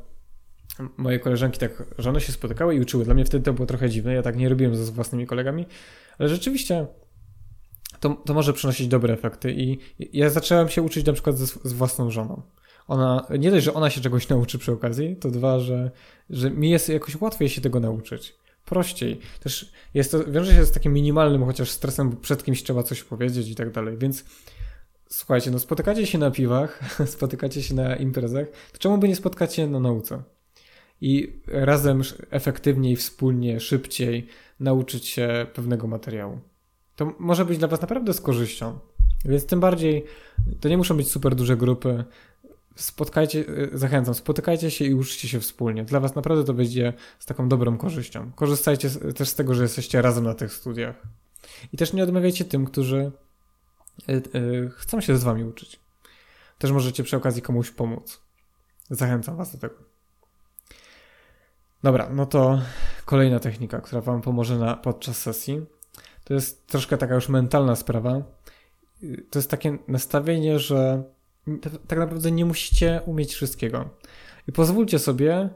moje 0.96 1.18
koleżanki 1.18 1.58
tak, 1.58 1.82
że 1.98 2.10
one 2.10 2.20
się 2.20 2.32
spotykały 2.32 2.74
i 2.74 2.80
uczyły. 2.80 3.04
Dla 3.04 3.14
mnie 3.14 3.24
wtedy 3.24 3.44
to 3.44 3.52
było 3.52 3.66
trochę 3.66 3.90
dziwne, 3.90 4.14
ja 4.14 4.22
tak 4.22 4.36
nie 4.36 4.48
robiłem 4.48 4.76
ze 4.76 4.92
własnymi 4.92 5.26
kolegami, 5.26 5.66
ale 6.18 6.28
rzeczywiście 6.28 6.86
to, 8.00 8.10
to 8.10 8.34
może 8.34 8.52
przynosić 8.52 8.88
dobre 8.88 9.14
efekty 9.14 9.52
i 9.52 9.78
ja 10.12 10.30
zacząłem 10.30 10.68
się 10.68 10.82
uczyć 10.82 11.06
na 11.06 11.12
przykład 11.12 11.38
z, 11.38 11.62
z 11.64 11.72
własną 11.72 12.10
żoną 12.10 12.42
ona, 12.90 13.26
nie 13.38 13.50
dość, 13.50 13.64
że 13.64 13.74
ona 13.74 13.90
się 13.90 14.00
czegoś 14.00 14.28
nauczy 14.28 14.58
przy 14.58 14.72
okazji, 14.72 15.16
to 15.16 15.30
dwa, 15.30 15.60
że, 15.60 15.90
że 16.30 16.50
mi 16.50 16.70
jest 16.70 16.88
jakoś 16.88 17.20
łatwiej 17.20 17.48
się 17.48 17.60
tego 17.60 17.80
nauczyć. 17.80 18.34
Prościej. 18.64 19.20
Też 19.40 19.72
jest 19.94 20.12
to, 20.12 20.24
wiąże 20.24 20.54
się 20.54 20.64
z 20.64 20.72
takim 20.72 20.92
minimalnym 20.92 21.44
chociaż 21.44 21.70
stresem, 21.70 22.10
bo 22.10 22.16
przed 22.16 22.44
kimś 22.44 22.62
trzeba 22.62 22.82
coś 22.82 23.02
powiedzieć 23.02 23.48
i 23.48 23.54
tak 23.54 23.70
dalej, 23.70 23.96
więc 23.98 24.24
słuchajcie, 25.08 25.50
no 25.50 25.58
spotykacie 25.58 26.06
się 26.06 26.18
na 26.18 26.30
piwach, 26.30 26.80
spotykacie 27.16 27.62
się 27.62 27.74
na 27.74 27.96
imprezach, 27.96 28.46
to 28.72 28.78
czemu 28.78 28.98
by 28.98 29.08
nie 29.08 29.16
spotkać 29.16 29.54
się 29.54 29.66
na 29.66 29.80
nauce? 29.80 30.22
I 31.00 31.40
razem 31.46 32.02
efektywniej, 32.30 32.96
wspólnie, 32.96 33.60
szybciej 33.60 34.26
nauczyć 34.60 35.06
się 35.06 35.46
pewnego 35.54 35.86
materiału. 35.86 36.40
To 36.96 37.14
może 37.18 37.44
być 37.44 37.58
dla 37.58 37.68
Was 37.68 37.80
naprawdę 37.80 38.14
z 38.14 38.20
korzyścią. 38.20 38.78
Więc 39.24 39.46
tym 39.46 39.60
bardziej 39.60 40.04
to 40.60 40.68
nie 40.68 40.76
muszą 40.76 40.96
być 40.96 41.10
super 41.10 41.34
duże 41.34 41.56
grupy 41.56 42.04
spotkajcie, 42.82 43.38
y, 43.38 43.70
zachęcam, 43.78 44.14
spotykajcie 44.14 44.70
się 44.70 44.84
i 44.84 44.94
uczcie 44.94 45.28
się 45.28 45.40
wspólnie. 45.40 45.84
Dla 45.84 46.00
was 46.00 46.14
naprawdę 46.14 46.44
to 46.44 46.54
będzie 46.54 46.92
z 47.18 47.26
taką 47.26 47.48
dobrą 47.48 47.78
korzyścią. 47.78 48.32
Korzystajcie 48.32 48.90
też 48.90 49.28
z 49.28 49.34
tego, 49.34 49.54
że 49.54 49.62
jesteście 49.62 50.02
razem 50.02 50.24
na 50.24 50.34
tych 50.34 50.52
studiach. 50.52 51.02
I 51.72 51.76
też 51.76 51.92
nie 51.92 52.02
odmawiajcie 52.02 52.44
tym, 52.44 52.66
którzy 52.66 53.12
y, 54.08 54.22
y, 54.34 54.70
chcą 54.76 55.00
się 55.00 55.16
z 55.16 55.24
wami 55.24 55.44
uczyć. 55.44 55.80
Też 56.58 56.72
możecie 56.72 57.02
przy 57.02 57.16
okazji 57.16 57.42
komuś 57.42 57.70
pomóc. 57.70 58.20
Zachęcam 58.90 59.36
was 59.36 59.52
do 59.52 59.58
tego. 59.58 59.74
Dobra, 61.82 62.08
no 62.12 62.26
to 62.26 62.60
kolejna 63.04 63.40
technika, 63.40 63.80
która 63.80 64.00
wam 64.00 64.22
pomoże 64.22 64.58
na, 64.58 64.76
podczas 64.76 65.18
sesji. 65.18 65.66
To 66.24 66.34
jest 66.34 66.66
troszkę 66.66 66.98
taka 66.98 67.14
już 67.14 67.28
mentalna 67.28 67.76
sprawa. 67.76 68.22
To 69.30 69.38
jest 69.38 69.50
takie 69.50 69.78
nastawienie, 69.88 70.58
że 70.58 71.04
tak 71.88 71.98
naprawdę 71.98 72.30
nie 72.30 72.44
musicie 72.44 73.00
umieć 73.06 73.34
wszystkiego. 73.34 73.90
I 74.48 74.52
pozwólcie 74.52 74.98
sobie 74.98 75.48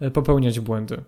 e, 0.00 0.10
popełniać 0.10 0.60
błędy. 0.60 1.04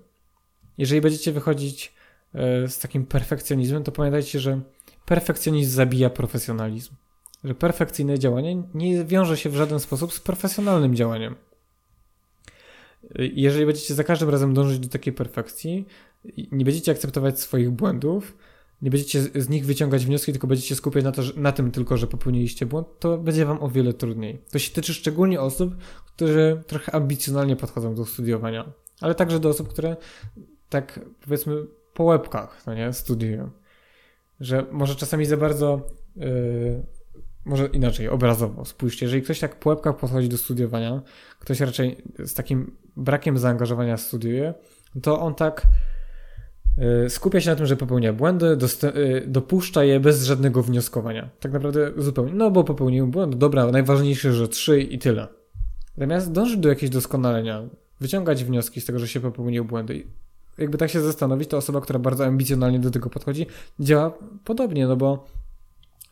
Jeżeli 0.78 1.00
będziecie 1.00 1.32
wychodzić 1.32 1.94
e, 2.34 2.68
z 2.68 2.78
takim 2.78 3.06
perfekcjonizmem, 3.06 3.82
to 3.82 3.92
pamiętajcie, 3.92 4.40
że 4.40 4.60
perfekcjonizm 5.06 5.70
zabija 5.70 6.10
profesjonalizm. 6.10 6.94
że 7.44 7.54
perfekcyjne 7.54 8.18
działanie 8.18 8.62
nie 8.74 9.04
wiąże 9.04 9.36
się 9.36 9.50
w 9.50 9.56
żaden 9.56 9.80
sposób 9.80 10.12
z 10.12 10.20
profesjonalnym 10.20 10.94
działaniem. 10.94 11.34
Jeżeli 13.18 13.66
będziecie 13.66 13.94
za 13.94 14.04
każdym 14.04 14.30
razem 14.30 14.54
dążyć 14.54 14.78
do 14.78 14.88
takiej 14.88 15.12
perfekcji, 15.12 15.86
nie 16.52 16.64
będziecie 16.64 16.92
akceptować 16.92 17.40
swoich 17.40 17.70
błędów, 17.70 18.36
nie 18.82 18.90
będziecie 18.90 19.22
z 19.22 19.48
nich 19.48 19.66
wyciągać 19.66 20.06
wnioski, 20.06 20.32
tylko 20.32 20.46
będziecie 20.46 20.74
skupiać 20.74 21.04
na, 21.04 21.12
to, 21.12 21.22
że, 21.22 21.32
na 21.36 21.52
tym 21.52 21.70
tylko, 21.70 21.96
że 21.96 22.06
popełniliście 22.06 22.66
błąd, 22.66 22.88
to 22.98 23.18
będzie 23.18 23.46
wam 23.46 23.62
o 23.62 23.68
wiele 23.68 23.92
trudniej. 23.92 24.42
To 24.50 24.58
się 24.58 24.72
tyczy 24.72 24.94
szczególnie 24.94 25.40
osób, 25.40 25.76
które 26.06 26.62
trochę 26.66 26.94
ambicjonalnie 26.94 27.56
podchodzą 27.56 27.94
do 27.94 28.04
studiowania, 28.04 28.72
ale 29.00 29.14
także 29.14 29.40
do 29.40 29.48
osób, 29.48 29.68
które 29.68 29.96
tak 30.68 31.00
powiedzmy 31.24 31.66
po 31.94 32.04
łebkach, 32.04 32.62
no 32.66 32.74
nie, 32.74 32.92
studiują. 32.92 33.50
Że 34.40 34.66
może 34.72 34.96
czasami 34.96 35.26
za 35.26 35.36
bardzo, 35.36 35.86
yy, 36.16 36.86
może 37.44 37.66
inaczej, 37.66 38.08
obrazowo. 38.08 38.64
Spójrzcie, 38.64 39.06
jeżeli 39.06 39.22
ktoś 39.22 39.40
tak 39.40 39.58
po 39.58 39.70
łebkach 39.70 39.96
podchodzi 39.96 40.28
do 40.28 40.38
studiowania, 40.38 41.02
ktoś 41.38 41.60
raczej 41.60 42.02
z 42.18 42.34
takim 42.34 42.76
brakiem 42.96 43.38
zaangażowania 43.38 43.96
studiuje, 43.96 44.54
to 45.02 45.20
on 45.20 45.34
tak 45.34 45.66
skupia 47.08 47.40
się 47.40 47.50
na 47.50 47.56
tym, 47.56 47.66
że 47.66 47.76
popełnia 47.76 48.12
błędy, 48.12 48.46
y, 48.84 49.24
dopuszcza 49.26 49.84
je 49.84 50.00
bez 50.00 50.24
żadnego 50.24 50.62
wnioskowania. 50.62 51.30
Tak 51.40 51.52
naprawdę 51.52 51.92
zupełnie, 51.96 52.32
no 52.34 52.50
bo 52.50 52.64
popełniłem 52.64 53.10
błąd, 53.10 53.34
dobra, 53.34 53.66
najważniejsze, 53.66 54.32
że 54.32 54.48
trzy 54.48 54.80
i 54.80 54.98
tyle. 54.98 55.28
Zamiast 55.98 56.32
dążyć 56.32 56.56
do 56.56 56.68
jakiegoś 56.68 56.90
doskonalenia, 56.90 57.62
wyciągać 58.00 58.44
wnioski 58.44 58.80
z 58.80 58.84
tego, 58.84 58.98
że 58.98 59.08
się 59.08 59.20
popełnił 59.20 59.64
błędy. 59.64 60.06
Jakby 60.58 60.78
tak 60.78 60.90
się 60.90 61.00
zastanowić, 61.00 61.48
to 61.48 61.56
osoba, 61.56 61.80
która 61.80 61.98
bardzo 61.98 62.26
ambicjonalnie 62.26 62.78
do 62.78 62.90
tego 62.90 63.10
podchodzi, 63.10 63.46
działa 63.80 64.18
podobnie, 64.44 64.86
no 64.86 64.96
bo 64.96 65.26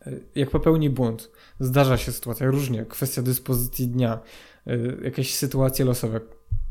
y, 0.07 0.21
jak 0.35 0.51
popełni 0.51 0.91
błąd, 0.91 1.31
zdarza 1.61 1.97
się 1.97 2.13
sytuacja 2.13 2.47
różnie, 2.47 2.85
kwestia 2.85 3.23
dyspozycji 3.23 3.89
dnia, 3.89 4.21
jakieś 5.05 5.35
sytuacje 5.35 5.85
losowe, 5.85 6.21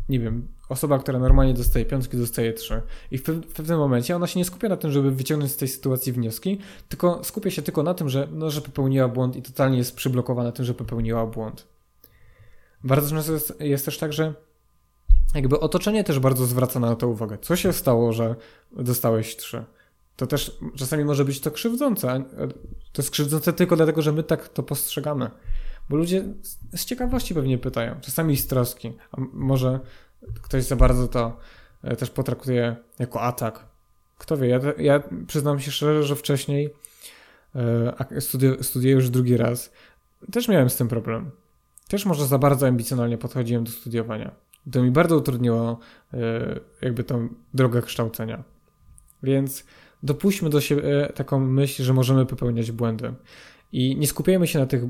nie 0.09 0.19
wiem, 0.19 0.47
osoba, 0.71 0.99
która 0.99 1.19
normalnie 1.19 1.53
dostaje 1.53 1.85
piątki, 1.85 2.17
dostaje 2.17 2.53
trzy. 2.53 2.81
I 3.11 3.17
w, 3.17 3.23
w, 3.23 3.53
pewnym 3.53 3.79
momencie 3.79 4.15
ona 4.15 4.27
się 4.27 4.39
nie 4.39 4.45
skupia 4.45 4.69
na 4.69 4.77
tym, 4.77 4.91
żeby 4.91 5.11
wyciągnąć 5.11 5.51
z 5.51 5.57
tej 5.57 5.67
sytuacji 5.67 6.11
wnioski, 6.11 6.59
tylko 6.89 7.23
skupia 7.23 7.51
się 7.51 7.61
tylko 7.61 7.83
na 7.83 7.93
tym, 7.93 8.09
że, 8.09 8.27
no, 8.31 8.51
że 8.51 8.61
popełniła 8.61 9.07
błąd 9.07 9.35
i 9.35 9.41
totalnie 9.41 9.77
jest 9.77 9.95
przyblokowana 9.95 10.51
tym, 10.51 10.65
że 10.65 10.73
popełniła 10.73 11.25
błąd. 11.25 11.67
Bardzo 12.83 13.09
często 13.09 13.33
jest, 13.33 13.53
jest 13.59 13.85
też 13.85 13.97
tak, 13.97 14.13
że 14.13 14.33
jakby 15.35 15.59
otoczenie 15.59 16.03
też 16.03 16.19
bardzo 16.19 16.45
zwraca 16.45 16.79
na 16.79 16.95
to 16.95 17.07
uwagę. 17.07 17.37
Co 17.41 17.55
się 17.55 17.73
stało, 17.73 18.13
że 18.13 18.35
dostałeś 18.71 19.35
trzy? 19.35 19.63
To 20.15 20.27
też 20.27 20.57
czasami 20.75 21.05
może 21.05 21.25
być 21.25 21.39
to 21.39 21.51
krzywdzące. 21.51 22.23
To 22.91 23.01
jest 23.01 23.11
krzywdzące 23.11 23.53
tylko 23.53 23.75
dlatego, 23.75 24.01
że 24.01 24.11
my 24.11 24.23
tak 24.23 24.49
to 24.49 24.63
postrzegamy. 24.63 25.31
Bo 25.89 25.97
ludzie 25.97 26.23
z 26.75 26.85
ciekawości 26.85 27.33
pewnie 27.33 27.57
pytają, 27.57 27.95
czasami 28.01 28.37
z 28.37 28.47
troski, 28.47 28.93
a 29.11 29.21
może 29.33 29.79
ktoś 30.41 30.63
za 30.63 30.75
bardzo 30.75 31.07
to 31.07 31.37
e, 31.83 31.95
też 31.95 32.09
potraktuje 32.09 32.75
jako 32.99 33.21
atak. 33.21 33.65
Kto 34.17 34.37
wie, 34.37 34.47
ja, 34.47 34.59
ja 34.77 35.03
przyznam 35.27 35.59
się 35.59 35.71
szczerze, 35.71 36.03
że 36.03 36.15
wcześniej 36.15 36.73
e, 37.55 38.21
studiuję, 38.21 38.63
studiuję 38.63 38.93
już 38.93 39.09
drugi 39.09 39.37
raz. 39.37 39.71
Też 40.31 40.47
miałem 40.47 40.69
z 40.69 40.75
tym 40.75 40.87
problem. 40.87 41.31
Też 41.87 42.05
może 42.05 42.25
za 42.27 42.37
bardzo 42.37 42.67
ambicjonalnie 42.67 43.17
podchodziłem 43.17 43.63
do 43.63 43.71
studiowania. 43.71 44.31
To 44.71 44.83
mi 44.83 44.91
bardzo 44.91 45.17
utrudniło 45.17 45.79
e, 46.13 46.17
jakby 46.81 47.03
tą 47.03 47.29
drogę 47.53 47.81
kształcenia. 47.81 48.43
Więc 49.23 49.65
dopuśćmy 50.03 50.49
do 50.49 50.61
siebie 50.61 51.11
taką 51.15 51.39
myśl, 51.39 51.83
że 51.83 51.93
możemy 51.93 52.25
popełniać 52.25 52.71
błędy. 52.71 53.13
I 53.71 53.95
nie 53.95 54.07
skupiajmy 54.07 54.47
się 54.47 54.59
na 54.59 54.65
tych 54.65 54.83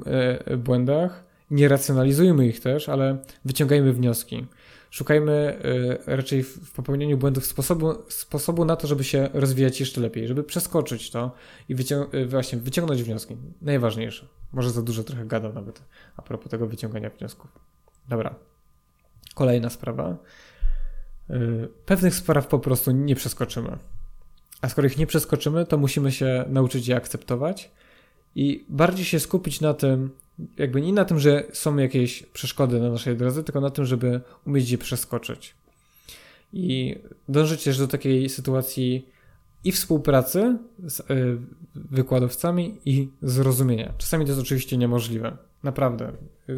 błędach, 0.58 1.24
nie 1.52 1.68
racjonalizujmy 1.68 2.48
ich 2.48 2.60
też, 2.60 2.90
ale 2.90 3.18
wyciągajmy 3.46 3.94
wnioski. 3.94 4.46
Szukajmy 4.92 5.60
e, 6.06 6.16
raczej 6.16 6.44
w 6.44 6.72
popełnieniu 6.72 7.18
błędów 7.18 7.46
sposobu, 7.46 7.94
sposobu 8.10 8.66
na 8.66 8.76
to, 8.76 8.88
żeby 8.88 9.04
się 9.04 9.30
rozwijać 9.34 9.80
jeszcze 9.80 10.02
lepiej, 10.02 10.28
żeby 10.28 10.44
przeskoczyć 10.44 11.12
to 11.12 11.32
i 11.70 11.76
wycią 11.76 12.10
e, 12.12 12.26
właśnie 12.26 12.60
wyciągnąć 12.60 13.04
wnioski. 13.04 13.38
Najważniejsze. 13.62 14.28
Może 14.54 14.72
za 14.72 14.82
dużo 14.82 15.04
trochę 15.04 15.26
gadam 15.26 15.54
nawet 15.54 15.82
a 16.18 16.22
propos 16.22 16.52
tego 16.52 16.68
wyciągania 16.68 17.10
wniosków. 17.10 17.60
Dobra. 18.10 18.36
Kolejna 19.36 19.70
sprawa. 19.70 20.18
Pewnych 21.86 22.16
spraw 22.16 22.48
po 22.48 22.60
prostu 22.60 22.92
nie 22.92 23.16
przeskoczymy. 23.16 23.78
A 24.62 24.70
skoro 24.70 24.88
ich 24.88 24.98
nie 24.98 25.08
przeskoczymy, 25.08 25.66
to 25.66 25.78
musimy 25.78 26.12
się 26.12 26.46
nauczyć 26.50 26.88
je 26.88 26.96
akceptować 26.96 27.72
i 28.36 28.66
bardziej 28.70 29.06
się 29.06 29.20
skupić 29.20 29.62
na 29.62 29.74
tym, 29.74 30.10
jakby 30.58 30.82
nie 30.82 30.94
na 30.94 31.06
tym, 31.06 31.20
że 31.20 31.44
są 31.54 31.78
jakieś 31.78 32.24
przeszkody 32.24 32.80
na 32.80 32.90
naszej 32.90 33.18
drodze, 33.18 33.44
tylko 33.44 33.62
na 33.62 33.70
tym, 33.70 33.86
żeby 33.86 34.22
umieć 34.48 34.72
je 34.72 34.78
przeskoczyć. 34.78 35.56
I 36.54 36.96
dążyć 37.30 37.64
też 37.64 37.78
do 37.78 37.88
takiej 37.88 38.30
sytuacji 38.30 39.10
i 39.64 39.72
współpracy 39.72 40.58
z 40.88 41.00
y, 41.00 41.04
wykładowcami 41.76 42.78
i 42.86 43.10
zrozumienia. 43.22 43.94
Czasami 43.98 44.26
to 44.26 44.32
jest 44.32 44.42
oczywiście 44.42 44.78
niemożliwe. 44.78 45.38
Naprawdę. 45.64 46.12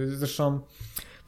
Zresztą 0.08 0.60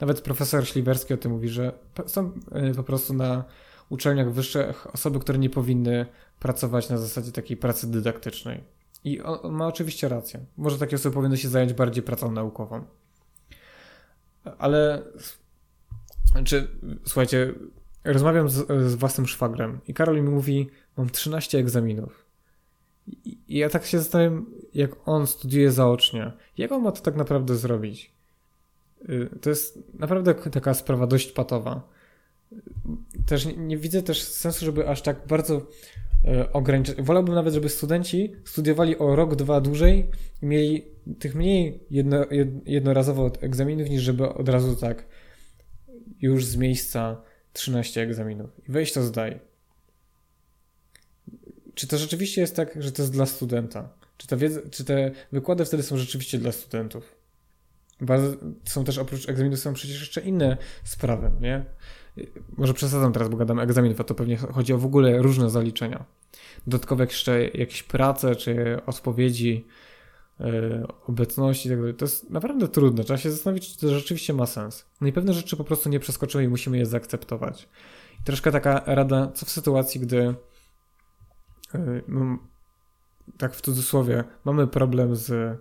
nawet 0.00 0.20
profesor 0.20 0.66
Śliwerski 0.66 1.14
o 1.14 1.16
tym 1.16 1.32
mówi, 1.32 1.48
że 1.48 1.72
są 2.06 2.32
y, 2.70 2.74
po 2.74 2.82
prostu 2.82 3.14
na 3.14 3.44
uczelniach 3.88 4.32
wyższych 4.32 4.94
osoby, 4.94 5.20
które 5.20 5.38
nie 5.38 5.50
powinny 5.50 6.06
pracować 6.40 6.88
na 6.88 6.98
zasadzie 6.98 7.32
takiej 7.32 7.56
pracy 7.56 7.90
dydaktycznej. 7.90 8.75
I 9.06 9.20
on 9.20 9.52
ma 9.52 9.66
oczywiście 9.66 10.08
rację. 10.08 10.40
Może 10.56 10.78
takie 10.78 10.96
osoby 10.96 11.14
powinny 11.14 11.36
się 11.36 11.48
zająć 11.48 11.72
bardziej 11.72 12.02
pracą 12.02 12.32
naukową. 12.32 12.84
Ale 14.58 15.02
czy 16.44 16.68
słuchajcie, 17.04 17.54
rozmawiam 18.04 18.48
z, 18.48 18.66
z 18.90 18.94
własnym 18.94 19.26
szwagrem 19.26 19.80
i 19.88 19.94
Karol 19.94 20.22
mi 20.22 20.30
mówi, 20.30 20.70
mam 20.96 21.10
13 21.10 21.58
egzaminów. 21.58 22.26
I, 23.24 23.58
ja 23.58 23.70
tak 23.70 23.86
się 23.86 23.98
zastanawiam, 23.98 24.46
jak 24.74 25.08
on 25.08 25.26
studiuje 25.26 25.72
zaocznie. 25.72 26.32
Jak 26.58 26.72
on 26.72 26.82
ma 26.82 26.92
to 26.92 27.02
tak 27.02 27.16
naprawdę 27.16 27.56
zrobić? 27.56 28.12
Y, 29.08 29.38
to 29.40 29.50
jest 29.50 29.78
naprawdę 29.94 30.34
taka 30.34 30.74
sprawa 30.74 31.06
dość 31.06 31.32
patowa. 31.32 31.88
Też 33.26 33.46
nie, 33.46 33.56
nie 33.56 33.76
widzę 33.76 34.02
też 34.02 34.22
sensu, 34.22 34.64
żeby 34.64 34.88
aż 34.88 35.02
tak 35.02 35.26
bardzo 35.26 35.66
ograniczać. 36.52 37.02
Wolałbym 37.02 37.34
nawet, 37.34 37.54
żeby 37.54 37.68
studenci 37.68 38.32
studiowali 38.44 38.98
o 38.98 39.16
rok, 39.16 39.36
dwa 39.36 39.60
dłużej 39.60 40.10
i 40.42 40.46
mieli 40.46 40.84
tych 41.18 41.34
mniej 41.34 41.84
jedno, 41.90 42.26
jednorazowo 42.66 43.30
egzaminów, 43.40 43.90
niż 43.90 44.02
żeby 44.02 44.28
od 44.28 44.48
razu 44.48 44.76
tak 44.76 45.06
już 46.20 46.44
z 46.44 46.56
miejsca 46.56 47.22
13 47.52 48.02
egzaminów. 48.02 48.50
I 48.68 48.72
weź 48.72 48.92
to 48.92 49.02
zdaj. 49.02 49.40
Czy 51.74 51.86
to 51.86 51.98
rzeczywiście 51.98 52.40
jest 52.40 52.56
tak, 52.56 52.82
że 52.82 52.92
to 52.92 53.02
jest 53.02 53.12
dla 53.12 53.26
studenta? 53.26 53.88
Czy, 54.16 54.26
ta 54.26 54.36
wiedza, 54.36 54.60
czy 54.70 54.84
te 54.84 55.10
wykłady 55.32 55.64
wtedy 55.64 55.82
są 55.82 55.96
rzeczywiście 55.96 56.38
dla 56.38 56.52
studentów? 56.52 57.16
Bardzo, 58.00 58.36
są 58.64 58.84
też 58.84 58.98
oprócz 58.98 59.28
egzaminów 59.28 59.58
są 59.58 59.74
przecież 59.74 60.00
jeszcze 60.00 60.20
inne 60.20 60.56
sprawy, 60.84 61.30
nie? 61.40 61.64
Może 62.56 62.74
przesadzam 62.74 63.12
teraz, 63.12 63.28
bo 63.28 63.36
gadam 63.36 63.58
egzaminów, 63.58 64.00
a 64.00 64.04
to 64.04 64.14
pewnie 64.14 64.36
chodzi 64.36 64.72
o 64.72 64.78
w 64.78 64.86
ogóle 64.86 65.18
różne 65.18 65.50
zaliczenia. 65.50 66.04
Dodatkowe 66.66 67.04
jeszcze 67.04 67.44
jakieś 67.44 67.82
prace, 67.82 68.36
czy 68.36 68.80
odpowiedzi, 68.86 69.66
yy, 70.40 70.86
obecności, 71.06 71.68
tak 71.68 71.78
to 71.98 72.04
jest 72.04 72.30
naprawdę 72.30 72.68
trudne. 72.68 73.04
Trzeba 73.04 73.18
się 73.18 73.30
zastanowić, 73.30 73.72
czy 73.72 73.78
to 73.80 73.94
rzeczywiście 73.94 74.32
ma 74.32 74.46
sens. 74.46 74.86
No 75.00 75.08
i 75.08 75.12
pewne 75.12 75.32
rzeczy 75.32 75.56
po 75.56 75.64
prostu 75.64 75.88
nie 75.88 76.00
przeskoczyły 76.00 76.44
i 76.44 76.48
musimy 76.48 76.78
je 76.78 76.86
zaakceptować. 76.86 77.68
I 78.20 78.24
troszkę 78.24 78.52
taka 78.52 78.82
rada, 78.86 79.32
co 79.34 79.46
w 79.46 79.50
sytuacji, 79.50 80.00
gdy 80.00 80.34
yy, 81.74 82.02
tak 83.38 83.54
w 83.54 83.60
cudzysłowie, 83.60 84.24
mamy 84.44 84.66
problem 84.66 85.16
z 85.16 85.58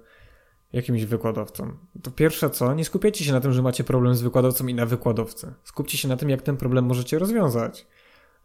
jakimś 0.73 1.05
wykładowcą. 1.05 1.71
To 2.03 2.11
pierwsze 2.11 2.49
co, 2.49 2.73
nie 2.73 2.85
skupiajcie 2.85 3.25
się 3.25 3.31
na 3.31 3.41
tym, 3.41 3.53
że 3.53 3.61
macie 3.61 3.83
problem 3.83 4.15
z 4.15 4.21
wykładowcą 4.21 4.67
i 4.67 4.73
na 4.73 4.85
wykładowcy. 4.85 5.53
Skupcie 5.63 5.97
się 5.97 6.07
na 6.07 6.17
tym, 6.17 6.29
jak 6.29 6.41
ten 6.41 6.57
problem 6.57 6.85
możecie 6.85 7.19
rozwiązać. 7.19 7.87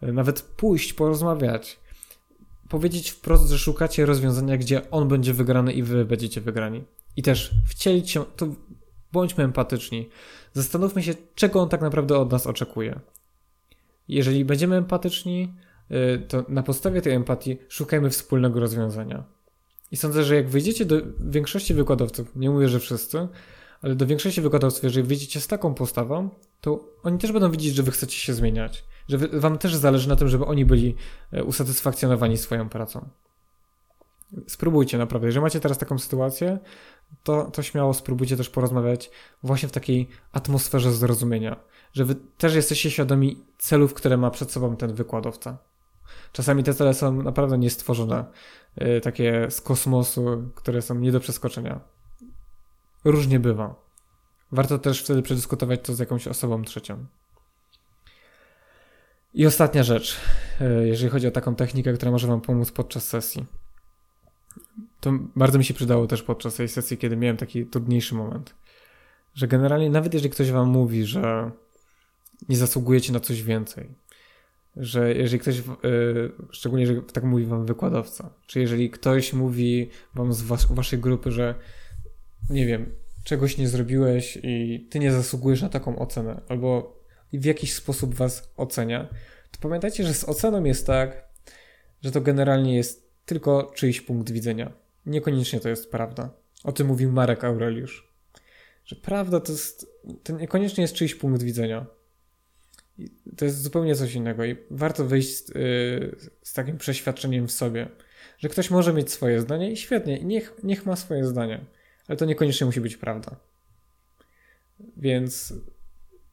Nawet 0.03 0.43
pójść, 0.43 0.93
porozmawiać. 0.93 1.81
Powiedzieć 2.69 3.11
wprost, 3.11 3.51
że 3.51 3.59
szukacie 3.59 4.07
rozwiązania, 4.07 4.57
gdzie 4.57 4.91
on 4.91 5.09
będzie 5.09 5.35
wygrany 5.35 5.73
i 5.73 5.83
wy 5.83 6.05
będziecie 6.05 6.41
wygrani. 6.41 6.85
I 7.17 7.23
też 7.23 7.51
wcielić 7.69 8.11
się, 8.11 8.25
to 8.37 8.47
bądźmy 9.13 9.45
empatyczni. 9.45 10.09
Zastanówmy 10.53 11.03
się, 11.03 11.15
czego 11.35 11.61
on 11.61 11.69
tak 11.69 11.81
naprawdę 11.81 12.19
od 12.19 12.33
nas 12.33 12.47
oczekuje. 12.47 13.01
Jeżeli 14.09 14.45
będziemy 14.45 14.77
empatyczni, 14.77 15.55
y, 15.91 16.27
to 16.29 16.45
na 16.49 16.63
podstawie 16.63 17.03
tej 17.03 17.13
empatii 17.13 17.59
szukajmy 17.69 18.11
wspólnego 18.11 18.61
rozwiązania. 18.61 19.40
I 19.91 19.97
sądzę, 19.97 20.25
że 20.25 20.35
jak 20.37 20.49
wyjdziecie 20.49 20.85
do 20.85 20.97
większości 21.21 21.75
wykładowców, 21.75 22.37
nie 22.37 22.51
mówię, 22.51 22.69
że 22.69 22.81
wszyscy, 22.81 23.29
ale 23.83 23.95
do 23.95 24.07
większości 24.07 24.41
wykładowców, 24.41 24.85
jeżeli 24.85 25.07
wyjdziecie 25.07 25.41
z 25.41 25.47
taką 25.47 25.75
postawą, 25.75 26.31
to 26.61 26.85
oni 27.03 27.19
też 27.19 27.33
będą 27.33 27.51
widzieć, 27.51 27.75
że 27.75 27.83
wy 27.83 27.91
chcecie 27.91 28.17
się 28.17 28.35
zmieniać. 28.35 28.85
Że 29.09 29.19
wy, 29.19 29.41
wam 29.41 29.59
też 29.59 29.75
zależy 29.75 30.09
na 30.09 30.17
tym, 30.17 30.29
żeby 30.29 30.45
oni 30.45 30.65
byli 30.65 30.95
e, 31.33 31.45
usatysfakcjonowani 31.45 32.39
swoją 32.39 32.69
pracą. 32.69 33.09
Spróbujcie 34.47 34.99
naprawdę. 34.99 35.29
Jeżeli 35.29 35.43
macie 35.43 35.61
teraz 35.61 35.79
taką 35.79 35.99
sytuację, 35.99 36.59
to, 37.23 37.51
to 37.51 37.63
śmiało 37.63 37.95
spróbujcie 37.95 38.37
też 38.37 38.51
porozmawiać 38.51 39.11
właśnie 39.43 39.69
w 39.69 39.73
takiej 39.73 40.09
atmosferze 40.33 40.93
zrozumienia, 40.93 41.57
że 41.93 42.05
wy 42.05 42.15
też 42.15 42.55
jesteście 42.55 42.91
świadomi 42.91 43.45
celów, 43.59 43.95
które 43.95 44.17
ma 44.17 44.31
przed 44.31 44.53
sobą 44.53 44.77
ten 44.77 44.95
wykładowca. 44.95 45.70
Czasami 46.33 46.65
te 46.65 46.75
cele 46.75 46.95
są 46.95 47.23
naprawdę 47.23 47.59
niestworzone, 47.59 48.25
yy, 48.77 49.01
takie 49.01 49.47
z 49.51 49.61
kosmosu, 49.61 50.51
które 50.55 50.83
są 50.83 50.95
nie 50.95 51.13
do 51.13 51.21
przeskoczenia. 51.21 51.81
Różnie 53.05 53.41
bywa. 53.41 53.75
Warto 54.53 54.79
też 54.79 55.03
wtedy 55.03 55.23
przedyskutować 55.23 55.81
to 55.83 55.95
z 55.95 55.99
jakąś 55.99 56.29
osobą 56.29 56.63
trzecią. 56.63 57.07
I 59.35 59.47
ostatnia 59.47 59.83
rzecz, 59.83 60.17
yy, 60.61 60.89
jeżeli 60.89 61.11
chodzi 61.11 61.27
o 61.27 61.31
taką 61.31 61.55
technikę, 61.55 61.93
która 61.93 62.11
może 62.11 62.27
Wam 62.27 62.41
pomóc 62.41 62.73
podczas 62.73 63.09
sesji 63.09 63.47
to 65.01 65.13
bardzo 65.37 65.59
mi 65.59 65.65
się 65.65 65.75
przydało 65.75 66.07
też 66.07 66.23
podczas 66.23 66.55
tej 66.55 66.69
sesji, 66.69 66.99
kiedy 66.99 67.17
miałem 67.17 67.37
taki 67.37 67.67
trudniejszy 67.67 68.15
moment. 68.15 68.55
Że 69.35 69.49
generalnie, 69.49 69.91
nawet 69.91 70.15
jeżeli 70.15 70.31
ktoś 70.31 70.51
wam 70.51 70.69
mówi, 70.69 71.05
że 71.05 71.51
nie 72.49 72.57
zasługujecie 72.57 73.13
na 73.13 73.21
coś 73.21 73.43
więcej, 73.43 73.95
że 74.77 75.15
jeżeli 75.15 75.39
ktoś, 75.39 75.57
yy, 75.57 76.33
szczególnie 76.51 76.83
jeżeli 76.83 77.03
tak 77.13 77.25
mówi 77.25 77.45
wam 77.45 77.67
wykładowca, 77.67 78.35
czy 78.47 78.61
jeżeli 78.61 78.91
ktoś 78.91 79.33
mówi 79.33 79.91
wam 80.15 80.33
z 80.33 80.43
was, 80.43 80.73
waszej 80.73 80.99
grupy, 80.99 81.31
że 81.31 81.55
nie 82.51 82.67
wiem, 82.67 82.93
czegoś 83.25 83.59
nie 83.59 83.69
zrobiłeś 83.69 84.39
i 84.43 84.87
ty 84.91 84.99
nie 84.99 85.13
zasługujesz 85.13 85.63
na 85.63 85.69
taką 85.69 85.99
ocenę, 85.99 86.41
albo 86.49 87.01
w 87.33 87.45
jakiś 87.45 87.75
sposób 87.75 88.15
was 88.15 88.53
ocenia, 88.57 89.09
to 89.51 89.59
pamiętajcie, 89.61 90.05
że 90.05 90.15
z 90.15 90.25
oceną 90.25 90.65
jest 90.65 90.87
tak, 90.87 91.29
że 92.03 92.11
to 92.11 92.21
generalnie 92.21 92.77
jest 92.77 93.11
tylko 93.27 93.73
czyjś 93.75 94.01
punkt 94.01 94.31
widzenia. 94.31 94.73
Niekoniecznie 95.07 95.61
to 95.61 95.69
jest 95.69 95.91
prawda. 95.91 96.31
O 96.65 96.73
tym 96.73 96.87
mówił 96.87 97.13
Marek 97.13 97.45
Aureliusz. 97.45 98.13
Że 98.85 98.97
prawda 98.97 99.41
to 99.41 99.53
jest, 99.53 99.87
to 100.23 100.33
niekoniecznie 100.33 100.83
jest 100.83 100.95
czyjś 100.95 101.15
punkt 101.15 101.43
widzenia. 101.43 101.87
To 103.37 103.45
jest 103.45 103.63
zupełnie 103.63 103.95
coś 103.95 104.15
innego 104.15 104.45
i 104.45 104.57
warto 104.71 105.05
wyjść 105.05 105.37
z, 105.37 105.49
yy, 105.49 106.17
z 106.43 106.53
takim 106.53 106.79
przeświadczeniem 106.79 107.49
w 107.49 107.53
sobie, 107.53 107.89
że 108.39 108.49
ktoś 108.49 108.71
może 108.71 108.93
mieć 108.93 109.11
swoje 109.11 109.41
zdanie 109.41 109.73
i 109.73 109.77
świetnie, 109.77 110.25
niech, 110.25 110.55
niech 110.63 110.87
ma 110.87 110.97
swoje 110.97 111.25
zdanie, 111.25 111.65
ale 112.09 112.17
to 112.17 112.25
niekoniecznie 112.25 112.67
musi 112.67 112.81
być 112.81 112.97
prawda. 112.97 113.37
Więc 114.97 115.55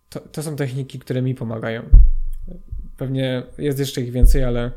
to, 0.09 0.20
to 0.20 0.43
są 0.43 0.55
techniki, 0.55 0.99
które 0.99 1.22
mi 1.22 1.36
pomagają. 1.36 1.89
Pewnie 2.97 3.43
jest 3.57 3.80
jeszcze 3.80 4.01
ich 4.01 4.11
więcej, 4.11 4.43
ale 4.43 4.72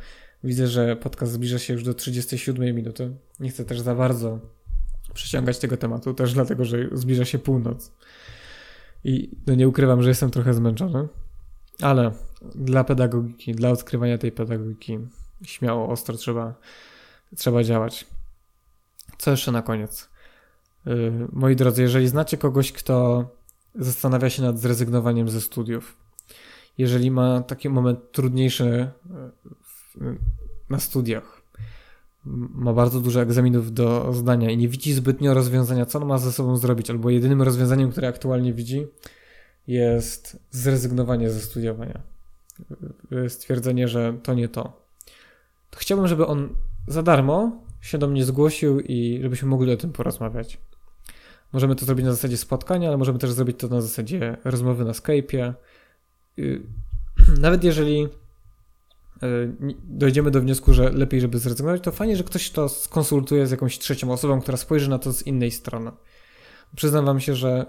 Widzę, 0.44 0.66
że 0.66 0.96
podcast 0.96 1.32
zbliża 1.32 1.58
się 1.58 1.72
już 1.72 1.84
do 1.84 1.94
37 1.94 2.76
minuty. 2.76 3.16
Nie 3.40 3.50
chcę 3.50 3.64
też 3.64 3.80
za 3.80 3.94
bardzo 3.94 4.38
przeciągać 5.14 5.58
tego 5.58 5.76
tematu, 5.76 6.14
też 6.14 6.34
dlatego, 6.34 6.64
że 6.64 6.88
zbliża 6.92 7.24
się 7.24 7.38
północ. 7.38 7.92
I 9.04 9.36
no 9.46 9.54
nie 9.54 9.68
ukrywam, 9.68 10.02
że 10.02 10.08
jestem 10.08 10.30
trochę 10.30 10.54
zmęczony, 10.54 11.08
ale 11.82 12.12
dla 12.54 12.84
pedagogiki, 12.84 13.52
dla 13.52 13.70
odkrywania 13.70 14.18
tej 14.18 14.32
pedagogiki 14.32 14.98
śmiało, 15.44 15.88
ostro 15.88 16.16
trzeba, 16.16 16.54
trzeba 17.36 17.64
działać. 17.64 18.06
Co 19.18 19.30
jeszcze 19.30 19.52
na 19.52 19.62
koniec? 19.62 20.10
Yy, 20.86 21.28
moi 21.32 21.56
drodzy, 21.56 21.82
jeżeli 21.82 22.08
znacie 22.08 22.38
kogoś, 22.38 22.72
kto 22.72 23.24
zastanawia 23.74 24.30
się 24.30 24.42
nad 24.42 24.58
zrezygnowaniem 24.58 25.28
ze 25.28 25.40
studiów, 25.40 25.96
jeżeli 26.78 27.10
ma 27.10 27.42
taki 27.42 27.68
moment 27.68 28.12
trudniejszy 28.12 28.90
na 30.70 30.78
studiach. 30.78 31.42
Ma 32.24 32.72
bardzo 32.72 33.00
dużo 33.00 33.22
egzaminów 33.22 33.72
do 33.72 34.12
zdania 34.12 34.50
i 34.50 34.56
nie 34.56 34.68
widzi 34.68 34.92
zbytnio 34.92 35.34
rozwiązania, 35.34 35.86
co 35.86 35.98
on 35.98 36.08
ma 36.08 36.18
ze 36.18 36.32
sobą 36.32 36.56
zrobić, 36.56 36.90
albo 36.90 37.10
jedynym 37.10 37.42
rozwiązaniem, 37.42 37.90
które 37.90 38.08
aktualnie 38.08 38.52
widzi, 38.52 38.86
jest 39.70 40.38
zrezygnowanie 40.50 41.30
ze 41.30 41.40
studiowania. 41.40 42.00
Stwierdzenie, 43.28 43.88
że 43.88 44.18
to 44.22 44.34
nie 44.34 44.48
to. 44.48 44.82
to 45.70 45.78
chciałbym, 45.78 46.06
żeby 46.06 46.26
on 46.26 46.48
za 46.88 47.02
darmo 47.02 47.64
się 47.80 47.98
do 47.98 48.08
mnie 48.08 48.24
zgłosił 48.24 48.80
i 48.80 49.18
żebyśmy 49.22 49.48
mogli 49.48 49.72
o 49.72 49.76
tym 49.76 49.92
porozmawiać. 49.92 50.58
Możemy 51.52 51.76
to 51.76 51.84
zrobić 51.84 52.06
na 52.06 52.12
zasadzie 52.12 52.36
spotkania, 52.36 52.88
ale 52.88 52.96
możemy 52.96 53.18
też 53.18 53.32
zrobić 53.32 53.58
to 53.58 53.68
na 53.68 53.80
zasadzie 53.80 54.36
rozmowy 54.44 54.84
na 54.84 54.92
Skype'ie. 54.92 55.54
Y, 56.38 56.62
nawet 57.40 57.64
jeżeli 57.64 58.08
E, 59.22 59.52
dojdziemy 59.84 60.30
do 60.30 60.40
wniosku, 60.40 60.72
że 60.72 60.90
lepiej, 60.90 61.20
żeby 61.20 61.38
zrezygnować, 61.38 61.82
to 61.82 61.92
fajnie, 61.92 62.16
że 62.16 62.24
ktoś 62.24 62.50
to 62.50 62.68
skonsultuje 62.68 63.46
z 63.46 63.50
jakąś 63.50 63.78
trzecią 63.78 64.12
osobą, 64.12 64.40
która 64.40 64.56
spojrzy 64.56 64.90
na 64.90 64.98
to 64.98 65.12
z 65.12 65.26
innej 65.26 65.50
strony. 65.50 65.90
Przyznam 66.76 67.04
wam 67.04 67.20
się, 67.20 67.34
że 67.34 67.66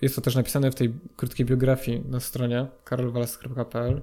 jest 0.00 0.14
to 0.14 0.20
też 0.20 0.34
napisane 0.34 0.70
w 0.70 0.74
tej 0.74 0.94
krótkiej 1.16 1.46
biografii 1.46 2.04
na 2.08 2.20
stronie 2.20 2.66
karolwalas.pl, 2.84 4.02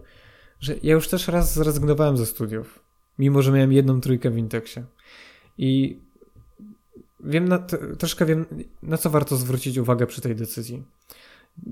że 0.59 0.75
ja 0.83 0.93
już 0.93 1.07
też 1.07 1.27
raz 1.27 1.53
zrezygnowałem 1.53 2.17
ze 2.17 2.25
studiów, 2.25 2.79
mimo 3.19 3.41
że 3.41 3.51
miałem 3.51 3.73
jedną 3.73 4.01
trójkę 4.01 4.29
w 4.29 4.37
Intexie. 4.37 4.85
I 5.57 5.99
wiem, 7.19 7.47
na, 7.47 7.59
troszkę 7.97 8.25
wiem, 8.25 8.45
na 8.83 8.97
co 8.97 9.09
warto 9.09 9.35
zwrócić 9.35 9.77
uwagę 9.77 10.07
przy 10.07 10.21
tej 10.21 10.35
decyzji. 10.35 10.83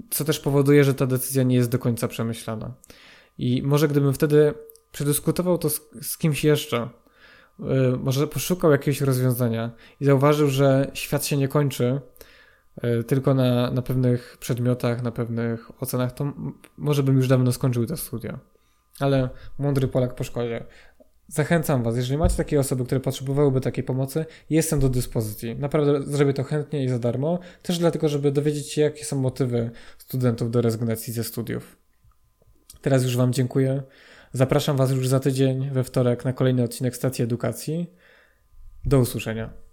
Co 0.09 0.25
też 0.25 0.39
powoduje, 0.39 0.84
że 0.84 0.93
ta 0.93 1.07
decyzja 1.07 1.43
nie 1.43 1.55
jest 1.55 1.69
do 1.69 1.80
końca 1.80 2.07
przemyślana. 2.07 2.73
I 3.38 3.63
może 3.63 3.88
gdybym 3.88 4.13
wtedy 4.13 4.53
przedyskutował 4.91 5.57
to 5.57 5.69
z, 5.69 5.82
z 6.01 6.17
kimś 6.17 6.43
jeszcze, 6.43 6.89
yy, 7.59 7.97
może 8.03 8.28
poszukał 8.28 8.71
jakiegoś 8.71 9.01
rozwiązania 9.01 9.71
i 10.01 10.05
zauważył, 10.05 10.49
że 10.49 10.91
świat 10.93 11.25
się 11.25 11.38
nie 11.38 11.47
kończy 11.47 12.01
tylko 13.07 13.34
na, 13.34 13.71
na 13.71 13.82
pewnych 13.82 14.38
przedmiotach, 14.39 15.03
na 15.03 15.11
pewnych 15.11 15.84
ocenach, 15.84 16.11
to 16.11 16.34
może 16.78 17.03
bym 17.03 17.15
już 17.15 17.28
dawno 17.28 17.51
skończył 17.51 17.86
te 17.86 17.97
studia. 17.97 18.39
Ale 18.99 19.30
mądry 19.59 19.88
Polak 19.88 20.15
po 20.15 20.23
szkole. 20.23 20.65
Zachęcam 21.28 21.84
Was, 21.84 21.95
jeżeli 21.95 22.17
macie 22.17 22.36
takie 22.36 22.59
osoby, 22.59 22.86
które 22.86 23.01
potrzebowałyby 23.01 23.61
takiej 23.61 23.84
pomocy, 23.84 24.25
jestem 24.49 24.80
do 24.80 24.89
dyspozycji. 24.89 25.55
Naprawdę 25.55 26.01
zrobię 26.01 26.34
to 26.34 26.43
chętnie 26.43 26.84
i 26.84 26.89
za 26.89 26.99
darmo, 26.99 27.39
też 27.63 27.80
dlatego, 27.80 28.09
żeby 28.09 28.32
dowiedzieć 28.32 28.71
się, 28.71 28.82
jakie 28.82 29.05
są 29.05 29.19
motywy 29.19 29.71
studentów 29.97 30.51
do 30.51 30.61
rezygnacji 30.61 31.13
ze 31.13 31.23
studiów. 31.23 31.78
Teraz 32.82 33.03
już 33.03 33.17
Wam 33.17 33.34
dziękuję. 33.34 33.84
Zapraszam 34.34 34.78
Was 34.78 34.91
już 34.91 35.07
za 35.07 35.19
tydzień 35.19 35.69
we 35.69 35.84
wtorek 35.84 36.25
na 36.25 36.34
kolejny 36.34 36.63
odcinek 36.63 36.95
Stacji 36.95 37.23
Edukacji. 37.23 37.93
Do 38.86 38.99
usłyszenia. 38.99 39.66